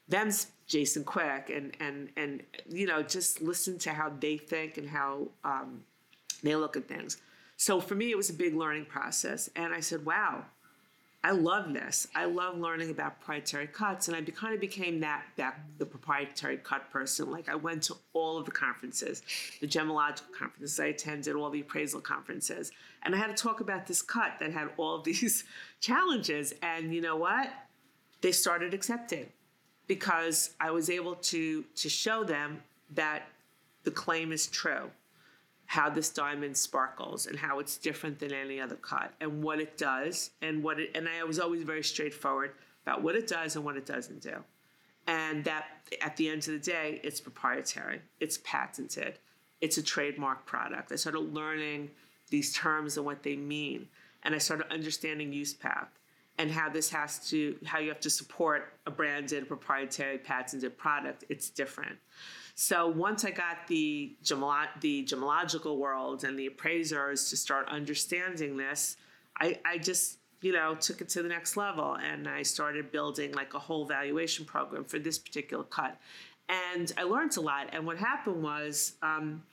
them, 0.08 0.30
Jason 0.68 1.04
Quick, 1.04 1.52
and 1.54 1.76
and 1.80 2.10
and 2.18 2.44
you 2.68 2.88
know 2.88 3.04
just 3.04 3.42
listen 3.42 3.78
to 3.80 3.92
how 3.92 4.12
they 4.20 4.38
think 4.38 4.78
and 4.78 4.90
how 4.90 5.28
um, 5.44 5.84
they 6.44 6.56
look 6.56 6.78
at 6.78 6.88
things. 6.88 7.18
So 7.58 7.82
for 7.82 7.96
me, 7.96 8.12
it 8.12 8.18
was 8.18 8.30
a 8.30 8.34
big 8.34 8.56
learning 8.56 8.86
process, 8.86 9.50
and 9.56 9.74
I 9.74 9.80
said, 9.80 10.06
"Wow, 10.06 10.46
I 11.24 11.32
love 11.32 11.74
this. 11.74 12.08
I 12.16 12.26
love 12.26 12.58
learning 12.58 12.92
about 12.92 13.20
proprietary 13.20 13.68
cuts, 13.68 14.08
and 14.08 14.16
I 14.16 14.22
kind 14.22 14.54
of 14.54 14.62
became 14.62 15.00
that 15.02 15.24
that 15.36 15.60
the 15.78 15.86
proprietary 15.86 16.58
cut 16.58 16.90
person. 16.92 17.32
Like 17.32 17.50
I 17.50 17.56
went 17.56 17.84
to 17.84 17.96
all 18.14 18.38
of 18.38 18.46
the 18.46 18.52
conferences, 18.52 19.24
the 19.60 19.68
gemological 19.68 20.32
conferences. 20.38 20.80
I 20.80 20.86
attended 20.86 21.36
all 21.36 21.50
the 21.50 21.62
appraisal 21.62 22.00
conferences, 22.00 22.72
and 23.04 23.16
I 23.16 23.18
had 23.18 23.36
to 23.36 23.44
talk 23.44 23.60
about 23.60 23.88
this 23.88 24.02
cut 24.02 24.34
that 24.40 24.54
had 24.54 24.70
all 24.78 25.02
these 25.02 25.44
challenges. 25.82 26.54
And 26.62 26.94
you 26.94 27.02
know 27.02 27.18
what? 27.18 27.50
They 28.22 28.32
started 28.32 28.74
accepting 28.74 29.28
because 29.88 30.52
I 30.60 30.72
was 30.72 30.90
able 30.90 31.16
to 31.16 31.64
to 31.64 31.90
show 31.90 32.24
them 32.24 32.62
that 32.94 33.24
the 33.84 33.92
claim 33.92 34.32
is 34.32 34.48
true 34.48 34.92
how 35.68 35.90
this 35.90 36.10
diamond 36.10 36.56
sparkles 36.58 37.28
and 37.28 37.38
how 37.38 37.60
it's 37.60 37.78
different 37.78 38.20
than 38.20 38.34
any 38.34 38.60
other 38.60 38.76
cut 38.76 39.14
and 39.22 39.44
what 39.44 39.60
it 39.60 39.78
does 39.78 40.32
and 40.42 40.64
what 40.64 40.80
it 40.80 40.92
and 40.96 41.08
I 41.08 41.24
was 41.24 41.40
always 41.40 41.64
very 41.64 41.84
straightforward 41.84 42.52
about 42.86 43.04
what 43.04 43.16
it 43.16 43.28
does 43.28 43.56
and 43.56 43.64
what 43.64 43.78
it 43.78 43.86
doesn't 43.86 44.22
do. 44.22 44.44
And 45.08 45.44
that 45.46 45.66
at 46.02 46.18
the 46.18 46.30
end 46.30 46.40
of 46.40 46.54
the 46.54 46.60
day, 46.60 47.00
it's 47.04 47.20
proprietary, 47.20 48.02
it's 48.20 48.40
patented, 48.44 49.20
it's 49.62 49.78
a 49.78 49.84
trademark 49.84 50.46
product. 50.46 50.92
I 50.92 50.96
started 50.96 51.34
learning 51.34 51.92
these 52.30 52.54
terms 52.54 52.98
and 52.98 53.06
what 53.06 53.24
they 53.24 53.36
mean. 53.36 53.88
And 54.24 54.36
I 54.36 54.38
started 54.40 54.72
understanding 54.72 55.32
use 55.32 55.54
path 55.54 55.90
and 56.38 56.52
how 56.52 56.70
this 56.70 56.90
has 56.90 57.30
to 57.30 57.58
how 57.66 57.80
you 57.80 57.90
have 57.90 58.00
to 58.02 58.10
support 58.10 58.74
a 58.86 58.92
branded 58.92 59.48
proprietary 59.48 60.18
patented 60.18 60.78
product. 60.78 61.24
It's 61.30 61.50
different. 61.50 61.98
So 62.60 62.88
once 62.88 63.24
I 63.24 63.30
got 63.30 63.68
the, 63.68 64.16
gemolo- 64.24 64.82
the 64.82 65.06
gemological 65.06 65.78
world 65.78 66.24
and 66.24 66.38
the 66.38 66.48
appraisers 66.48 67.30
to 67.30 67.38
start 67.38 67.70
understanding 67.70 68.58
this, 68.58 68.98
I, 69.40 69.60
I 69.64 69.78
just 69.78 70.18
you 70.42 70.54
know 70.54 70.74
took 70.74 71.02
it 71.02 71.10
to 71.10 71.22
the 71.22 71.30
next 71.30 71.56
level 71.56 71.98
and 71.98 72.28
I 72.28 72.42
started 72.42 72.92
building 72.92 73.32
like 73.34 73.54
a 73.54 73.60
whole 73.60 73.86
valuation 73.86 74.44
program 74.44 74.86
for 74.86 74.98
this 74.98 75.20
particular 75.20 75.66
cut. 75.66 75.98
And 76.50 76.92
I 76.98 77.04
learned 77.04 77.38
a 77.38 77.42
lot. 77.42 77.70
And 77.74 77.86
what 77.86 77.98
happened 77.98 78.42
was. 78.42 78.94
Um, 79.02 79.44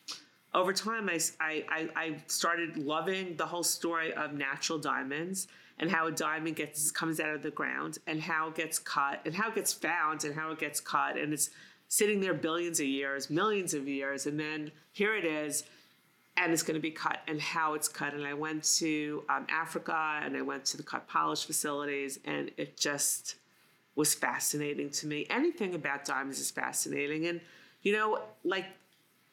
over 0.55 0.73
time, 0.73 1.11
I, 1.11 1.19
I, 1.41 1.89
I 1.97 2.17
started 2.29 2.77
loving 2.77 3.35
the 3.35 3.45
whole 3.45 3.65
story 3.65 4.15
of 4.15 4.35
natural 4.35 4.79
diamonds 4.79 5.49
and 5.81 5.91
how 5.91 6.07
a 6.07 6.13
diamond 6.13 6.55
gets 6.55 6.93
comes 6.93 7.19
out 7.19 7.35
of 7.35 7.43
the 7.43 7.51
ground 7.51 7.99
and 8.07 8.21
how 8.21 8.51
it 8.51 8.55
gets 8.55 8.79
cut 8.79 9.21
and 9.25 9.35
how 9.35 9.49
it 9.49 9.57
gets 9.57 9.73
found 9.73 10.23
and 10.23 10.33
how 10.33 10.53
it 10.53 10.61
gets 10.61 10.79
cut 10.79 11.17
and 11.17 11.33
it's 11.33 11.51
sitting 11.89 12.21
there 12.21 12.35
billions 12.35 12.81
of 12.81 12.87
years, 12.87 13.31
millions 13.31 13.75
of 13.75 13.89
years, 13.89 14.27
and 14.27 14.39
then 14.39 14.73
here 14.93 15.17
it 15.17 15.25
is, 15.25 15.65
and 16.37 16.53
it's 16.53 16.63
going 16.63 16.75
to 16.75 16.81
be 16.81 16.91
cut 16.91 17.19
and 17.29 17.41
how 17.41 17.75
it's 17.75 17.89
cut. 17.89 18.15
And 18.15 18.27
I 18.27 18.35
went 18.35 18.65
to 18.79 19.25
um, 19.29 19.47
Africa 19.49 20.21
and 20.23 20.37
I 20.37 20.43
went 20.43 20.65
to 20.67 20.77
the 20.77 20.83
cut 20.83 21.07
polish 21.07 21.45
facilities, 21.45 22.19
and 22.25 22.51
it 22.57 22.77
just 22.77 23.37
was 23.95 24.15
fascinating 24.15 24.91
to 24.91 25.07
me. 25.07 25.27
Anything 25.31 25.75
about 25.75 26.05
diamonds 26.05 26.41
is 26.41 26.51
fascinating, 26.51 27.27
and 27.27 27.41
you 27.83 27.93
know, 27.93 28.21
like 28.43 28.67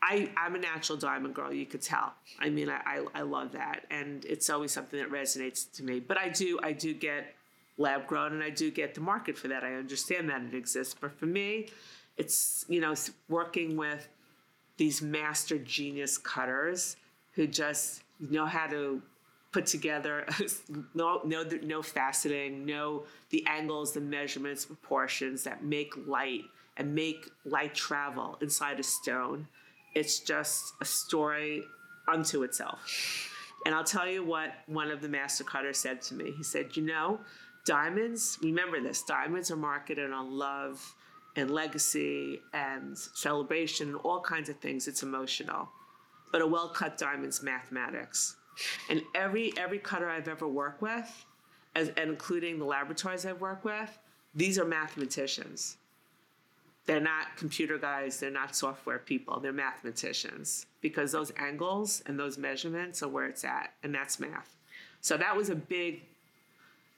I, 0.01 0.29
I'm 0.35 0.55
a 0.55 0.59
natural 0.59 0.97
diamond 0.97 1.35
girl, 1.35 1.53
you 1.53 1.65
could 1.65 1.81
tell. 1.81 2.13
I 2.39 2.49
mean, 2.49 2.69
I, 2.69 2.81
I, 2.85 3.05
I, 3.13 3.21
love 3.21 3.51
that. 3.51 3.85
And 3.91 4.25
it's 4.25 4.49
always 4.49 4.71
something 4.71 4.99
that 4.99 5.11
resonates 5.11 5.71
to 5.73 5.83
me. 5.83 5.99
But 5.99 6.17
I 6.17 6.29
do, 6.29 6.59
I 6.63 6.71
do 6.71 6.93
get 6.93 7.35
lab 7.77 8.07
grown 8.07 8.33
and 8.33 8.43
I 8.43 8.49
do 8.49 8.71
get 8.71 8.95
the 8.95 9.01
market 9.01 9.37
for 9.37 9.47
that. 9.49 9.63
I 9.63 9.75
understand 9.75 10.29
that 10.29 10.41
it 10.41 10.55
exists. 10.55 10.95
But 10.99 11.17
for 11.19 11.27
me, 11.27 11.69
it's 12.17 12.65
you 12.67 12.81
know 12.81 12.93
working 13.29 13.77
with 13.77 14.07
these 14.77 15.01
master 15.01 15.57
genius 15.57 16.17
cutters 16.17 16.95
who 17.33 17.47
just 17.47 18.03
know 18.19 18.45
how 18.45 18.67
to 18.67 19.01
put 19.51 19.65
together 19.65 20.25
no 20.93 21.21
no 21.25 21.43
no 21.63 21.81
faceting 21.81 22.65
no 22.65 23.03
the 23.29 23.45
angles 23.47 23.91
the 23.93 24.01
measurements 24.01 24.65
proportions 24.65 25.43
that 25.43 25.63
make 25.63 25.93
light 26.07 26.43
and 26.77 26.95
make 26.95 27.29
light 27.45 27.75
travel 27.75 28.37
inside 28.41 28.79
a 28.79 28.83
stone. 28.83 29.47
It's 29.93 30.19
just 30.19 30.73
a 30.81 30.85
story 30.85 31.63
unto 32.07 32.43
itself. 32.43 33.29
And 33.65 33.75
i'll 33.75 33.83
tell 33.83 34.07
you 34.07 34.23
what 34.23 34.53
one 34.65 34.89
of 34.89 35.01
the 35.01 35.09
master 35.09 35.43
cutters 35.43 35.77
said 35.77 36.01
to 36.03 36.15
me. 36.15 36.31
He 36.31 36.43
said 36.43 36.75
you 36.75 36.83
know 36.83 37.19
diamonds 37.63 38.39
remember 38.41 38.81
this 38.81 39.03
diamonds 39.03 39.51
are 39.51 39.57
marketed 39.57 40.11
on 40.11 40.31
love 40.31 40.95
and 41.35 41.51
legacy 41.51 42.41
and 42.53 42.97
celebration 42.97 43.89
and 43.89 43.97
all 43.97 44.21
kinds 44.21 44.49
of 44.49 44.57
things. 44.57 44.87
It's 44.87 45.03
emotional. 45.03 45.69
But 46.31 46.41
a 46.41 46.47
well 46.47 46.69
cut 46.69 46.97
diamond's 46.97 47.43
mathematics. 47.43 48.35
And 48.89 49.01
every 49.15 49.53
every 49.57 49.79
cutter 49.79 50.09
I've 50.09 50.27
ever 50.27 50.47
worked 50.47 50.81
with, 50.81 51.25
as, 51.75 51.89
and 51.89 52.09
including 52.11 52.59
the 52.59 52.65
laboratories 52.65 53.25
I've 53.25 53.41
worked 53.41 53.65
with, 53.65 53.97
these 54.35 54.59
are 54.59 54.65
mathematicians. 54.65 55.77
They're 56.85 56.99
not 56.99 57.37
computer 57.37 57.77
guys, 57.77 58.19
they're 58.19 58.31
not 58.31 58.55
software 58.55 58.99
people, 58.99 59.39
they're 59.39 59.53
mathematicians 59.53 60.65
because 60.81 61.11
those 61.11 61.31
angles 61.37 62.01
and 62.07 62.19
those 62.19 62.37
measurements 62.37 63.03
are 63.03 63.07
where 63.07 63.27
it's 63.27 63.43
at, 63.43 63.73
and 63.83 63.93
that's 63.93 64.19
math. 64.19 64.57
So 64.99 65.15
that 65.17 65.35
was 65.35 65.49
a 65.49 65.55
big 65.55 66.03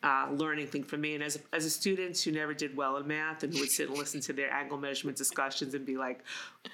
uh, 0.04 0.28
learning 0.32 0.68
thing 0.68 0.84
for 0.84 0.98
me. 0.98 1.16
And 1.16 1.24
as 1.24 1.38
a, 1.38 1.56
as 1.56 1.66
a 1.66 1.70
student 1.70 2.20
who 2.20 2.32
never 2.32 2.54
did 2.54 2.76
well 2.76 2.98
in 2.98 3.08
math 3.08 3.44
and 3.44 3.54
who 3.54 3.62
would 3.62 3.72
sit 3.72 3.90
and 3.90 3.98
listen 3.98 4.20
to 4.22 4.34
their 4.34 4.52
angle 4.54 4.78
measurement 4.78 5.18
discussions 5.18 5.74
and 5.74 5.86
be 5.86 5.98
like, 5.98 6.24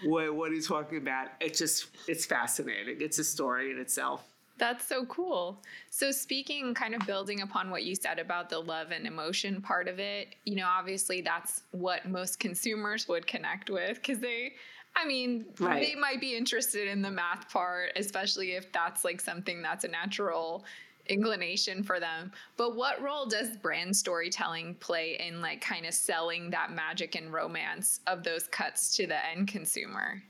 "Wait, 0.03 0.29
what 0.29 0.51
are 0.51 0.55
you 0.55 0.61
talking 0.61 0.97
about?" 0.97 1.27
It 1.39 1.55
just 1.55 1.87
it's 2.07 2.25
fascinating. 2.25 2.97
It's 2.99 3.19
a 3.19 3.23
story 3.23 3.71
in 3.71 3.79
itself. 3.79 4.23
That's 4.59 4.85
so 4.85 5.05
cool. 5.05 5.61
So, 5.89 6.11
speaking, 6.11 6.73
kind 6.73 6.93
of 6.93 7.05
building 7.07 7.41
upon 7.41 7.71
what 7.71 7.83
you 7.83 7.95
said 7.95 8.19
about 8.19 8.49
the 8.49 8.59
love 8.59 8.91
and 8.91 9.07
emotion 9.07 9.61
part 9.61 9.87
of 9.87 9.99
it, 9.99 10.35
you 10.43 10.55
know, 10.55 10.67
obviously 10.67 11.21
that's 11.21 11.63
what 11.71 12.05
most 12.05 12.39
consumers 12.39 13.07
would 13.07 13.25
connect 13.25 13.69
with 13.69 13.95
because 13.95 14.19
they, 14.19 14.53
I 14.97 15.07
mean, 15.07 15.45
right. 15.59 15.81
they 15.81 15.95
might 15.95 16.19
be 16.19 16.35
interested 16.35 16.89
in 16.89 17.01
the 17.01 17.09
math 17.09 17.49
part, 17.49 17.91
especially 17.95 18.51
if 18.51 18.69
that's 18.73 19.05
like 19.05 19.21
something 19.21 19.61
that's 19.61 19.85
a 19.85 19.87
natural 19.87 20.65
inclination 21.09 21.83
for 21.83 21.99
them. 21.99 22.31
But 22.55 22.75
what 22.75 23.01
role 23.01 23.25
does 23.25 23.57
brand 23.57 23.95
storytelling 23.95 24.75
play 24.75 25.17
in 25.19 25.41
like 25.41 25.61
kind 25.61 25.85
of 25.85 25.93
selling 25.93 26.49
that 26.51 26.71
magic 26.71 27.15
and 27.15 27.33
romance 27.33 27.99
of 28.07 28.23
those 28.23 28.47
cuts 28.47 28.95
to 28.97 29.07
the 29.07 29.25
end 29.27 29.47
consumer? 29.47 30.21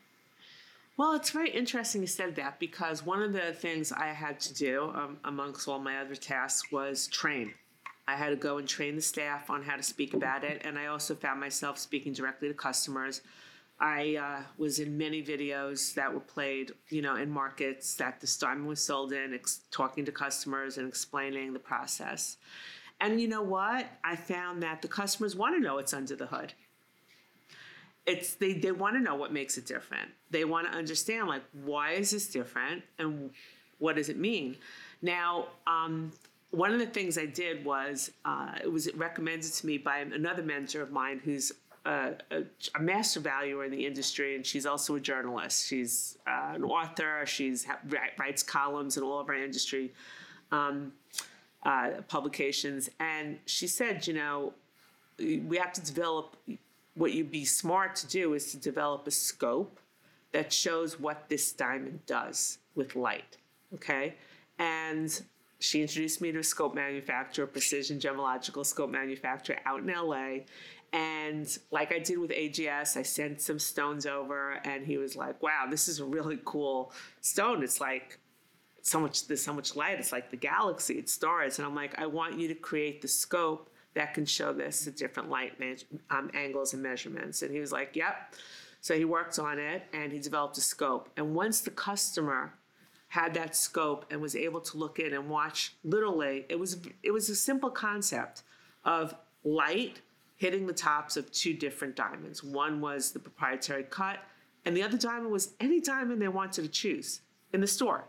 Well, 0.98 1.14
it's 1.14 1.30
very 1.30 1.50
interesting 1.50 2.02
you 2.02 2.08
said 2.08 2.36
that 2.36 2.60
because 2.60 3.06
one 3.06 3.22
of 3.22 3.32
the 3.32 3.54
things 3.54 3.94
I 3.94 4.08
had 4.08 4.40
to 4.42 4.54
do, 4.54 4.92
um, 4.94 5.18
amongst 5.24 5.68
all 5.68 5.80
my 5.80 6.00
other 6.00 6.16
tasks, 6.16 6.74
was 6.74 7.08
train. 7.08 7.54
I 8.06 8.16
had 8.16 8.32
to 8.32 8.36
go 8.36 8.58
and 8.58 8.68
train 8.68 8.96
the 8.96 9.02
staff 9.02 9.50
on 9.50 9.64
how 9.64 9.78
to 9.78 9.84
speak 9.84 10.14
about 10.14 10.44
it, 10.44 10.62
and 10.66 10.78
I 10.78 10.88
also 10.88 11.16
found 11.16 11.40
myself 11.40 11.78
speaking 11.78 12.12
directly 12.12 12.50
to 12.50 12.54
customers. 12.54 13.22
I 13.80 14.16
uh, 14.16 14.44
was 14.58 14.80
in 14.80 14.98
many 14.98 15.24
videos 15.24 15.94
that 15.94 16.14
were 16.14 16.20
played, 16.20 16.74
you 16.90 17.02
know, 17.02 17.16
in 17.16 17.30
markets 17.30 17.96
that 17.96 18.20
the 18.20 18.36
diamond 18.40 18.68
was 18.68 18.84
sold 18.84 19.14
in, 19.14 19.34
ex- 19.34 19.62
talking 19.72 20.06
to 20.06 20.12
customers 20.12 20.78
and 20.78 20.88
explaining 20.88 21.54
the 21.54 21.60
process. 21.60 22.38
And 23.00 23.22
you 23.22 23.30
know 23.30 23.42
what? 23.42 23.88
I 24.04 24.18
found 24.18 24.62
that 24.64 24.82
the 24.82 24.90
customers 24.90 25.36
want 25.36 25.56
to 25.56 25.62
know 25.62 25.76
what's 25.76 25.94
under 25.94 26.16
the 26.16 26.26
hood 26.26 26.54
it's 28.10 28.34
they, 28.36 28.54
they 28.54 28.72
want 28.72 28.96
to 28.96 29.00
know 29.00 29.16
what 29.16 29.32
makes 29.32 29.58
it 29.58 29.66
different 29.66 30.10
they 30.32 30.46
want 30.46 30.72
to 30.72 30.78
understand 30.78 31.28
like 31.28 31.44
why 31.64 31.92
is 31.92 32.12
this 32.12 32.28
different 32.28 32.84
and 32.98 33.30
what 33.78 33.96
does 33.96 34.10
it 34.10 34.18
mean 34.18 34.56
now 35.02 35.48
um, 35.68 36.12
one 36.52 36.72
of 36.72 36.80
the 36.80 36.86
things 36.88 37.18
i 37.18 37.26
did 37.26 37.64
was 37.64 38.12
uh, 38.26 38.54
it 38.62 38.72
was 38.72 38.94
recommended 38.96 39.52
to 39.52 39.66
me 39.66 39.78
by 39.78 40.00
another 40.00 40.44
mentor 40.44 40.82
of 40.82 40.92
mine 40.92 41.22
who's 41.24 41.52
a, 41.86 42.14
a, 42.32 42.44
a, 42.76 42.80
master 42.80 43.20
valuer 43.20 43.64
in 43.66 43.72
the 43.72 43.86
industry, 43.86 44.36
and 44.36 44.46
she's 44.46 44.66
also 44.66 44.96
a 44.96 45.00
journalist. 45.00 45.68
She's 45.68 46.18
uh, 46.28 46.54
an 46.56 46.64
author. 46.64 47.26
She's 47.26 47.66
writes 48.18 48.44
columns 48.44 48.98
in 48.98 49.04
all 49.04 49.20
of 49.20 49.30
our 49.30 49.36
industry 49.36 49.92
um, 50.52 50.94
uh, 51.64 51.92
publications, 52.08 52.90
and 53.00 53.40
she 53.46 53.68
said, 53.68 54.08
you 54.08 54.14
know, 54.14 54.54
we 55.18 55.58
have 55.58 55.74
to 55.74 55.82
develop 55.82 56.36
what 56.96 57.14
you'd 57.14 57.32
be 57.32 57.46
smart 57.46 57.96
to 57.96 58.08
do 58.08 58.34
is 58.34 58.52
to 58.52 58.58
develop 58.58 59.08
a 59.08 59.12
scope 59.12 59.80
that 60.32 60.52
shows 60.52 61.00
what 61.00 61.30
this 61.30 61.52
diamond 61.52 62.00
does 62.06 62.60
with 62.76 62.96
light. 62.96 63.38
Okay. 63.74 64.16
And 64.60 65.22
she 65.60 65.82
introduced 65.82 66.22
me 66.22 66.32
to 66.32 66.40
a 66.40 66.44
scope 66.44 66.76
manufacturer, 66.76 67.48
precision 67.48 68.00
gemological 68.00 68.66
scope 68.66 68.90
manufacturer 68.90 69.58
out 69.66 69.82
in 69.82 69.88
LA. 69.88 70.44
And 70.92 71.58
like 71.72 71.94
I 71.94 72.00
did 72.00 72.18
with 72.18 72.32
AGS, 72.32 72.98
I 72.98 73.04
sent 73.04 73.42
some 73.42 73.60
stones 73.60 74.06
over, 74.06 74.54
and 74.64 74.86
he 74.86 74.98
was 74.98 75.16
like, 75.16 75.42
"Wow, 75.44 75.68
this 75.70 75.88
is 75.88 76.00
a 76.00 76.06
really 76.06 76.40
cool 76.46 76.92
stone. 77.22 77.64
It's 77.64 77.80
like 77.80 78.20
so 78.82 79.00
much. 79.00 79.28
There's 79.28 79.44
so 79.44 79.54
much 79.54 79.76
light. 79.76 80.00
It's 80.00 80.12
like 80.12 80.32
the 80.32 80.38
galaxy. 80.38 80.96
It's 80.96 81.14
stars." 81.14 81.60
And 81.60 81.68
I'm 81.68 81.76
like, 81.76 82.00
"I 82.00 82.08
want 82.08 82.40
you 82.40 82.48
to 82.48 82.56
create 82.56 83.02
the 83.02 83.08
scope 83.08 83.70
that 83.94 84.14
can 84.14 84.26
show 84.26 84.54
this 84.54 84.88
at 84.88 84.96
different 84.96 85.30
light 85.30 85.54
um, 86.10 86.30
angles 86.34 86.74
and 86.74 86.84
measurements. 86.84 87.42
And 87.42 87.52
he 87.52 87.60
was 87.60 87.72
like, 87.72 87.96
yep. 87.96 88.34
So 88.82 88.96
he 88.96 89.06
worked 89.06 89.40
on 89.40 89.60
it 89.60 89.84
and 89.94 90.12
he 90.12 90.20
developed 90.20 90.58
a 90.58 90.62
scope. 90.62 91.10
And 91.18 91.36
once 91.36 91.62
the 91.62 91.72
customer 91.72 92.54
had 93.10 93.34
that 93.34 93.56
scope 93.56 94.06
and 94.12 94.22
was 94.22 94.36
able 94.36 94.62
to 94.62 94.78
look 94.78 95.00
in 95.00 95.14
and 95.14 95.28
watch 95.28 95.76
literally, 95.84 96.46
it 96.48 96.58
was 96.60 96.78
it 97.04 97.12
was 97.12 97.30
a 97.30 97.36
simple 97.36 97.72
concept 97.72 98.44
of 98.86 99.16
light 99.44 100.02
hitting 100.40 100.66
the 100.66 100.74
tops 100.74 101.16
of 101.16 101.32
two 101.32 101.54
different 101.54 101.96
diamonds. 101.96 102.44
One 102.44 102.82
was 102.82 103.12
the 103.12 103.20
proprietary 103.20 103.84
cut, 103.84 104.18
and 104.66 104.76
the 104.76 104.82
other 104.84 104.98
diamond 104.98 105.32
was 105.32 105.54
any 105.60 105.80
diamond 105.80 106.22
they 106.22 106.28
wanted 106.28 106.64
to 106.64 106.68
choose 106.70 107.22
in 107.54 107.62
the 107.62 107.68
store, 107.68 108.06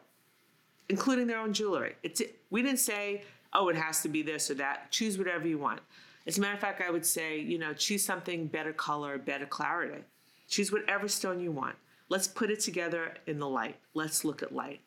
including 0.89 1.27
their 1.27 1.39
own 1.39 1.53
jewelry. 1.53 1.97
It's, 2.03 2.23
we 2.49 2.63
didn't 2.63 2.81
say 2.81 3.23
oh, 3.53 3.69
it 3.69 3.77
has 3.77 4.03
to 4.03 4.09
be 4.09 4.23
this 4.23 4.51
or 4.51 4.55
that. 4.55 4.91
Choose 4.91 5.19
whatever 5.19 5.47
you 5.47 5.59
want. 5.59 5.81
As 6.27 6.39
a 6.39 6.41
matter 6.41 6.55
of 6.55 6.61
fact, 6.61 6.81
I 6.81 6.91
would 6.91 7.07
say, 7.07 7.41
you 7.41 7.59
know, 7.59 7.73
choose 7.73 8.05
something 8.05 8.47
better 8.47 8.73
color, 8.73 9.19
better 9.19 9.47
clarity. 9.47 10.05
Choose 10.49 10.71
whatever 10.71 11.09
stone 11.09 11.41
you 11.41 11.51
want. 11.51 11.77
Let's 12.09 12.29
put 12.29 12.51
it 12.51 12.61
together 12.61 13.15
in 13.27 13.39
the 13.39 13.49
light. 13.49 13.77
Let's 13.95 14.25
look 14.25 14.43
at 14.43 14.55
light. 14.55 14.81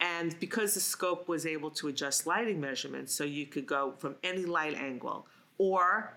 And 0.00 0.38
because 0.40 0.74
the 0.74 0.80
scope 0.80 1.26
was 1.26 1.46
able 1.46 1.70
to 1.70 1.88
adjust 1.88 2.26
lighting 2.26 2.60
measurements, 2.60 3.14
so 3.14 3.24
you 3.24 3.46
could 3.46 3.66
go 3.66 3.94
from 3.98 4.16
any 4.22 4.44
light 4.44 4.74
angle. 4.74 5.26
Or 5.58 6.14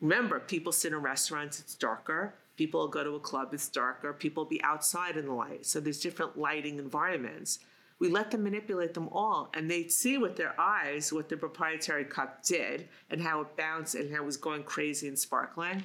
remember, 0.00 0.40
people 0.40 0.72
sit 0.72 0.92
in 0.92 0.98
restaurants, 0.98 1.60
it's 1.60 1.74
darker. 1.74 2.34
People 2.56 2.86
go 2.88 3.02
to 3.02 3.16
a 3.16 3.20
club, 3.20 3.52
it's 3.52 3.68
darker. 3.68 4.12
People 4.12 4.44
be 4.44 4.62
outside 4.62 5.16
in 5.16 5.26
the 5.26 5.32
light. 5.32 5.66
So 5.66 5.80
there's 5.80 6.00
different 6.00 6.38
lighting 6.38 6.78
environments 6.78 7.58
we 7.98 8.08
let 8.08 8.30
them 8.30 8.42
manipulate 8.42 8.94
them 8.94 9.08
all 9.12 9.50
and 9.54 9.70
they 9.70 9.88
see 9.88 10.18
with 10.18 10.36
their 10.36 10.58
eyes 10.60 11.12
what 11.12 11.28
the 11.28 11.36
proprietary 11.36 12.04
cup 12.04 12.42
did 12.44 12.88
and 13.10 13.20
how 13.20 13.40
it 13.40 13.56
bounced 13.56 13.94
and 13.94 14.10
how 14.14 14.22
it 14.22 14.26
was 14.26 14.36
going 14.36 14.62
crazy 14.62 15.08
and 15.08 15.18
sparkling 15.18 15.82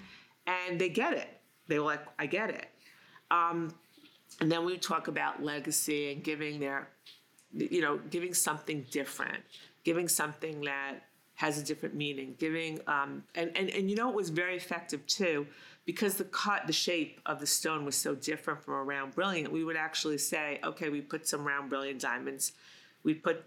and 0.48 0.80
they 0.80 0.90
get 0.90 1.14
it 1.14 1.40
they 1.68 1.80
were 1.80 1.86
like 1.86 2.06
i 2.18 2.26
get 2.26 2.50
it 2.50 2.68
um, 3.32 3.74
and 4.42 4.52
then 4.52 4.66
we 4.66 4.78
talk 4.78 5.08
about 5.08 5.44
legacy 5.44 6.12
and 6.12 6.24
giving 6.24 6.60
their 6.60 6.90
you 7.54 7.82
know 7.82 8.00
giving 8.10 8.34
something 8.34 8.86
different 8.92 9.44
giving 9.84 10.08
something 10.08 10.62
that 10.62 10.96
has 11.40 11.58
a 11.58 11.64
different 11.64 11.96
meaning 11.96 12.36
giving 12.38 12.80
um, 12.88 13.24
and, 13.36 13.52
and 13.56 13.70
and 13.70 13.90
you 13.90 13.96
know 13.96 14.10
it 14.10 14.16
was 14.16 14.30
very 14.30 14.56
effective 14.56 15.06
too 15.08 15.46
because 15.90 16.14
the 16.14 16.24
cut, 16.26 16.68
the 16.68 16.74
shape 16.74 17.20
of 17.26 17.40
the 17.40 17.48
stone 17.48 17.84
was 17.84 17.96
so 17.96 18.14
different 18.14 18.64
from 18.64 18.76
a 18.76 18.84
round 18.84 19.16
brilliant, 19.16 19.52
we 19.52 19.64
would 19.64 19.76
actually 19.76 20.20
say, 20.20 20.60
okay, 20.64 20.90
we 20.90 21.02
put 21.02 21.28
some 21.28 21.44
round 21.44 21.68
brilliant 21.68 22.00
diamonds. 22.00 22.52
We 23.04 23.16
put 23.16 23.44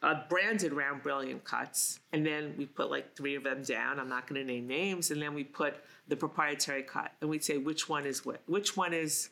uh, 0.00 0.20
branded 0.28 0.72
round 0.72 1.02
brilliant 1.02 1.42
cuts, 1.42 1.98
and 2.12 2.24
then 2.24 2.54
we 2.56 2.66
put 2.66 2.92
like 2.92 3.16
three 3.16 3.34
of 3.34 3.42
them 3.42 3.64
down. 3.64 3.98
I'm 3.98 4.08
not 4.08 4.28
going 4.28 4.40
to 4.40 4.46
name 4.46 4.68
names, 4.68 5.10
and 5.10 5.20
then 5.20 5.34
we 5.34 5.42
put 5.42 5.74
the 6.06 6.14
proprietary 6.14 6.84
cut, 6.84 7.10
and 7.20 7.28
we'd 7.28 7.42
say 7.42 7.58
which 7.58 7.88
one 7.88 8.06
is 8.06 8.24
which, 8.24 8.38
which 8.46 8.76
one 8.76 8.94
is 8.94 9.30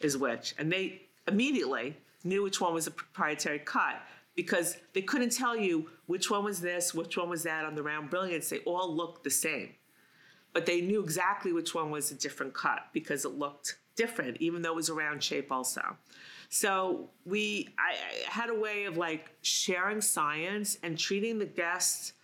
is 0.00 0.18
which, 0.18 0.54
and 0.58 0.70
they 0.70 1.00
immediately 1.26 1.96
knew 2.24 2.42
which 2.42 2.60
one 2.60 2.74
was 2.74 2.88
a 2.88 2.90
proprietary 2.90 3.58
cut 3.58 4.02
because 4.34 4.76
they 4.94 5.02
couldn't 5.02 5.30
tell 5.30 5.56
you 5.56 5.88
which 6.06 6.30
one 6.30 6.44
was 6.44 6.60
this, 6.60 6.94
which 6.94 7.16
one 7.16 7.28
was 7.28 7.42
that 7.42 7.64
on 7.64 7.74
the 7.74 7.82
round 7.82 8.10
brilliants. 8.10 8.48
They 8.48 8.58
all 8.60 8.94
looked 8.94 9.24
the 9.24 9.30
same 9.30 9.74
but 10.52 10.66
they 10.66 10.80
knew 10.80 11.02
exactly 11.02 11.52
which 11.52 11.74
one 11.74 11.90
was 11.90 12.10
a 12.10 12.14
different 12.14 12.54
cut 12.54 12.86
because 12.92 13.24
it 13.24 13.38
looked 13.38 13.78
different, 13.94 14.36
even 14.40 14.62
though 14.62 14.70
it 14.70 14.76
was 14.76 14.88
a 14.88 14.94
round 14.94 15.22
shape 15.22 15.52
also. 15.52 15.82
So 16.48 17.10
we, 17.24 17.68
I, 17.78 17.92
I 17.92 18.30
had 18.30 18.50
a 18.50 18.54
way 18.54 18.84
of 18.84 18.96
like 18.96 19.30
sharing 19.42 20.00
science 20.00 20.78
and 20.82 20.98
treating 20.98 21.38
the 21.38 21.46
guests 21.46 22.14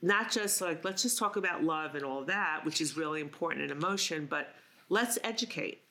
not 0.00 0.30
just 0.30 0.60
like 0.60 0.84
let's 0.84 1.02
just 1.02 1.18
talk 1.18 1.36
about 1.36 1.64
love 1.64 1.94
and 1.94 2.04
all 2.04 2.24
that, 2.24 2.60
which 2.64 2.82
is 2.82 2.94
really 2.94 3.22
important 3.22 3.62
in 3.62 3.70
emotion, 3.70 4.26
but 4.28 4.54
let's 4.90 5.18
educate 5.24 5.83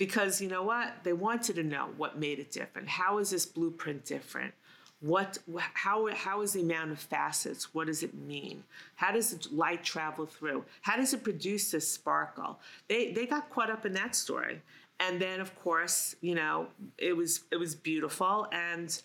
because 0.00 0.40
you 0.40 0.48
know 0.48 0.62
what? 0.62 0.94
They 1.04 1.12
wanted 1.12 1.56
to 1.56 1.62
know 1.62 1.90
what 1.98 2.18
made 2.18 2.38
it 2.38 2.50
different. 2.50 2.88
How 2.88 3.18
is 3.18 3.30
this 3.30 3.44
blueprint 3.44 4.04
different? 4.04 4.54
what 5.00 5.38
how 5.74 6.08
how 6.14 6.42
is 6.42 6.52
the 6.52 6.60
amount 6.60 6.92
of 6.92 6.98
facets? 6.98 7.74
What 7.74 7.86
does 7.86 8.02
it 8.02 8.14
mean? 8.14 8.64
How 8.96 9.12
does 9.12 9.30
the 9.30 9.54
light 9.54 9.82
travel 9.82 10.26
through? 10.26 10.64
How 10.82 10.96
does 10.96 11.14
it 11.14 11.24
produce 11.24 11.70
this 11.70 11.90
sparkle? 11.90 12.58
They 12.88 13.12
they 13.12 13.26
got 13.26 13.48
caught 13.50 13.70
up 13.70 13.86
in 13.86 13.94
that 13.94 14.14
story. 14.14 14.60
And 14.98 15.20
then 15.20 15.40
of 15.40 15.58
course 15.58 16.16
you 16.20 16.34
know 16.34 16.66
it 16.98 17.16
was 17.16 17.40
it 17.50 17.56
was 17.56 17.74
beautiful 17.74 18.46
and 18.52 19.00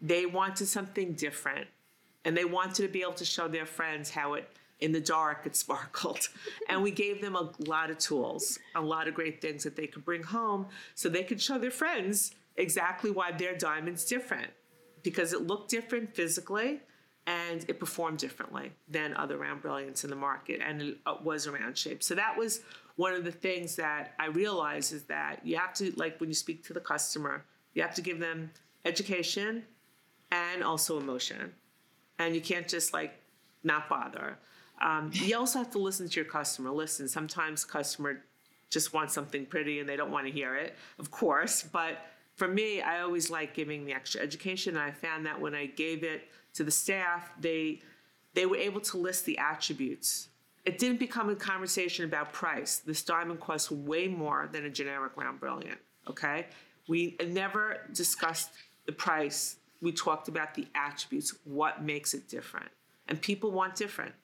they 0.00 0.26
wanted 0.26 0.66
something 0.66 1.12
different. 1.12 1.68
And 2.24 2.36
they 2.36 2.44
wanted 2.44 2.82
to 2.82 2.88
be 2.88 3.02
able 3.02 3.14
to 3.14 3.24
show 3.24 3.46
their 3.48 3.66
friends 3.66 4.10
how 4.10 4.34
it 4.34 4.50
in 4.80 4.92
the 4.92 5.00
dark 5.00 5.46
it 5.46 5.54
sparkled 5.56 6.28
and 6.68 6.82
we 6.82 6.90
gave 6.90 7.20
them 7.20 7.36
a 7.36 7.50
lot 7.66 7.90
of 7.90 7.98
tools 7.98 8.58
a 8.74 8.80
lot 8.80 9.08
of 9.08 9.14
great 9.14 9.40
things 9.40 9.62
that 9.64 9.76
they 9.76 9.86
could 9.86 10.04
bring 10.04 10.22
home 10.22 10.66
so 10.94 11.08
they 11.08 11.22
could 11.22 11.40
show 11.40 11.58
their 11.58 11.70
friends 11.70 12.34
exactly 12.56 13.10
why 13.10 13.30
their 13.32 13.56
diamond's 13.56 14.04
different 14.04 14.50
because 15.02 15.32
it 15.32 15.46
looked 15.46 15.70
different 15.70 16.14
physically 16.14 16.80
and 17.26 17.64
it 17.68 17.78
performed 17.78 18.18
differently 18.18 18.72
than 18.88 19.14
other 19.14 19.36
round 19.38 19.62
brilliants 19.62 20.04
in 20.04 20.10
the 20.10 20.16
market 20.16 20.60
and 20.64 20.82
it 20.82 20.98
uh, 21.06 21.14
was 21.22 21.46
a 21.46 21.52
round 21.52 21.76
shape. 21.76 22.02
So 22.02 22.14
that 22.14 22.36
was 22.36 22.60
one 22.96 23.14
of 23.14 23.24
the 23.24 23.32
things 23.32 23.76
that 23.76 24.14
I 24.18 24.26
realized 24.26 24.92
is 24.92 25.04
that 25.04 25.44
you 25.44 25.56
have 25.56 25.72
to, 25.74 25.92
like 25.96 26.18
when 26.20 26.28
you 26.28 26.34
speak 26.34 26.64
to 26.66 26.72
the 26.72 26.80
customer, 26.80 27.44
you 27.74 27.82
have 27.82 27.94
to 27.94 28.02
give 28.02 28.18
them 28.18 28.50
education 28.84 29.64
and 30.32 30.62
also 30.62 30.98
emotion. 30.98 31.52
And 32.18 32.34
you 32.34 32.40
can't 32.40 32.68
just 32.68 32.92
like 32.92 33.14
not 33.62 33.88
bother. 33.88 34.38
Um, 34.80 35.10
you 35.12 35.36
also 35.36 35.58
have 35.58 35.70
to 35.72 35.78
listen 35.78 36.08
to 36.08 36.16
your 36.16 36.24
customer. 36.24 36.70
Listen, 36.70 37.08
sometimes 37.08 37.64
customer 37.64 38.22
just 38.70 38.94
wants 38.94 39.12
something 39.12 39.44
pretty 39.46 39.80
and 39.80 39.88
they 39.88 39.96
don't 39.96 40.10
want 40.10 40.26
to 40.26 40.32
hear 40.32 40.56
it, 40.56 40.76
of 40.98 41.10
course, 41.10 41.62
but 41.62 41.98
for 42.36 42.48
me, 42.48 42.80
I 42.80 43.02
always 43.02 43.28
like 43.30 43.52
giving 43.52 43.84
the 43.84 43.92
extra 43.92 44.22
education. 44.22 44.76
And 44.76 44.82
I 44.82 44.92
found 44.92 45.26
that 45.26 45.38
when 45.38 45.54
I 45.54 45.66
gave 45.66 46.02
it 46.02 46.22
to 46.54 46.64
the 46.64 46.70
staff, 46.70 47.30
they 47.38 47.82
they 48.32 48.46
were 48.46 48.56
able 48.56 48.80
to 48.80 48.96
list 48.96 49.26
the 49.26 49.36
attributes. 49.36 50.28
It 50.64 50.78
didn't 50.78 51.00
become 51.00 51.28
a 51.28 51.34
conversation 51.34 52.04
about 52.04 52.32
price. 52.32 52.78
This 52.78 53.02
diamond 53.02 53.40
costs 53.40 53.70
way 53.70 54.08
more 54.08 54.48
than 54.50 54.64
a 54.64 54.70
generic 54.70 55.16
round 55.16 55.38
brilliant. 55.38 55.78
Okay, 56.08 56.46
we 56.88 57.16
never 57.26 57.80
discussed 57.92 58.50
the 58.86 58.92
price. 58.92 59.56
We 59.82 59.92
talked 59.92 60.28
about 60.28 60.54
the 60.54 60.66
attributes, 60.74 61.34
what 61.44 61.82
makes 61.82 62.14
it 62.14 62.28
different, 62.28 62.70
and 63.08 63.20
people 63.20 63.50
want 63.50 63.74
different. 63.74 64.14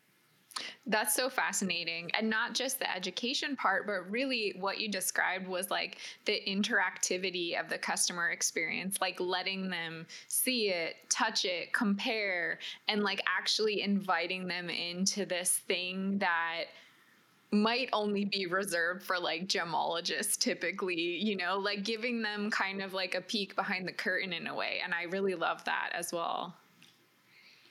That's 0.87 1.15
so 1.15 1.29
fascinating. 1.29 2.11
And 2.13 2.31
not 2.31 2.55
just 2.55 2.79
the 2.79 2.95
education 2.95 3.57
part, 3.57 3.87
but 3.87 4.11
really 4.11 4.55
what 4.59 4.81
you 4.81 4.89
described 4.89 5.47
was 5.47 5.71
like 5.71 5.99
the 6.25 6.41
interactivity 6.47 7.59
of 7.59 7.69
the 7.69 7.79
customer 7.79 8.31
experience, 8.31 9.01
like 9.01 9.21
letting 9.21 9.69
them 9.69 10.07
see 10.29 10.71
it, 10.71 10.97
touch 11.09 11.45
it, 11.45 11.73
compare, 11.73 12.59
and 12.89 13.03
like 13.03 13.21
actually 13.27 13.83
inviting 13.83 14.47
them 14.47 14.71
into 14.71 15.27
this 15.27 15.59
thing 15.67 16.19
that 16.19 16.65
might 17.53 17.89
only 17.93 18.25
be 18.25 18.47
reserved 18.47 19.03
for 19.03 19.19
like 19.19 19.47
gemologists 19.47 20.37
typically, 20.37 20.95
you 20.95 21.37
know, 21.37 21.59
like 21.59 21.85
giving 21.85 22.23
them 22.23 22.51
kind 22.51 22.83
of 22.83 22.93
like 22.93 23.15
a 23.15 23.21
peek 23.21 23.55
behind 23.55 23.87
the 23.87 23.93
curtain 23.93 24.33
in 24.33 24.47
a 24.47 24.55
way. 24.55 24.81
And 24.85 24.93
I 24.93 25.05
really 25.05 25.35
love 25.35 25.65
that 25.65 25.91
as 25.95 26.13
well. 26.13 26.55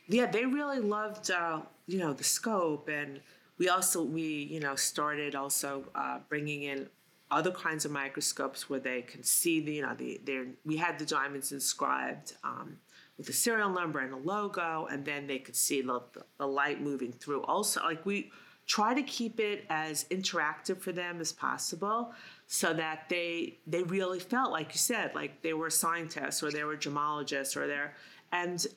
Yeah, 0.07 0.27
they 0.27 0.45
really 0.45 0.79
loved 0.79 1.31
uh, 1.31 1.61
you 1.87 1.99
know 1.99 2.13
the 2.13 2.23
scope 2.23 2.89
and 2.89 3.19
we 3.57 3.69
also 3.69 4.03
we 4.03 4.23
you 4.23 4.59
know 4.59 4.75
started 4.75 5.35
also 5.35 5.85
uh, 5.95 6.19
bringing 6.29 6.63
in 6.63 6.87
other 7.31 7.51
kinds 7.51 7.85
of 7.85 7.91
microscopes 7.91 8.69
where 8.69 8.79
they 8.79 9.01
can 9.01 9.23
see 9.23 9.59
the 9.59 9.73
you 9.73 9.81
know 9.81 9.95
the 9.95 10.47
we 10.63 10.77
had 10.77 10.99
the 10.99 11.05
diamonds 11.05 11.51
inscribed 11.51 12.33
um, 12.43 12.77
with 13.17 13.29
a 13.29 13.33
serial 13.33 13.69
number 13.69 13.99
and 13.99 14.13
a 14.13 14.17
logo 14.17 14.87
and 14.91 15.05
then 15.05 15.25
they 15.27 15.39
could 15.39 15.55
see 15.55 15.81
the, 15.81 16.01
the 16.37 16.47
light 16.47 16.81
moving 16.81 17.11
through. 17.11 17.41
Also 17.43 17.81
like 17.83 18.05
we 18.05 18.31
try 18.67 18.93
to 18.93 19.03
keep 19.03 19.39
it 19.39 19.65
as 19.69 20.05
interactive 20.05 20.79
for 20.79 20.91
them 20.91 21.21
as 21.21 21.31
possible 21.31 22.13
so 22.47 22.73
that 22.73 23.07
they 23.09 23.57
they 23.67 23.83
really 23.83 24.19
felt 24.19 24.51
like 24.51 24.71
you 24.73 24.79
said 24.79 25.13
like 25.15 25.41
they 25.41 25.53
were 25.53 25.69
scientists 25.69 26.41
or 26.43 26.51
they 26.51 26.63
were 26.63 26.77
gemologists 26.77 27.55
or 27.55 27.67
they're 27.67 27.93
and 28.31 28.67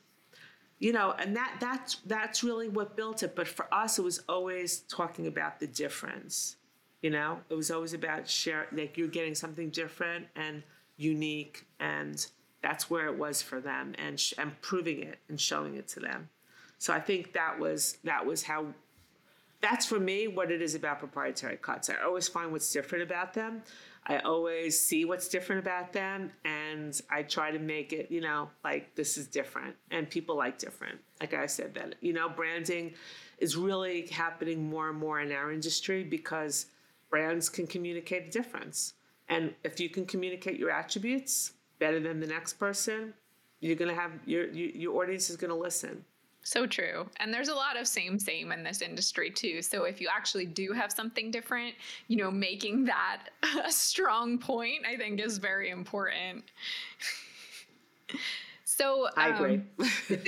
you 0.79 0.93
know 0.93 1.13
and 1.19 1.37
that 1.37 1.57
that's 1.61 1.97
that's 2.07 2.43
really 2.45 2.69
what 2.69 2.97
built 2.97 3.23
it 3.23 3.35
but 3.35 3.49
for 3.49 3.73
us 3.73 3.99
it 3.99 4.03
was 4.03 4.23
always 4.29 4.81
talking 4.89 5.27
about 5.27 5.59
the 5.59 5.67
difference 5.67 6.57
you 7.03 7.11
know? 7.11 7.39
It 7.49 7.55
was 7.55 7.71
always 7.71 7.95
about 7.95 8.29
share 8.29 8.67
like 8.73 8.97
you're 8.97 9.09
getting 9.09 9.35
something 9.35 9.71
different 9.71 10.27
and 10.37 10.63
unique 10.97 11.67
and 11.79 12.27
that's 12.63 12.91
where 12.91 13.07
it 13.07 13.17
was 13.17 13.41
for 13.41 13.61
them 13.61 13.95
and 13.99 14.19
sh- 14.19 14.35
and 14.37 14.61
proving 14.63 15.03
it 15.03 15.19
and 15.29 15.41
showing 15.41 15.77
it 15.77 15.87
to 15.89 16.01
them. 16.01 16.29
So 16.79 16.93
i 16.93 17.01
think 17.01 17.33
that 17.33 17.59
was 17.59 17.99
that 18.05 18.25
was 18.27 18.43
how 18.43 18.67
that's 19.61 19.87
for 19.87 19.99
me 19.99 20.29
what 20.29 20.53
it 20.53 20.63
is 20.63 20.77
about 20.77 21.01
proprietary 21.01 21.57
cuts. 21.57 21.91
I 21.91 21.97
always 22.05 22.29
find 22.29 22.53
what's 22.53 22.73
different 22.73 23.03
about 23.03 23.35
them 23.35 23.63
I 24.09 24.19
always 24.21 24.81
see 24.81 25.05
what's 25.05 25.29
different 25.29 25.61
about 25.61 25.93
them 25.93 26.33
and 26.45 26.99
I 27.11 27.23
try 27.23 27.51
to 27.51 27.59
make 27.59 27.93
it, 27.93 28.11
you 28.11 28.23
know, 28.23 28.49
like 28.65 28.95
this 28.95 29.19
is 29.19 29.27
different 29.27 29.77
and 29.91 30.09
people 30.09 30.35
like 30.35 30.59
different. 30.59 30.99
Like 31.21 31.35
I 31.35 31.45
said 31.45 31.75
that, 31.75 31.97
you 32.01 32.15
know, 32.15 32.29
branding 32.29 32.95
is 33.39 33.55
really 33.55 34.07
happening 34.07 34.69
more 34.69 34.89
and 34.89 34.99
more 34.99 35.21
in 35.21 35.31
our 35.31 35.53
industry 35.53 36.05
because 36.05 36.67
brands 37.11 37.51
can 37.51 37.67
communicate 37.67 38.29
a 38.29 38.31
difference. 38.31 38.95
And 39.29 39.55
if 39.63 39.79
you 39.79 39.91
can 39.91 40.07
communicate 40.07 40.59
your 40.59 40.71
attributes 40.71 41.53
better 41.79 42.01
than 42.01 42.19
the 42.19 42.27
next 42.27 42.55
person, 42.55 43.13
you're 43.61 43.77
going 43.77 43.95
to 43.95 44.01
have 44.01 44.13
your 44.25 44.47
your 44.53 44.71
your 44.71 45.03
audience 45.03 45.29
is 45.29 45.37
going 45.37 45.51
to 45.51 45.57
listen. 45.57 46.05
So 46.49 46.67
true. 46.67 47.07
And 47.19 47.33
there's 47.33 47.49
a 47.49 47.55
lot 47.55 47.79
of 47.79 47.87
same, 47.87 48.19
same 48.19 48.53
in 48.53 48.63
this 48.63 48.81
industry 48.81 49.31
too. 49.31 49.61
So 49.61 49.85
if 49.85 50.01
you 50.01 50.09
actually 50.11 50.47
do 50.47 50.73
have 50.73 50.91
something 50.91 51.31
different, 51.31 51.75
you 52.07 52.17
know, 52.17 52.31
making 52.31 52.87
that 52.87 53.25
a 53.67 53.71
strong 53.71 54.39
point, 54.39 54.87
I 54.91 54.97
think 54.97 55.21
is 55.21 55.37
very 55.37 55.69
important. 55.69 56.45
So 58.65 59.09
I 59.17 59.31
agree. 59.31 59.61
Um, 59.81 59.91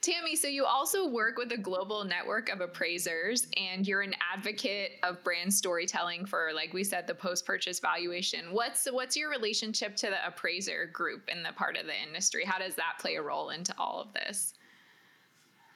Tammy, 0.00 0.36
so 0.36 0.48
you 0.48 0.64
also 0.64 1.06
work 1.06 1.36
with 1.36 1.52
a 1.52 1.58
global 1.58 2.02
network 2.02 2.48
of 2.48 2.62
appraisers 2.62 3.46
and 3.58 3.86
you're 3.86 4.00
an 4.00 4.14
advocate 4.34 4.92
of 5.02 5.22
brand 5.22 5.52
storytelling 5.52 6.24
for 6.24 6.48
like 6.54 6.72
we 6.72 6.82
said 6.82 7.06
the 7.06 7.14
post-purchase 7.14 7.78
valuation. 7.78 8.52
What's 8.52 8.86
what's 8.90 9.18
your 9.18 9.28
relationship 9.28 9.96
to 9.96 10.06
the 10.06 10.26
appraiser 10.26 10.86
group 10.86 11.28
in 11.28 11.42
the 11.42 11.52
part 11.52 11.76
of 11.76 11.84
the 11.84 11.92
industry? 12.08 12.42
How 12.42 12.58
does 12.58 12.74
that 12.76 12.94
play 13.00 13.16
a 13.16 13.22
role 13.22 13.50
into 13.50 13.74
all 13.76 14.00
of 14.00 14.14
this? 14.14 14.54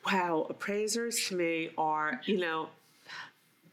Wow, 0.06 0.46
appraisers 0.48 1.26
to 1.28 1.36
me 1.36 1.70
are, 1.78 2.20
you 2.24 2.38
know, 2.38 2.68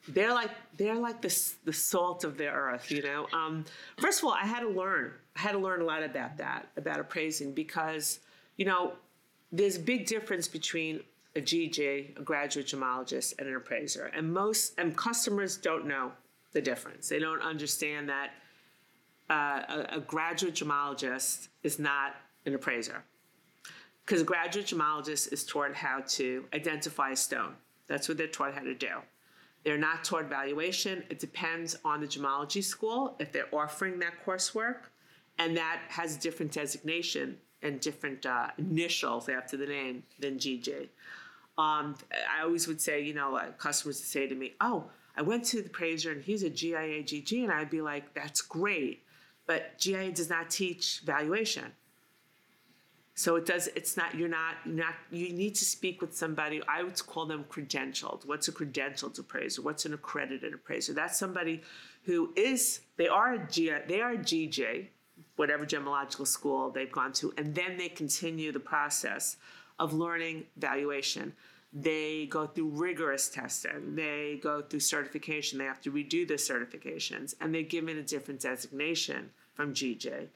they're 0.07 0.33
like 0.33 0.51
they're 0.77 0.95
like 0.95 1.21
the 1.21 1.53
the 1.65 1.73
salt 1.73 2.23
of 2.23 2.37
the 2.37 2.47
earth, 2.47 2.89
you 2.91 3.03
know. 3.03 3.27
Um, 3.33 3.65
first 3.97 4.19
of 4.19 4.25
all, 4.25 4.31
I 4.31 4.45
had 4.45 4.61
to 4.61 4.69
learn. 4.69 5.11
I 5.35 5.39
had 5.39 5.51
to 5.51 5.59
learn 5.59 5.81
a 5.81 5.85
lot 5.85 6.03
about 6.03 6.37
that, 6.37 6.67
about 6.77 6.99
appraising, 6.99 7.53
because 7.53 8.19
you 8.57 8.65
know, 8.65 8.93
there's 9.51 9.77
a 9.77 9.81
big 9.81 10.05
difference 10.05 10.47
between 10.47 11.01
a 11.35 11.41
GG, 11.41 12.19
a 12.19 12.21
graduate 12.21 12.67
gemologist, 12.67 13.35
and 13.37 13.47
an 13.47 13.55
appraiser, 13.55 14.05
and 14.15 14.33
most 14.33 14.73
and 14.77 14.97
customers 14.97 15.57
don't 15.57 15.85
know 15.85 16.11
the 16.53 16.61
difference. 16.61 17.09
They 17.09 17.19
don't 17.19 17.41
understand 17.41 18.09
that 18.09 18.31
uh, 19.29 19.61
a, 19.91 19.97
a 19.97 19.99
graduate 19.99 20.55
gemologist 20.55 21.49
is 21.61 21.77
not 21.77 22.15
an 22.45 22.55
appraiser 22.55 23.03
because 24.09 24.23
a 24.23 24.25
graduate 24.25 24.65
gemologist 24.65 25.31
is 25.31 25.45
taught 25.45 25.75
how 25.75 26.01
to 26.07 26.43
identify 26.51 27.11
a 27.11 27.15
stone. 27.15 27.53
That's 27.85 28.09
what 28.09 28.17
they're 28.17 28.25
taught 28.25 28.55
how 28.55 28.63
to 28.63 28.73
do. 28.73 28.89
They're 29.63 29.77
not 29.77 30.03
taught 30.03 30.25
valuation. 30.25 31.03
It 31.11 31.19
depends 31.19 31.77
on 31.85 32.01
the 32.01 32.07
gemology 32.07 32.63
school 32.63 33.15
if 33.19 33.31
they're 33.31 33.53
offering 33.53 33.99
that 33.99 34.13
coursework, 34.25 34.85
and 35.37 35.55
that 35.57 35.81
has 35.89 36.17
different 36.17 36.51
designation 36.51 37.37
and 37.61 37.79
different 37.79 38.25
uh, 38.25 38.47
initials 38.57 39.29
after 39.29 39.57
the 39.57 39.67
name 39.67 40.01
than 40.17 40.39
GG. 40.39 40.87
Um, 41.59 41.95
I 42.35 42.41
always 42.41 42.67
would 42.67 42.81
say, 42.81 43.03
you 43.03 43.13
know, 43.13 43.35
uh, 43.35 43.51
customers 43.59 43.97
would 43.97 44.07
say 44.07 44.25
to 44.25 44.33
me, 44.33 44.53
"Oh, 44.59 44.89
I 45.15 45.21
went 45.21 45.45
to 45.45 45.61
the 45.61 45.67
appraiser 45.67 46.11
and 46.11 46.23
he's 46.23 46.41
a 46.41 46.49
GIA 46.49 47.03
GG," 47.03 47.43
and 47.43 47.51
I'd 47.51 47.69
be 47.69 47.81
like, 47.81 48.15
"That's 48.15 48.41
great, 48.41 49.03
but 49.45 49.77
GIA 49.77 50.11
does 50.11 50.31
not 50.31 50.49
teach 50.49 51.01
valuation." 51.05 51.73
So 53.19 53.35
it 53.35 53.45
does. 53.45 53.67
It's 53.75 53.97
not. 53.97 54.15
You're 54.15 54.29
not. 54.29 54.65
Not. 54.65 54.93
You 55.11 55.33
need 55.33 55.53
to 55.55 55.65
speak 55.65 55.99
with 55.99 56.15
somebody. 56.15 56.61
I 56.69 56.83
would 56.83 57.05
call 57.05 57.25
them 57.25 57.43
credentialed. 57.49 58.25
What's 58.25 58.47
a 58.47 58.53
credentialed 58.53 59.19
appraiser? 59.19 59.61
What's 59.61 59.85
an 59.85 59.93
accredited 59.93 60.53
appraiser? 60.53 60.93
That's 60.93 61.19
somebody 61.19 61.61
who 62.03 62.31
is. 62.37 62.79
They 62.95 63.09
are 63.09 63.33
a 63.33 63.45
G. 63.45 63.73
They 63.89 63.99
are 63.99 64.11
a 64.11 64.17
GG, 64.17 64.87
whatever 65.35 65.65
gemological 65.65 66.25
school 66.25 66.69
they've 66.69 66.89
gone 66.89 67.11
to, 67.19 67.33
and 67.37 67.53
then 67.53 67.75
they 67.77 67.89
continue 67.89 68.53
the 68.53 68.61
process 68.61 69.35
of 69.79 69.91
learning 69.91 70.45
valuation. 70.55 71.33
They 71.73 72.25
go 72.27 72.47
through 72.47 72.69
rigorous 72.69 73.27
testing. 73.27 73.95
They 73.97 74.39
go 74.41 74.61
through 74.61 74.79
certification. 74.79 75.59
They 75.59 75.65
have 75.65 75.81
to 75.81 75.91
redo 75.91 76.25
the 76.25 76.35
certifications, 76.35 77.35
and 77.41 77.53
they're 77.53 77.63
given 77.63 77.97
a 77.97 78.01
different 78.01 78.39
designation 78.39 79.31
from 79.55 79.73
GG. 79.73 80.27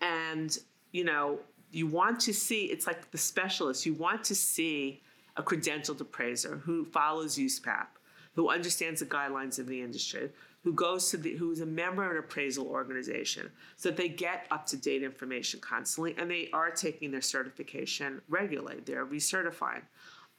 And 0.00 0.56
you 0.92 1.02
know, 1.02 1.40
you 1.70 1.86
want 1.86 2.20
to 2.20 2.32
see 2.32 2.66
it's 2.66 2.86
like 2.86 3.10
the 3.10 3.18
specialist 3.18 3.86
you 3.86 3.94
want 3.94 4.24
to 4.24 4.34
see 4.34 5.02
a 5.36 5.42
credentialed 5.42 6.00
appraiser 6.00 6.56
who 6.64 6.84
follows 6.84 7.36
USPAP, 7.36 7.86
who 8.34 8.50
understands 8.50 9.00
the 9.00 9.06
guidelines 9.06 9.58
of 9.58 9.66
the 9.66 9.80
industry, 9.80 10.30
who 10.64 10.72
goes 10.72 11.10
to 11.10 11.16
the 11.16 11.36
who's 11.36 11.60
a 11.60 11.66
member 11.66 12.04
of 12.04 12.10
an 12.10 12.18
appraisal 12.18 12.66
organization, 12.66 13.50
so 13.76 13.88
that 13.88 13.96
they 13.96 14.08
get 14.08 14.46
up 14.50 14.66
to 14.66 14.76
date 14.76 15.02
information 15.02 15.60
constantly, 15.60 16.14
and 16.18 16.30
they 16.30 16.50
are 16.52 16.70
taking 16.70 17.10
their 17.10 17.20
certification 17.22 18.20
regularly. 18.28 18.80
They're 18.84 19.06
recertifying. 19.06 19.82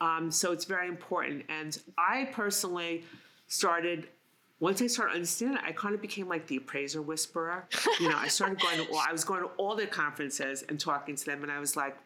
Um, 0.02 0.32
so 0.32 0.52
it's 0.52 0.66
very 0.66 0.88
important. 0.88 1.44
And 1.50 1.78
I 1.98 2.30
personally 2.34 3.04
started 3.48 4.08
once 4.60 4.82
I 4.82 4.88
started 4.88 5.14
understanding, 5.14 5.58
it, 5.58 5.64
I 5.66 5.72
kind 5.72 5.96
of 5.96 6.02
became 6.02 6.28
like 6.28 6.48
the 6.48 6.58
appraiser 6.58 7.02
whisperer. 7.02 7.66
You 8.00 8.10
know, 8.10 8.18
I 8.18 8.28
started 8.28 8.60
going 8.60 8.86
to 8.86 8.92
all, 8.92 9.02
I 9.08 9.12
was 9.12 9.24
going 9.24 9.42
to 9.42 9.50
all 9.58 9.76
their 9.76 9.88
conferences 9.88 10.64
and 10.68 10.80
talking 10.80 11.16
to 11.16 11.26
them, 11.26 11.44
and 11.44 11.52
I 11.52 11.60
was 11.60 11.76
like, 11.76 11.98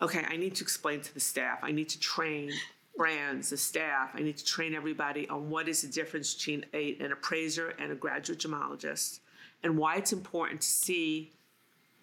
okay, 0.00 0.24
I 0.28 0.36
need 0.36 0.56
to 0.56 0.64
explain 0.64 1.00
to 1.00 1.14
the 1.14 1.20
staff. 1.20 1.60
I 1.62 1.70
need 1.70 1.88
to 1.90 2.00
train 2.00 2.50
brands, 2.96 3.50
the 3.50 3.56
staff. 3.56 4.10
I 4.14 4.20
need 4.20 4.36
to 4.36 4.44
train 4.44 4.74
everybody 4.74 5.28
on 5.28 5.48
what 5.48 5.68
is 5.68 5.82
the 5.82 5.88
difference 5.88 6.34
between 6.34 6.66
a, 6.74 6.96
an 6.98 7.12
appraiser 7.12 7.70
and 7.78 7.92
a 7.92 7.94
graduate 7.94 8.40
gemologist, 8.40 9.20
and 9.62 9.78
why 9.78 9.96
it's 9.96 10.12
important 10.12 10.60
to 10.60 10.68
see 10.68 11.32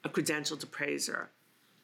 a 0.06 0.10
credentialed 0.10 0.64
appraiser. 0.64 1.30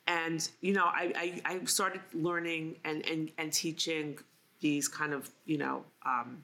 And 0.07 0.47
you 0.61 0.71
know, 0.73 0.85
I, 0.85 1.41
I, 1.45 1.53
I 1.55 1.65
started 1.65 2.01
learning 2.13 2.77
and, 2.85 3.05
and 3.07 3.31
and 3.37 3.51
teaching 3.51 4.19
these 4.61 4.87
kind 4.87 5.13
of 5.13 5.29
you 5.45 5.57
know. 5.57 5.83
Um, 6.05 6.43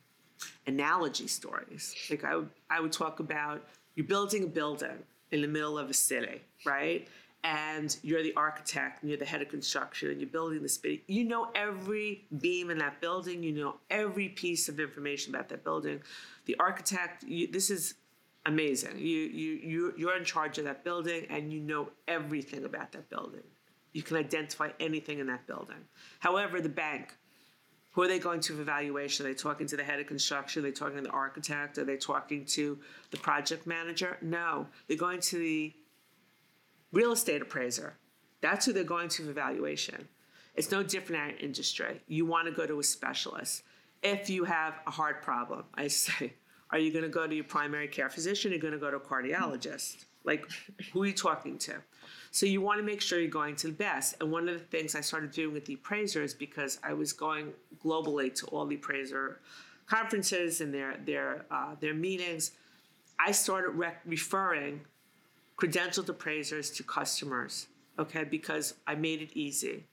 analogy 0.67 1.27
stories. 1.27 1.95
Like 2.09 2.23
I 2.23 2.35
would, 2.35 2.49
I 2.69 2.79
would 2.79 2.91
talk 2.91 3.19
about 3.19 3.67
you're 3.95 4.07
building 4.07 4.43
a 4.43 4.47
building 4.47 5.03
in 5.31 5.41
the 5.41 5.47
middle 5.47 5.77
of 5.77 5.89
a 5.89 5.93
city, 5.93 6.41
right? 6.65 7.07
And 7.43 7.95
you're 8.03 8.21
the 8.21 8.33
architect 8.35 9.01
and 9.01 9.09
you're 9.09 9.17
the 9.17 9.25
head 9.25 9.41
of 9.41 9.49
construction 9.49 10.11
and 10.11 10.21
you're 10.21 10.29
building 10.29 10.61
this 10.61 10.77
building. 10.77 11.01
You 11.07 11.23
know 11.23 11.49
every 11.55 12.25
beam 12.39 12.69
in 12.69 12.77
that 12.77 13.01
building. 13.01 13.41
You 13.41 13.51
know 13.51 13.75
every 13.89 14.29
piece 14.29 14.69
of 14.69 14.79
information 14.79 15.33
about 15.33 15.49
that 15.49 15.63
building. 15.63 16.01
The 16.45 16.55
architect, 16.59 17.23
you, 17.23 17.47
this 17.47 17.71
is 17.71 17.95
amazing. 18.45 18.97
You 18.97 19.17
you 19.17 19.53
you 19.63 19.93
you're 19.97 20.17
in 20.17 20.23
charge 20.25 20.57
of 20.57 20.65
that 20.65 20.83
building 20.83 21.25
and 21.29 21.51
you 21.51 21.59
know 21.59 21.89
everything 22.07 22.63
about 22.65 22.91
that 22.91 23.09
building. 23.09 23.43
You 23.93 24.03
can 24.03 24.17
identify 24.17 24.69
anything 24.79 25.19
in 25.19 25.27
that 25.27 25.47
building. 25.47 25.83
However, 26.19 26.61
the 26.61 26.69
bank, 26.69 27.15
who 27.91 28.01
are 28.01 28.07
they 28.07 28.19
going 28.19 28.39
to 28.41 28.55
for 28.55 28.61
evaluation? 28.61 29.25
Are 29.25 29.29
they 29.29 29.35
talking 29.35 29.67
to 29.67 29.77
the 29.77 29.83
head 29.83 29.99
of 29.99 30.07
construction? 30.07 30.61
Are 30.61 30.69
they 30.69 30.71
talking 30.71 30.97
to 30.97 31.03
the 31.03 31.09
architect? 31.09 31.77
Are 31.77 31.83
they 31.83 31.97
talking 31.97 32.45
to 32.45 32.79
the 33.11 33.17
project 33.17 33.67
manager? 33.67 34.17
No, 34.21 34.67
they're 34.87 34.97
going 34.97 35.19
to 35.21 35.37
the 35.37 35.73
real 36.93 37.11
estate 37.11 37.41
appraiser. 37.41 37.97
That's 38.39 38.65
who 38.65 38.73
they're 38.73 38.83
going 38.83 39.09
to 39.09 39.23
for 39.23 39.31
evaluation. 39.31 40.07
It's 40.55 40.71
no 40.71 40.83
different 40.83 41.21
in 41.21 41.29
our 41.29 41.37
industry. 41.39 42.01
You 42.07 42.25
want 42.25 42.47
to 42.47 42.53
go 42.53 42.65
to 42.65 42.79
a 42.79 42.83
specialist. 42.83 43.63
If 44.03 44.29
you 44.29 44.45
have 44.45 44.79
a 44.87 44.91
heart 44.91 45.21
problem, 45.21 45.65
I 45.75 45.87
say, 45.87 46.33
are 46.71 46.79
you 46.79 46.91
going 46.91 47.03
to 47.03 47.09
go 47.09 47.27
to 47.27 47.35
your 47.35 47.43
primary 47.43 47.87
care 47.87 48.09
physician? 48.09 48.51
Or 48.51 48.53
are 48.53 48.55
you 48.55 48.61
going 48.61 48.73
to 48.73 48.79
go 48.79 48.89
to 48.89 48.97
a 48.97 48.99
cardiologist? 48.99 50.05
Like, 50.23 50.45
who 50.93 51.03
are 51.03 51.07
you 51.07 51.13
talking 51.13 51.57
to? 51.59 51.75
So 52.33 52.45
you 52.45 52.61
want 52.61 52.79
to 52.79 52.83
make 52.83 53.01
sure 53.01 53.19
you're 53.19 53.29
going 53.29 53.57
to 53.57 53.67
the 53.67 53.73
best. 53.73 54.15
And 54.21 54.31
one 54.31 54.47
of 54.47 54.57
the 54.57 54.65
things 54.65 54.95
I 54.95 55.01
started 55.01 55.31
doing 55.31 55.53
with 55.53 55.65
the 55.65 55.73
appraisers 55.73 56.33
because 56.33 56.79
I 56.81 56.93
was 56.93 57.11
going 57.11 57.51
globally 57.83 58.33
to 58.35 58.45
all 58.47 58.65
the 58.65 58.75
appraiser 58.75 59.41
conferences 59.85 60.61
and 60.61 60.73
their 60.73 60.95
their 61.05 61.45
uh, 61.51 61.75
their 61.81 61.93
meetings, 61.93 62.51
I 63.19 63.31
started 63.31 63.71
referring 64.05 64.81
credentialed 65.57 66.07
appraisers 66.07 66.71
to 66.71 66.83
customers. 66.83 67.67
Okay, 67.99 68.23
because 68.23 68.75
I 68.87 68.95
made 68.95 69.21
it 69.21 69.31
easy. 69.33 69.83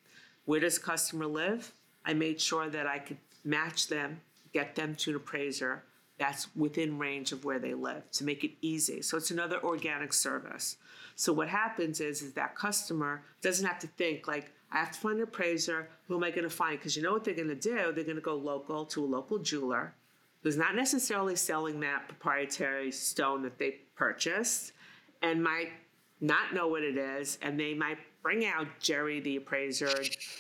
Where 0.45 0.61
does 0.61 0.79
a 0.79 0.81
customer 0.81 1.27
live? 1.27 1.73
I 2.07 2.15
made 2.15 2.41
sure 2.41 2.71
that 2.71 2.87
I 2.87 3.01
could 3.01 3.19
match 3.45 3.89
them, 3.89 4.21
get 4.53 4.77
them 4.77 4.95
to 4.95 5.11
an 5.11 5.17
appraiser 5.17 5.83
that's 6.19 6.55
within 6.57 6.99
range 6.99 7.33
of 7.33 7.45
where 7.45 7.59
they 7.59 7.75
live 7.75 8.11
to 8.13 8.25
make 8.25 8.45
it 8.45 8.53
easy. 8.61 9.03
So 9.03 9.17
it's 9.17 9.31
another 9.31 9.63
organic 9.63 10.13
service. 10.13 10.77
So 11.15 11.33
what 11.33 11.49
happens 11.49 12.01
is, 12.01 12.23
is 12.23 12.33
that 12.35 12.57
customer 12.57 13.23
doesn't 13.41 13.67
have 13.67 13.79
to 13.81 13.87
think 13.87 14.29
like, 14.29 14.53
I 14.71 14.79
have 14.79 14.93
to 14.93 14.99
find 14.99 15.17
an 15.17 15.23
appraiser. 15.23 15.89
Who 16.07 16.17
am 16.17 16.25
I 16.25 16.31
going 16.31 16.45
to 16.45 16.51
find? 16.51 16.79
Because 16.79 16.97
you 16.97 17.03
know 17.03 17.13
what 17.13 17.25
they're 17.25 17.35
going 17.35 17.49
to 17.49 17.55
do? 17.55 17.93
They're 17.93 18.05
going 18.05 18.17
to 18.17 18.21
go 18.21 18.37
local 18.37 18.85
to 18.87 19.05
a 19.05 19.07
local 19.07 19.39
jeweler 19.39 19.95
who's 20.43 20.57
not 20.57 20.75
necessarily 20.75 21.37
selling 21.37 21.81
that 21.81 22.07
proprietary 22.07 22.93
stone 22.93 23.43
that 23.43 23.59
they 23.59 23.77
purchased 23.97 24.73
and 25.23 25.43
might 25.43 25.71
not 26.21 26.55
know 26.55 26.69
what 26.69 26.83
it 26.83 26.97
is. 26.97 27.39
And 27.43 27.59
they 27.59 27.75
might 27.75 27.99
bring 28.23 28.45
out 28.47 28.67
Jerry 28.81 29.21
the 29.21 29.37
appraiser, 29.37 29.93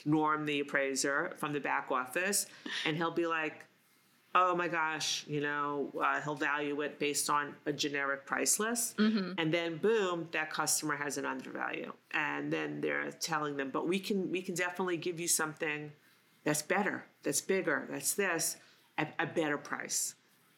Norm 0.04 0.44
the 0.44 0.60
appraiser 0.60 1.32
from 1.38 1.52
the 1.52 1.60
back 1.60 1.90
office, 1.90 2.46
and 2.84 2.96
he'll 2.96 3.10
be 3.10 3.26
like, 3.26 3.64
oh 4.34 4.54
my 4.54 4.68
gosh, 4.68 5.24
you 5.26 5.40
know, 5.40 5.90
uh, 6.02 6.20
he'll 6.20 6.34
value 6.34 6.80
it 6.82 6.98
based 6.98 7.30
on 7.30 7.54
a 7.66 7.72
generic 7.72 8.26
price 8.26 8.60
list. 8.60 8.96
Mm-hmm. 8.98 9.32
And 9.38 9.52
then 9.52 9.78
boom, 9.78 10.28
that 10.32 10.50
customer 10.50 10.96
has 10.96 11.18
an 11.18 11.24
undervalue. 11.24 11.92
And 12.12 12.52
then 12.52 12.80
they're 12.80 13.10
telling 13.12 13.56
them, 13.56 13.70
but 13.70 13.88
we 13.88 13.98
can 13.98 14.30
we 14.30 14.42
can 14.42 14.54
definitely 14.54 14.96
give 14.96 15.18
you 15.18 15.28
something 15.28 15.92
that's 16.44 16.62
better, 16.62 17.04
that's 17.22 17.40
bigger, 17.40 17.86
that's 17.90 18.14
this, 18.14 18.56
at 18.96 19.14
a 19.18 19.26
better 19.26 19.58
price. 19.58 20.14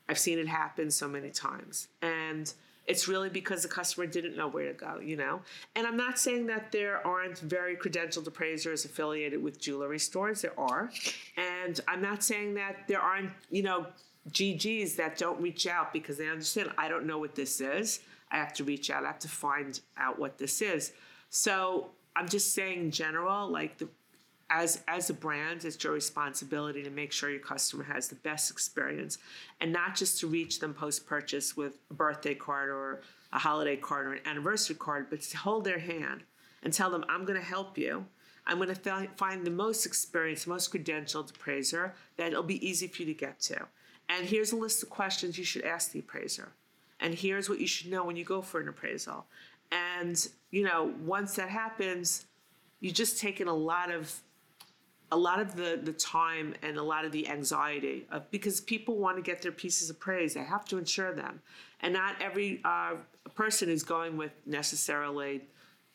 I've 0.08 0.18
seen 0.18 0.38
it 0.38 0.48
happen 0.48 0.90
so 0.90 1.08
many 1.08 1.30
times. 1.30 1.88
And 2.02 2.52
it's 2.90 3.06
really 3.06 3.28
because 3.28 3.62
the 3.62 3.68
customer 3.68 4.04
didn't 4.04 4.36
know 4.36 4.48
where 4.48 4.66
to 4.66 4.74
go, 4.74 4.98
you 4.98 5.16
know? 5.16 5.40
And 5.76 5.86
I'm 5.86 5.96
not 5.96 6.18
saying 6.18 6.46
that 6.46 6.72
there 6.72 7.06
aren't 7.06 7.38
very 7.38 7.76
credentialed 7.76 8.26
appraisers 8.26 8.84
affiliated 8.84 9.40
with 9.40 9.60
jewelry 9.60 10.00
stores. 10.00 10.42
There 10.42 10.58
are. 10.58 10.90
And 11.36 11.78
I'm 11.86 12.02
not 12.02 12.24
saying 12.24 12.54
that 12.54 12.88
there 12.88 13.00
aren't, 13.00 13.30
you 13.48 13.62
know, 13.62 13.86
GGs 14.30 14.96
that 14.96 15.16
don't 15.16 15.40
reach 15.40 15.68
out 15.68 15.92
because 15.92 16.18
they 16.18 16.28
understand 16.28 16.72
I 16.76 16.88
don't 16.88 17.06
know 17.06 17.18
what 17.18 17.36
this 17.36 17.60
is. 17.60 18.00
I 18.32 18.38
have 18.38 18.52
to 18.54 18.64
reach 18.64 18.90
out. 18.90 19.04
I 19.04 19.06
have 19.06 19.20
to 19.20 19.28
find 19.28 19.80
out 19.96 20.18
what 20.18 20.36
this 20.36 20.60
is. 20.60 20.92
So 21.30 21.90
I'm 22.16 22.28
just 22.28 22.54
saying 22.54 22.80
in 22.80 22.90
general, 22.90 23.48
like 23.48 23.78
the 23.78 23.88
as 24.50 24.82
as 24.88 25.08
a 25.10 25.14
brand, 25.14 25.64
it's 25.64 25.82
your 25.82 25.92
responsibility 25.92 26.82
to 26.82 26.90
make 26.90 27.12
sure 27.12 27.30
your 27.30 27.40
customer 27.40 27.84
has 27.84 28.08
the 28.08 28.16
best 28.16 28.50
experience, 28.50 29.18
and 29.60 29.72
not 29.72 29.94
just 29.94 30.18
to 30.20 30.26
reach 30.26 30.58
them 30.58 30.74
post 30.74 31.06
purchase 31.06 31.56
with 31.56 31.78
a 31.90 31.94
birthday 31.94 32.34
card 32.34 32.68
or 32.68 33.00
a 33.32 33.38
holiday 33.38 33.76
card 33.76 34.06
or 34.06 34.12
an 34.14 34.20
anniversary 34.26 34.76
card, 34.76 35.06
but 35.08 35.22
to 35.22 35.36
hold 35.38 35.64
their 35.64 35.78
hand 35.78 36.24
and 36.62 36.72
tell 36.72 36.90
them, 36.90 37.04
"I'm 37.08 37.24
going 37.24 37.38
to 37.38 37.44
help 37.46 37.78
you." 37.78 38.06
I'm 38.46 38.56
going 38.56 38.74
to 38.74 39.08
find 39.16 39.46
the 39.46 39.50
most 39.50 39.86
experienced, 39.86 40.48
most 40.48 40.72
credentialed 40.72 41.30
appraiser 41.30 41.94
that 42.16 42.28
it'll 42.28 42.42
be 42.42 42.66
easy 42.66 42.88
for 42.88 43.02
you 43.02 43.06
to 43.06 43.14
get 43.14 43.38
to. 43.42 43.68
And 44.08 44.26
here's 44.26 44.50
a 44.50 44.56
list 44.56 44.82
of 44.82 44.90
questions 44.90 45.38
you 45.38 45.44
should 45.44 45.62
ask 45.62 45.92
the 45.92 46.00
appraiser. 46.00 46.48
And 46.98 47.14
here's 47.14 47.48
what 47.48 47.60
you 47.60 47.66
should 47.66 47.90
know 47.90 48.02
when 48.02 48.16
you 48.16 48.24
go 48.24 48.42
for 48.42 48.58
an 48.58 48.66
appraisal. 48.66 49.26
And, 49.70 50.26
you 50.50 50.64
know, 50.64 50.92
once 51.04 51.36
that 51.36 51.48
happens, 51.48 52.26
you 52.80 52.90
just 52.90 53.20
taken 53.20 53.46
a 53.46 53.54
lot 53.54 53.90
of 53.92 54.20
a 55.12 55.16
lot 55.16 55.40
of 55.40 55.56
the 55.56 55.80
the 55.82 55.92
time 55.92 56.54
and 56.62 56.76
a 56.76 56.82
lot 56.82 57.04
of 57.04 57.12
the 57.12 57.28
anxiety 57.28 58.06
of, 58.10 58.30
because 58.30 58.60
people 58.60 58.96
want 58.96 59.16
to 59.16 59.22
get 59.22 59.42
their 59.42 59.52
pieces 59.52 59.90
of 59.90 59.98
praise. 59.98 60.34
They 60.34 60.42
have 60.42 60.64
to 60.66 60.78
insure 60.78 61.12
them. 61.12 61.40
And 61.80 61.92
not 61.94 62.16
every 62.20 62.60
uh, 62.64 62.94
person 63.34 63.68
is 63.68 63.82
going 63.82 64.16
with 64.16 64.32
necessarily 64.46 65.42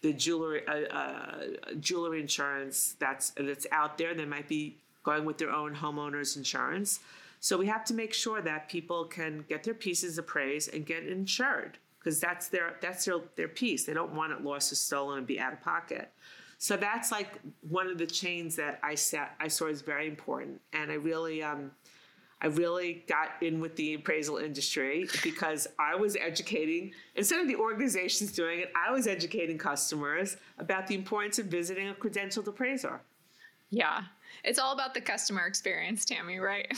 the 0.02 0.14
jewelry 0.14 0.68
uh, 0.68 0.94
uh, 0.94 1.44
jewelry 1.80 2.22
insurance 2.22 2.96
that's 3.00 3.32
that's 3.32 3.68
out 3.72 3.98
there. 3.98 4.14
They 4.14 4.26
might 4.26 4.48
be 4.48 4.78
going 5.04 5.26
with 5.26 5.38
their 5.38 5.52
own 5.52 5.76
homeowners 5.76 6.36
insurance. 6.36 7.00
So 7.40 7.58
we 7.58 7.68
have 7.68 7.86
to 7.86 7.94
make 7.94 8.14
sure 8.14 8.42
that 8.42 8.70
people 8.70 9.06
can 9.06 9.46
get 9.48 9.64
their 9.64 9.76
pieces 9.76 10.18
of 10.18 10.26
praise 10.26 10.68
and 10.68 10.86
get 10.86 11.04
insured 11.08 11.78
because 12.00 12.20
that's 12.20 12.50
their 12.50 12.76
that's 12.82 13.06
their 13.06 13.20
their 13.36 13.48
piece. 13.48 13.86
They 13.86 13.94
don't 13.94 14.14
want 14.14 14.34
it 14.34 14.44
lost 14.44 14.72
or 14.72 14.76
stolen 14.76 15.20
and 15.20 15.28
be 15.28 15.40
out 15.40 15.54
of 15.54 15.62
pocket 15.62 16.12
so 16.66 16.76
that's 16.76 17.12
like 17.12 17.40
one 17.70 17.86
of 17.86 18.00
the 18.00 18.08
chains 18.08 18.56
that 18.56 18.80
I 18.82 18.96
set 18.96 19.36
I 19.40 19.48
saw 19.48 19.68
is 19.68 19.84
very 19.84 20.08
important, 20.08 20.60
and 20.74 20.92
I 20.92 20.96
really 20.96 21.44
um, 21.44 21.70
I 22.42 22.48
really 22.48 23.04
got 23.08 23.34
in 23.42 23.60
with 23.60 23.76
the 23.76 23.94
appraisal 23.94 24.38
industry 24.38 25.08
because 25.22 25.68
I 25.78 25.94
was 25.94 26.16
educating 26.16 26.92
instead 27.16 27.40
of 27.40 27.48
the 27.48 27.56
organizations 27.56 28.32
doing 28.32 28.62
it, 28.62 28.74
I 28.76 28.92
was 28.92 29.06
educating 29.06 29.60
customers 29.60 30.38
about 30.58 30.88
the 30.88 30.96
importance 30.96 31.38
of 31.38 31.46
visiting 31.46 31.90
a 31.90 31.94
credentialed 31.94 32.48
appraiser. 32.48 33.00
Yeah, 33.70 34.02
it's 34.44 34.58
all 34.58 34.74
about 34.74 34.96
the 34.96 35.02
customer 35.02 35.46
experience, 35.46 36.04
Tammy, 36.04 36.40
right? 36.40 36.68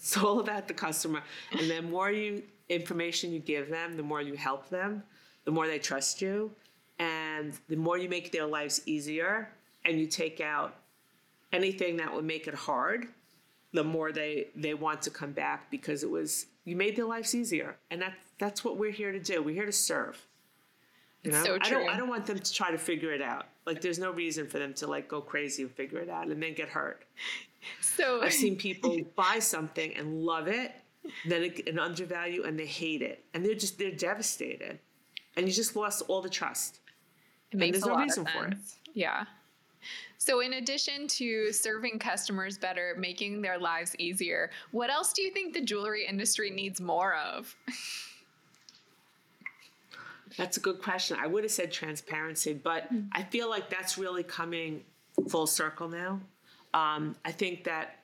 It's 0.00 0.16
all 0.16 0.38
about 0.40 0.68
the 0.68 0.74
customer, 0.74 1.22
and 1.52 1.68
the 1.68 1.82
more 1.82 2.10
you 2.10 2.42
information 2.68 3.32
you 3.32 3.40
give 3.40 3.68
them, 3.68 3.96
the 3.96 4.02
more 4.02 4.22
you 4.22 4.34
help 4.34 4.68
them, 4.68 5.02
the 5.44 5.50
more 5.50 5.66
they 5.66 5.80
trust 5.80 6.22
you, 6.22 6.52
and 6.98 7.52
the 7.68 7.76
more 7.76 7.98
you 7.98 8.08
make 8.08 8.32
their 8.32 8.46
lives 8.46 8.82
easier 8.86 9.50
and 9.84 9.98
you 9.98 10.06
take 10.06 10.40
out 10.40 10.76
anything 11.52 11.96
that 11.96 12.12
would 12.12 12.24
make 12.24 12.46
it 12.46 12.54
hard, 12.54 13.08
the 13.72 13.84
more 13.84 14.12
they 14.12 14.48
they 14.56 14.74
want 14.74 15.02
to 15.02 15.10
come 15.10 15.32
back 15.32 15.70
because 15.70 16.02
it 16.02 16.10
was 16.10 16.46
you 16.64 16.76
made 16.76 16.96
their 16.96 17.04
lives 17.04 17.34
easier. 17.34 17.76
And 17.90 18.02
that's 18.02 18.16
that's 18.38 18.64
what 18.64 18.76
we're 18.76 18.92
here 18.92 19.12
to 19.12 19.20
do. 19.20 19.42
We're 19.42 19.54
here 19.54 19.66
to 19.66 19.72
serve. 19.72 20.26
You 21.22 21.32
know? 21.32 21.44
So 21.44 21.58
I 21.60 21.70
don't 21.70 21.88
I 21.88 21.96
don't 21.96 22.08
want 22.08 22.26
them 22.26 22.38
to 22.38 22.52
try 22.52 22.70
to 22.70 22.78
figure 22.78 23.12
it 23.12 23.22
out. 23.22 23.46
Like 23.66 23.80
there's 23.80 23.98
no 23.98 24.10
reason 24.10 24.46
for 24.46 24.58
them 24.58 24.74
to 24.74 24.86
like 24.86 25.08
go 25.08 25.20
crazy 25.20 25.62
and 25.62 25.72
figure 25.72 25.98
it 25.98 26.08
out 26.08 26.28
and 26.28 26.42
then 26.42 26.54
get 26.54 26.68
hurt. 26.68 27.04
So 27.80 28.22
I've 28.22 28.32
seen 28.32 28.56
people 28.56 28.96
buy 29.16 29.40
something 29.40 29.94
and 29.96 30.22
love 30.22 30.46
it, 30.46 30.72
then 31.26 31.42
it, 31.42 31.68
an 31.68 31.78
undervalue 31.78 32.44
and 32.44 32.58
they 32.58 32.66
hate 32.66 33.02
it. 33.02 33.24
And 33.34 33.44
they're 33.44 33.54
just 33.54 33.78
they're 33.78 33.90
devastated. 33.90 34.78
And 35.36 35.46
you 35.46 35.52
just 35.52 35.76
lost 35.76 36.02
all 36.08 36.20
the 36.20 36.28
trust. 36.28 36.80
It 37.52 37.58
makes 37.58 37.82
a 37.82 37.86
no 37.88 37.94
lot 37.94 38.06
of 38.06 38.12
sense. 38.12 38.76
Yeah. 38.94 39.24
So, 40.18 40.40
in 40.40 40.54
addition 40.54 41.06
to 41.08 41.52
serving 41.52 42.00
customers 42.00 42.58
better, 42.58 42.94
making 42.98 43.40
their 43.40 43.58
lives 43.58 43.94
easier, 43.98 44.50
what 44.72 44.90
else 44.90 45.12
do 45.12 45.22
you 45.22 45.30
think 45.30 45.54
the 45.54 45.60
jewelry 45.60 46.06
industry 46.06 46.50
needs 46.50 46.80
more 46.80 47.14
of? 47.14 47.54
That's 50.36 50.56
a 50.56 50.60
good 50.60 50.82
question. 50.82 51.16
I 51.20 51.26
would 51.26 51.44
have 51.44 51.50
said 51.50 51.72
transparency, 51.72 52.52
but 52.52 52.92
mm-hmm. 52.92 53.08
I 53.12 53.22
feel 53.22 53.48
like 53.48 53.70
that's 53.70 53.96
really 53.96 54.22
coming 54.22 54.84
full 55.28 55.46
circle 55.46 55.88
now. 55.88 56.20
Um, 56.74 57.16
I 57.24 57.32
think 57.32 57.64
that 57.64 58.00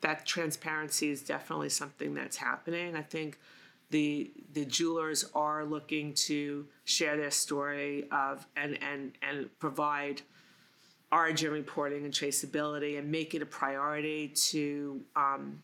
that 0.00 0.26
transparency 0.26 1.10
is 1.10 1.22
definitely 1.22 1.68
something 1.68 2.14
that's 2.14 2.36
happening. 2.36 2.96
I 2.96 3.02
think 3.02 3.38
the 3.90 4.32
the 4.52 4.64
jewelers 4.64 5.24
are 5.34 5.64
looking 5.64 6.12
to 6.14 6.66
share 6.84 7.16
their 7.16 7.30
story 7.30 8.08
of 8.10 8.46
and 8.56 8.78
and 8.82 9.12
and 9.22 9.48
provide 9.58 10.22
origin 11.12 11.52
reporting 11.52 12.04
and 12.04 12.12
traceability 12.12 12.98
and 12.98 13.10
make 13.10 13.34
it 13.34 13.40
a 13.40 13.46
priority 13.46 14.28
to 14.28 15.00
um, 15.14 15.62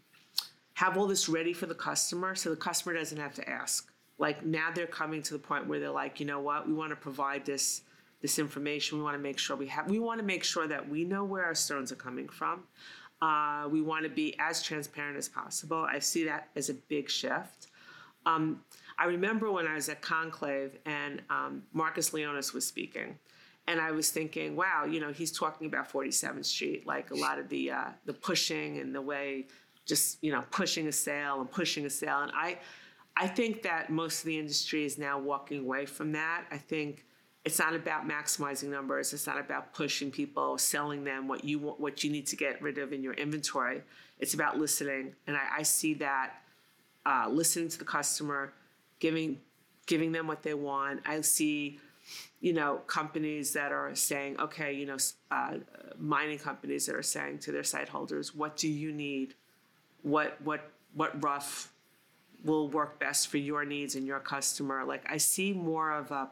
have 0.74 0.96
all 0.96 1.08
this 1.08 1.28
ready 1.28 1.52
for 1.52 1.66
the 1.66 1.74
customer 1.74 2.34
so 2.34 2.48
the 2.48 2.56
customer 2.56 2.94
doesn't 2.94 3.18
have 3.18 3.34
to 3.34 3.48
ask 3.50 3.92
like 4.22 4.44
now 4.44 4.70
they're 4.72 4.86
coming 4.86 5.20
to 5.22 5.32
the 5.32 5.38
point 5.38 5.66
where 5.66 5.80
they're 5.80 5.90
like, 5.90 6.20
you 6.20 6.26
know 6.26 6.38
what, 6.38 6.66
we 6.66 6.72
want 6.72 6.90
to 6.90 6.96
provide 6.96 7.44
this 7.44 7.82
this 8.20 8.38
information. 8.38 8.98
We 8.98 9.04
want 9.04 9.16
to 9.16 9.22
make 9.22 9.36
sure 9.36 9.56
we 9.56 9.66
have. 9.66 9.90
We 9.90 9.98
want 9.98 10.20
to 10.20 10.24
make 10.24 10.44
sure 10.44 10.68
that 10.68 10.88
we 10.88 11.02
know 11.02 11.24
where 11.24 11.44
our 11.44 11.56
stones 11.56 11.90
are 11.90 11.96
coming 11.96 12.28
from. 12.28 12.62
Uh, 13.20 13.68
we 13.68 13.82
want 13.82 14.04
to 14.04 14.08
be 14.08 14.36
as 14.38 14.62
transparent 14.62 15.16
as 15.16 15.28
possible. 15.28 15.84
I 15.90 15.98
see 15.98 16.24
that 16.24 16.48
as 16.54 16.68
a 16.68 16.74
big 16.74 17.10
shift. 17.10 17.66
Um, 18.26 18.62
I 18.98 19.06
remember 19.06 19.50
when 19.50 19.66
I 19.66 19.74
was 19.74 19.88
at 19.88 20.00
Conclave 20.00 20.78
and 20.86 21.22
um, 21.30 21.62
Marcus 21.72 22.12
Leonis 22.12 22.52
was 22.52 22.66
speaking, 22.66 23.18
and 23.66 23.80
I 23.80 23.92
was 23.92 24.10
thinking, 24.10 24.56
wow, 24.56 24.84
you 24.84 25.00
know, 25.00 25.12
he's 25.12 25.32
talking 25.32 25.66
about 25.66 25.90
47th 25.90 26.44
Street, 26.44 26.86
like 26.86 27.10
a 27.10 27.14
lot 27.14 27.38
of 27.38 27.48
the 27.48 27.70
uh, 27.70 27.88
the 28.04 28.12
pushing 28.12 28.78
and 28.78 28.94
the 28.94 29.00
way, 29.00 29.46
just 29.86 30.22
you 30.22 30.32
know, 30.32 30.44
pushing 30.50 30.88
a 30.88 30.92
sale 30.92 31.40
and 31.40 31.50
pushing 31.50 31.86
a 31.86 31.90
sale. 31.90 32.20
And 32.20 32.32
I, 32.34 32.58
I 33.16 33.26
think 33.26 33.62
that 33.62 33.90
most 33.90 34.20
of 34.20 34.26
the 34.26 34.38
industry 34.38 34.84
is 34.84 34.98
now 34.98 35.18
walking 35.18 35.60
away 35.60 35.86
from 35.86 36.12
that. 36.12 36.44
I 36.50 36.58
think 36.58 37.04
it's 37.44 37.58
not 37.58 37.74
about 37.74 38.08
maximizing 38.08 38.68
numbers. 38.68 39.12
It's 39.12 39.26
not 39.26 39.38
about 39.38 39.74
pushing 39.74 40.10
people, 40.10 40.58
selling 40.58 41.04
them 41.04 41.28
what 41.28 41.44
you 41.44 41.58
want, 41.58 41.80
what 41.80 42.04
you 42.04 42.10
need 42.10 42.26
to 42.28 42.36
get 42.36 42.60
rid 42.62 42.78
of 42.78 42.92
in 42.92 43.02
your 43.02 43.14
inventory. 43.14 43.82
It's 44.18 44.34
about 44.34 44.58
listening, 44.58 45.14
and 45.26 45.36
I, 45.36 45.58
I 45.58 45.62
see 45.62 45.94
that 45.94 46.34
uh, 47.06 47.26
listening 47.30 47.68
to 47.68 47.78
the 47.78 47.84
customer, 47.84 48.52
giving 48.98 49.40
giving 49.86 50.12
them 50.12 50.26
what 50.26 50.42
they 50.42 50.54
want. 50.54 51.00
I 51.04 51.20
see, 51.22 51.80
you 52.40 52.52
know, 52.52 52.76
companies 52.86 53.52
that 53.54 53.72
are 53.72 53.94
saying, 53.94 54.38
okay, 54.40 54.72
you 54.72 54.86
know, 54.86 54.96
uh, 55.30 55.54
mining 55.98 56.38
companies 56.38 56.86
that 56.86 56.94
are 56.94 57.02
saying 57.02 57.40
to 57.40 57.52
their 57.52 57.64
site 57.64 57.88
holders, 57.88 58.34
what 58.34 58.56
do 58.56 58.68
you 58.68 58.92
need? 58.92 59.34
What 60.02 60.40
what 60.42 60.70
what 60.94 61.22
rough 61.22 61.72
will 62.44 62.68
work 62.68 62.98
best 62.98 63.28
for 63.28 63.38
your 63.38 63.64
needs 63.64 63.94
and 63.94 64.06
your 64.06 64.20
customer? 64.20 64.84
Like 64.84 65.04
I 65.10 65.16
see 65.16 65.52
more 65.52 65.92
of 65.92 66.10
a 66.10 66.30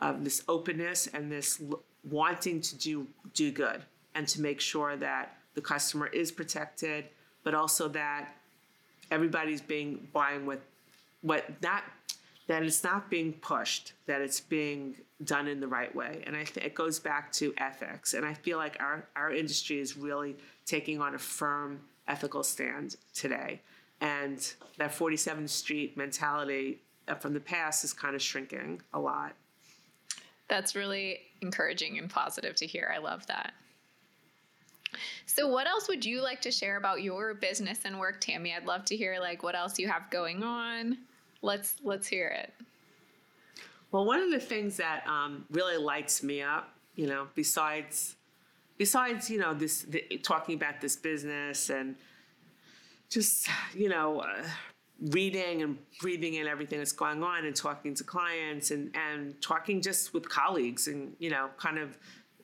of 0.00 0.24
this 0.24 0.42
openness 0.48 1.06
and 1.08 1.30
this 1.30 1.60
wanting 2.04 2.60
to 2.60 2.76
do 2.76 3.06
do 3.34 3.50
good 3.50 3.82
and 4.14 4.26
to 4.28 4.40
make 4.40 4.60
sure 4.60 4.96
that 4.96 5.36
the 5.54 5.60
customer 5.60 6.06
is 6.06 6.30
protected, 6.30 7.06
but 7.42 7.54
also 7.54 7.88
that 7.88 8.37
everybody's 9.10 9.60
being 9.60 10.08
buying 10.12 10.46
with 10.46 10.60
what 11.22 11.44
that 11.60 11.84
that 12.48 12.62
it's 12.62 12.82
not 12.82 13.10
being 13.10 13.34
pushed, 13.34 13.92
that 14.06 14.22
it's 14.22 14.40
being 14.40 14.96
done 15.22 15.46
in 15.46 15.60
the 15.60 15.68
right 15.68 15.94
way. 15.94 16.22
And 16.26 16.34
I 16.34 16.44
think 16.44 16.66
it 16.66 16.74
goes 16.74 16.98
back 16.98 17.30
to 17.32 17.52
ethics. 17.58 18.14
And 18.14 18.24
I 18.24 18.34
feel 18.34 18.56
like 18.56 18.78
our, 18.80 19.06
our 19.14 19.30
industry 19.30 19.78
is 19.78 19.96
really 19.96 20.34
taking 20.64 21.00
on 21.00 21.14
a 21.14 21.18
firm 21.18 21.80
ethical 22.08 22.42
stand 22.42 22.96
today. 23.14 23.60
And 24.00 24.38
that 24.78 24.92
47th 24.92 25.50
Street 25.50 25.96
mentality 25.96 26.80
uh, 27.06 27.16
from 27.16 27.34
the 27.34 27.40
past 27.40 27.84
is 27.84 27.92
kind 27.92 28.14
of 28.14 28.22
shrinking 28.22 28.80
a 28.94 28.98
lot. 28.98 29.34
That's 30.48 30.74
really 30.74 31.20
encouraging 31.42 31.98
and 31.98 32.08
positive 32.08 32.54
to 32.56 32.66
hear. 32.66 32.90
I 32.94 32.98
love 32.98 33.26
that. 33.26 33.52
So 35.26 35.48
what 35.48 35.66
else 35.66 35.88
would 35.88 36.04
you 36.04 36.22
like 36.22 36.40
to 36.42 36.50
share 36.50 36.76
about 36.76 37.02
your 37.02 37.34
business 37.34 37.80
and 37.84 37.98
work, 37.98 38.20
Tammy? 38.20 38.54
I'd 38.54 38.66
love 38.66 38.84
to 38.86 38.96
hear 38.96 39.18
like 39.20 39.42
what 39.42 39.54
else 39.54 39.78
you 39.78 39.88
have 39.88 40.10
going 40.10 40.42
on. 40.42 40.98
Let's 41.42 41.76
let's 41.82 42.06
hear 42.06 42.28
it. 42.28 42.52
Well, 43.90 44.04
one 44.04 44.20
of 44.20 44.30
the 44.30 44.40
things 44.40 44.76
that 44.76 45.06
um, 45.06 45.46
really 45.50 45.78
lights 45.78 46.22
me 46.22 46.42
up, 46.42 46.74
you 46.94 47.06
know, 47.06 47.28
besides 47.34 48.16
besides 48.76 49.28
you 49.28 49.38
know 49.38 49.54
this 49.54 49.82
the, 49.82 50.02
talking 50.22 50.54
about 50.54 50.80
this 50.80 50.96
business 50.96 51.70
and 51.70 51.96
just 53.10 53.48
you 53.74 53.88
know 53.88 54.20
uh, 54.20 54.42
reading 55.10 55.62
and 55.62 55.78
breathing 56.00 56.34
in 56.34 56.46
everything 56.46 56.78
that's 56.78 56.92
going 56.92 57.22
on 57.22 57.44
and 57.44 57.54
talking 57.54 57.94
to 57.94 58.04
clients 58.04 58.70
and 58.70 58.94
and 58.96 59.40
talking 59.42 59.80
just 59.80 60.14
with 60.14 60.28
colleagues 60.28 60.88
and 60.88 61.14
you 61.18 61.30
know 61.30 61.48
kind 61.56 61.78
of 61.78 61.98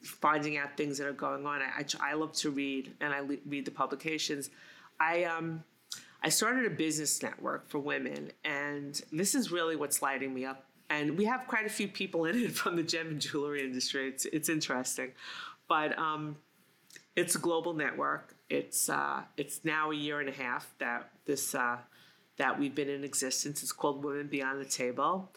finding 0.04 0.56
out 0.56 0.76
things 0.76 0.98
that 0.98 1.06
are 1.06 1.12
going 1.12 1.46
on. 1.46 1.60
I, 1.62 1.80
I, 1.80 2.10
I 2.10 2.14
love 2.14 2.32
to 2.34 2.50
read 2.50 2.94
and 3.00 3.12
I 3.12 3.20
le- 3.20 3.38
read 3.46 3.64
the 3.64 3.70
publications. 3.70 4.50
I 5.00 5.24
um 5.24 5.64
I 6.22 6.30
started 6.30 6.64
a 6.64 6.70
business 6.70 7.22
network 7.22 7.68
for 7.68 7.78
women, 7.78 8.30
and 8.44 9.00
this 9.12 9.34
is 9.34 9.52
really 9.52 9.76
what's 9.76 10.00
lighting 10.00 10.32
me 10.32 10.46
up. 10.46 10.64
And 10.88 11.18
we 11.18 11.26
have 11.26 11.46
quite 11.46 11.66
a 11.66 11.68
few 11.68 11.86
people 11.86 12.24
in 12.24 12.36
it 12.36 12.52
from 12.54 12.76
the 12.76 12.82
gem 12.82 13.08
and 13.08 13.20
jewelry 13.20 13.62
industry. 13.62 14.08
It's 14.08 14.24
it's 14.26 14.48
interesting, 14.48 15.12
but 15.68 15.98
um, 15.98 16.36
it's 17.16 17.34
a 17.34 17.38
global 17.38 17.74
network. 17.74 18.34
It's 18.48 18.88
uh, 18.88 19.22
it's 19.36 19.64
now 19.64 19.90
a 19.90 19.94
year 19.94 20.20
and 20.20 20.28
a 20.28 20.32
half 20.32 20.72
that 20.78 21.10
this 21.26 21.54
uh, 21.54 21.78
that 22.38 22.58
we've 22.58 22.74
been 22.74 22.88
in 22.88 23.04
existence. 23.04 23.62
It's 23.62 23.72
called 23.72 24.02
Women 24.02 24.26
Beyond 24.26 24.60
the 24.60 24.68
Table, 24.68 25.30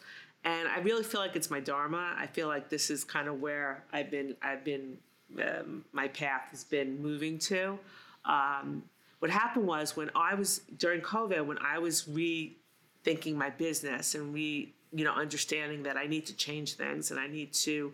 and 0.48 0.66
I 0.66 0.78
really 0.78 1.04
feel 1.04 1.20
like 1.20 1.36
it's 1.36 1.50
my 1.50 1.60
dharma. 1.60 2.14
I 2.16 2.26
feel 2.26 2.48
like 2.48 2.70
this 2.70 2.88
is 2.88 3.04
kind 3.04 3.28
of 3.28 3.38
where 3.42 3.84
I've 3.92 4.10
been. 4.10 4.34
I've 4.40 4.64
been. 4.64 4.96
Um, 5.38 5.84
my 5.92 6.08
path 6.08 6.48
has 6.52 6.64
been 6.64 7.02
moving 7.02 7.38
to. 7.40 7.78
Um, 8.24 8.84
what 9.18 9.30
happened 9.30 9.66
was 9.66 9.94
when 9.94 10.10
I 10.14 10.34
was 10.34 10.62
during 10.78 11.02
COVID, 11.02 11.44
when 11.44 11.58
I 11.58 11.78
was 11.78 12.04
rethinking 12.04 13.34
my 13.34 13.50
business 13.50 14.14
and 14.14 14.32
re, 14.32 14.72
you 14.90 15.04
know, 15.04 15.12
understanding 15.12 15.82
that 15.82 15.98
I 15.98 16.06
need 16.06 16.24
to 16.26 16.34
change 16.34 16.74
things 16.74 17.10
and 17.10 17.20
I 17.20 17.26
need 17.26 17.52
to 17.64 17.92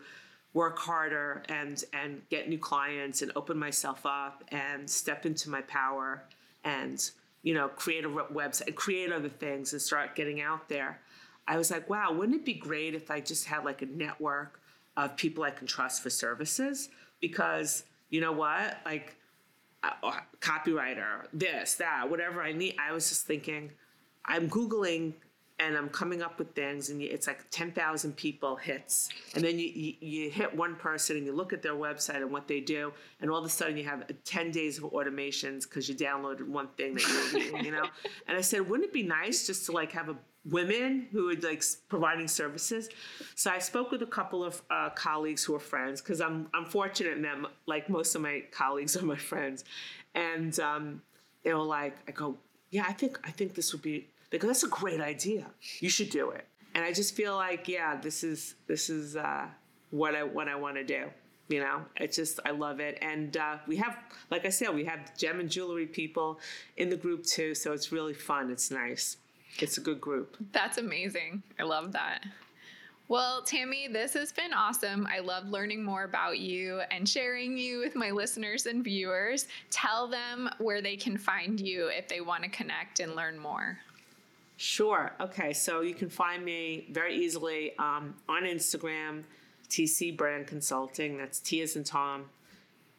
work 0.52 0.78
harder 0.78 1.42
and 1.48 1.82
and 1.92 2.22
get 2.30 2.48
new 2.48 2.58
clients 2.58 3.20
and 3.20 3.32
open 3.34 3.58
myself 3.58 4.06
up 4.06 4.44
and 4.52 4.88
step 4.88 5.26
into 5.26 5.50
my 5.50 5.62
power 5.62 6.22
and 6.62 7.10
you 7.42 7.52
know 7.52 7.66
create 7.66 8.04
a 8.04 8.08
website 8.08 8.72
create 8.76 9.10
other 9.10 9.28
things 9.28 9.72
and 9.72 9.82
start 9.82 10.14
getting 10.14 10.40
out 10.40 10.68
there 10.68 11.00
I 11.46 11.58
was 11.58 11.70
like, 11.70 11.90
wow, 11.90 12.12
wouldn't 12.12 12.36
it 12.36 12.44
be 12.44 12.54
great 12.54 12.94
if 12.94 13.10
I 13.10 13.20
just 13.20 13.46
had 13.46 13.64
like 13.64 13.82
a 13.82 13.86
network 13.86 14.60
of 14.96 15.16
people 15.16 15.44
I 15.44 15.50
can 15.50 15.66
trust 15.66 16.02
for 16.02 16.10
services? 16.10 16.88
Because 17.20 17.84
you 18.10 18.20
know 18.20 18.32
what? 18.32 18.78
Like, 18.84 19.16
uh, 19.82 20.20
copywriter, 20.40 21.26
this, 21.32 21.74
that, 21.74 22.08
whatever 22.08 22.42
I 22.42 22.52
need. 22.52 22.76
I 22.78 22.92
was 22.92 23.08
just 23.08 23.26
thinking, 23.26 23.70
I'm 24.24 24.48
Googling 24.48 25.14
and 25.60 25.76
I'm 25.76 25.88
coming 25.88 26.20
up 26.20 26.38
with 26.38 26.52
things, 26.54 26.90
and 26.90 27.00
it's 27.00 27.28
like 27.28 27.48
10,000 27.50 28.16
people 28.16 28.56
hits. 28.56 29.08
And 29.34 29.44
then 29.44 29.56
you, 29.58 29.68
you, 29.68 29.94
you, 30.00 30.30
hit 30.30 30.54
one 30.54 30.74
person 30.74 31.16
and 31.16 31.24
you 31.24 31.32
look 31.32 31.52
at 31.52 31.62
their 31.62 31.74
website 31.74 32.16
and 32.16 32.32
what 32.32 32.48
they 32.48 32.58
do, 32.58 32.92
and 33.20 33.30
all 33.30 33.38
of 33.38 33.44
a 33.44 33.48
sudden 33.48 33.76
you 33.76 33.84
have 33.84 34.04
10 34.24 34.50
days 34.50 34.78
of 34.78 34.84
automations 34.84 35.62
because 35.62 35.88
you 35.88 35.94
downloaded 35.94 36.48
one 36.48 36.68
thing 36.76 36.94
that 36.94 37.06
you 37.06 37.14
were 37.14 37.44
reading, 37.44 37.64
you 37.64 37.70
know? 37.70 37.86
And 38.26 38.36
I 38.36 38.40
said, 38.40 38.68
wouldn't 38.68 38.88
it 38.88 38.92
be 38.92 39.04
nice 39.04 39.46
just 39.46 39.66
to 39.66 39.72
like 39.72 39.92
have 39.92 40.08
a 40.08 40.16
women 40.50 41.08
who 41.10 41.30
are 41.30 41.34
like 41.34 41.62
providing 41.88 42.28
services. 42.28 42.88
So 43.34 43.50
I 43.50 43.58
spoke 43.58 43.90
with 43.90 44.02
a 44.02 44.06
couple 44.06 44.44
of 44.44 44.62
uh, 44.70 44.90
colleagues 44.90 45.44
who 45.44 45.54
are 45.54 45.60
friends 45.60 46.00
because 46.00 46.20
I'm 46.20 46.48
I'm 46.54 46.66
fortunate 46.66 47.16
in 47.16 47.22
that 47.22 47.38
like 47.66 47.88
most 47.88 48.14
of 48.14 48.20
my 48.20 48.42
colleagues 48.50 48.96
are 49.02 49.04
my 49.04 49.16
friends, 49.16 49.64
and 50.14 50.58
um, 50.60 51.02
they 51.42 51.52
were 51.54 51.60
like, 51.60 51.96
I 52.08 52.12
go, 52.12 52.36
yeah, 52.70 52.84
I 52.86 52.92
think 52.92 53.18
I 53.24 53.30
think 53.30 53.54
this 53.54 53.72
would 53.72 53.82
be. 53.82 54.08
They 54.30 54.38
go, 54.38 54.48
that's 54.48 54.64
a 54.64 54.68
great 54.68 55.00
idea. 55.00 55.46
You 55.78 55.88
should 55.88 56.10
do 56.10 56.30
it. 56.30 56.44
And 56.74 56.84
I 56.84 56.92
just 56.92 57.14
feel 57.14 57.36
like, 57.36 57.68
yeah, 57.68 57.96
this 57.96 58.24
is 58.24 58.56
this 58.66 58.90
is 58.90 59.16
uh, 59.16 59.46
what 59.90 60.14
I 60.14 60.24
what 60.24 60.48
I 60.48 60.56
want 60.56 60.76
to 60.76 60.84
do. 60.84 61.04
You 61.48 61.60
know, 61.60 61.82
it's 61.96 62.16
just 62.16 62.40
I 62.44 62.50
love 62.50 62.80
it, 62.80 62.98
and 63.02 63.36
uh, 63.36 63.58
we 63.66 63.76
have, 63.76 63.98
like 64.30 64.46
I 64.46 64.48
said, 64.48 64.74
we 64.74 64.86
have 64.86 65.16
gem 65.16 65.40
and 65.40 65.50
jewelry 65.50 65.86
people 65.86 66.40
in 66.78 66.88
the 66.88 66.96
group 66.96 67.24
too. 67.24 67.54
So 67.54 67.72
it's 67.72 67.92
really 67.92 68.14
fun. 68.14 68.50
It's 68.50 68.70
nice. 68.70 69.18
It's 69.60 69.78
a 69.78 69.80
good 69.80 70.00
group. 70.00 70.36
That's 70.52 70.78
amazing. 70.78 71.42
I 71.58 71.62
love 71.62 71.92
that. 71.92 72.24
Well, 73.06 73.42
Tammy, 73.42 73.86
this 73.86 74.14
has 74.14 74.32
been 74.32 74.54
awesome. 74.54 75.06
I 75.06 75.18
love 75.18 75.46
learning 75.46 75.84
more 75.84 76.04
about 76.04 76.38
you 76.38 76.80
and 76.90 77.06
sharing 77.06 77.58
you 77.58 77.80
with 77.80 77.94
my 77.94 78.10
listeners 78.10 78.64
and 78.64 78.82
viewers. 78.82 79.46
Tell 79.70 80.08
them 80.08 80.48
where 80.58 80.80
they 80.80 80.96
can 80.96 81.18
find 81.18 81.60
you 81.60 81.88
if 81.88 82.08
they 82.08 82.22
want 82.22 82.44
to 82.44 82.48
connect 82.48 83.00
and 83.00 83.14
learn 83.14 83.38
more. 83.38 83.78
Sure. 84.56 85.12
Okay. 85.20 85.52
So 85.52 85.82
you 85.82 85.94
can 85.94 86.08
find 86.08 86.42
me 86.42 86.86
very 86.92 87.14
easily 87.16 87.76
um, 87.78 88.14
on 88.26 88.44
Instagram, 88.44 89.24
TC 89.68 90.16
Brand 90.16 90.46
Consulting. 90.46 91.18
That's 91.18 91.40
T 91.40 91.60
as 91.60 91.76
in 91.76 91.84
Tom, 91.84 92.24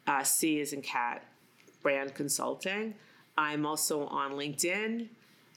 uh, 0.06 0.22
C 0.22 0.60
as 0.60 0.72
in 0.72 0.82
cat, 0.82 1.24
Brand 1.82 2.14
Consulting. 2.14 2.94
I'm 3.36 3.66
also 3.66 4.06
on 4.06 4.32
LinkedIn 4.32 5.08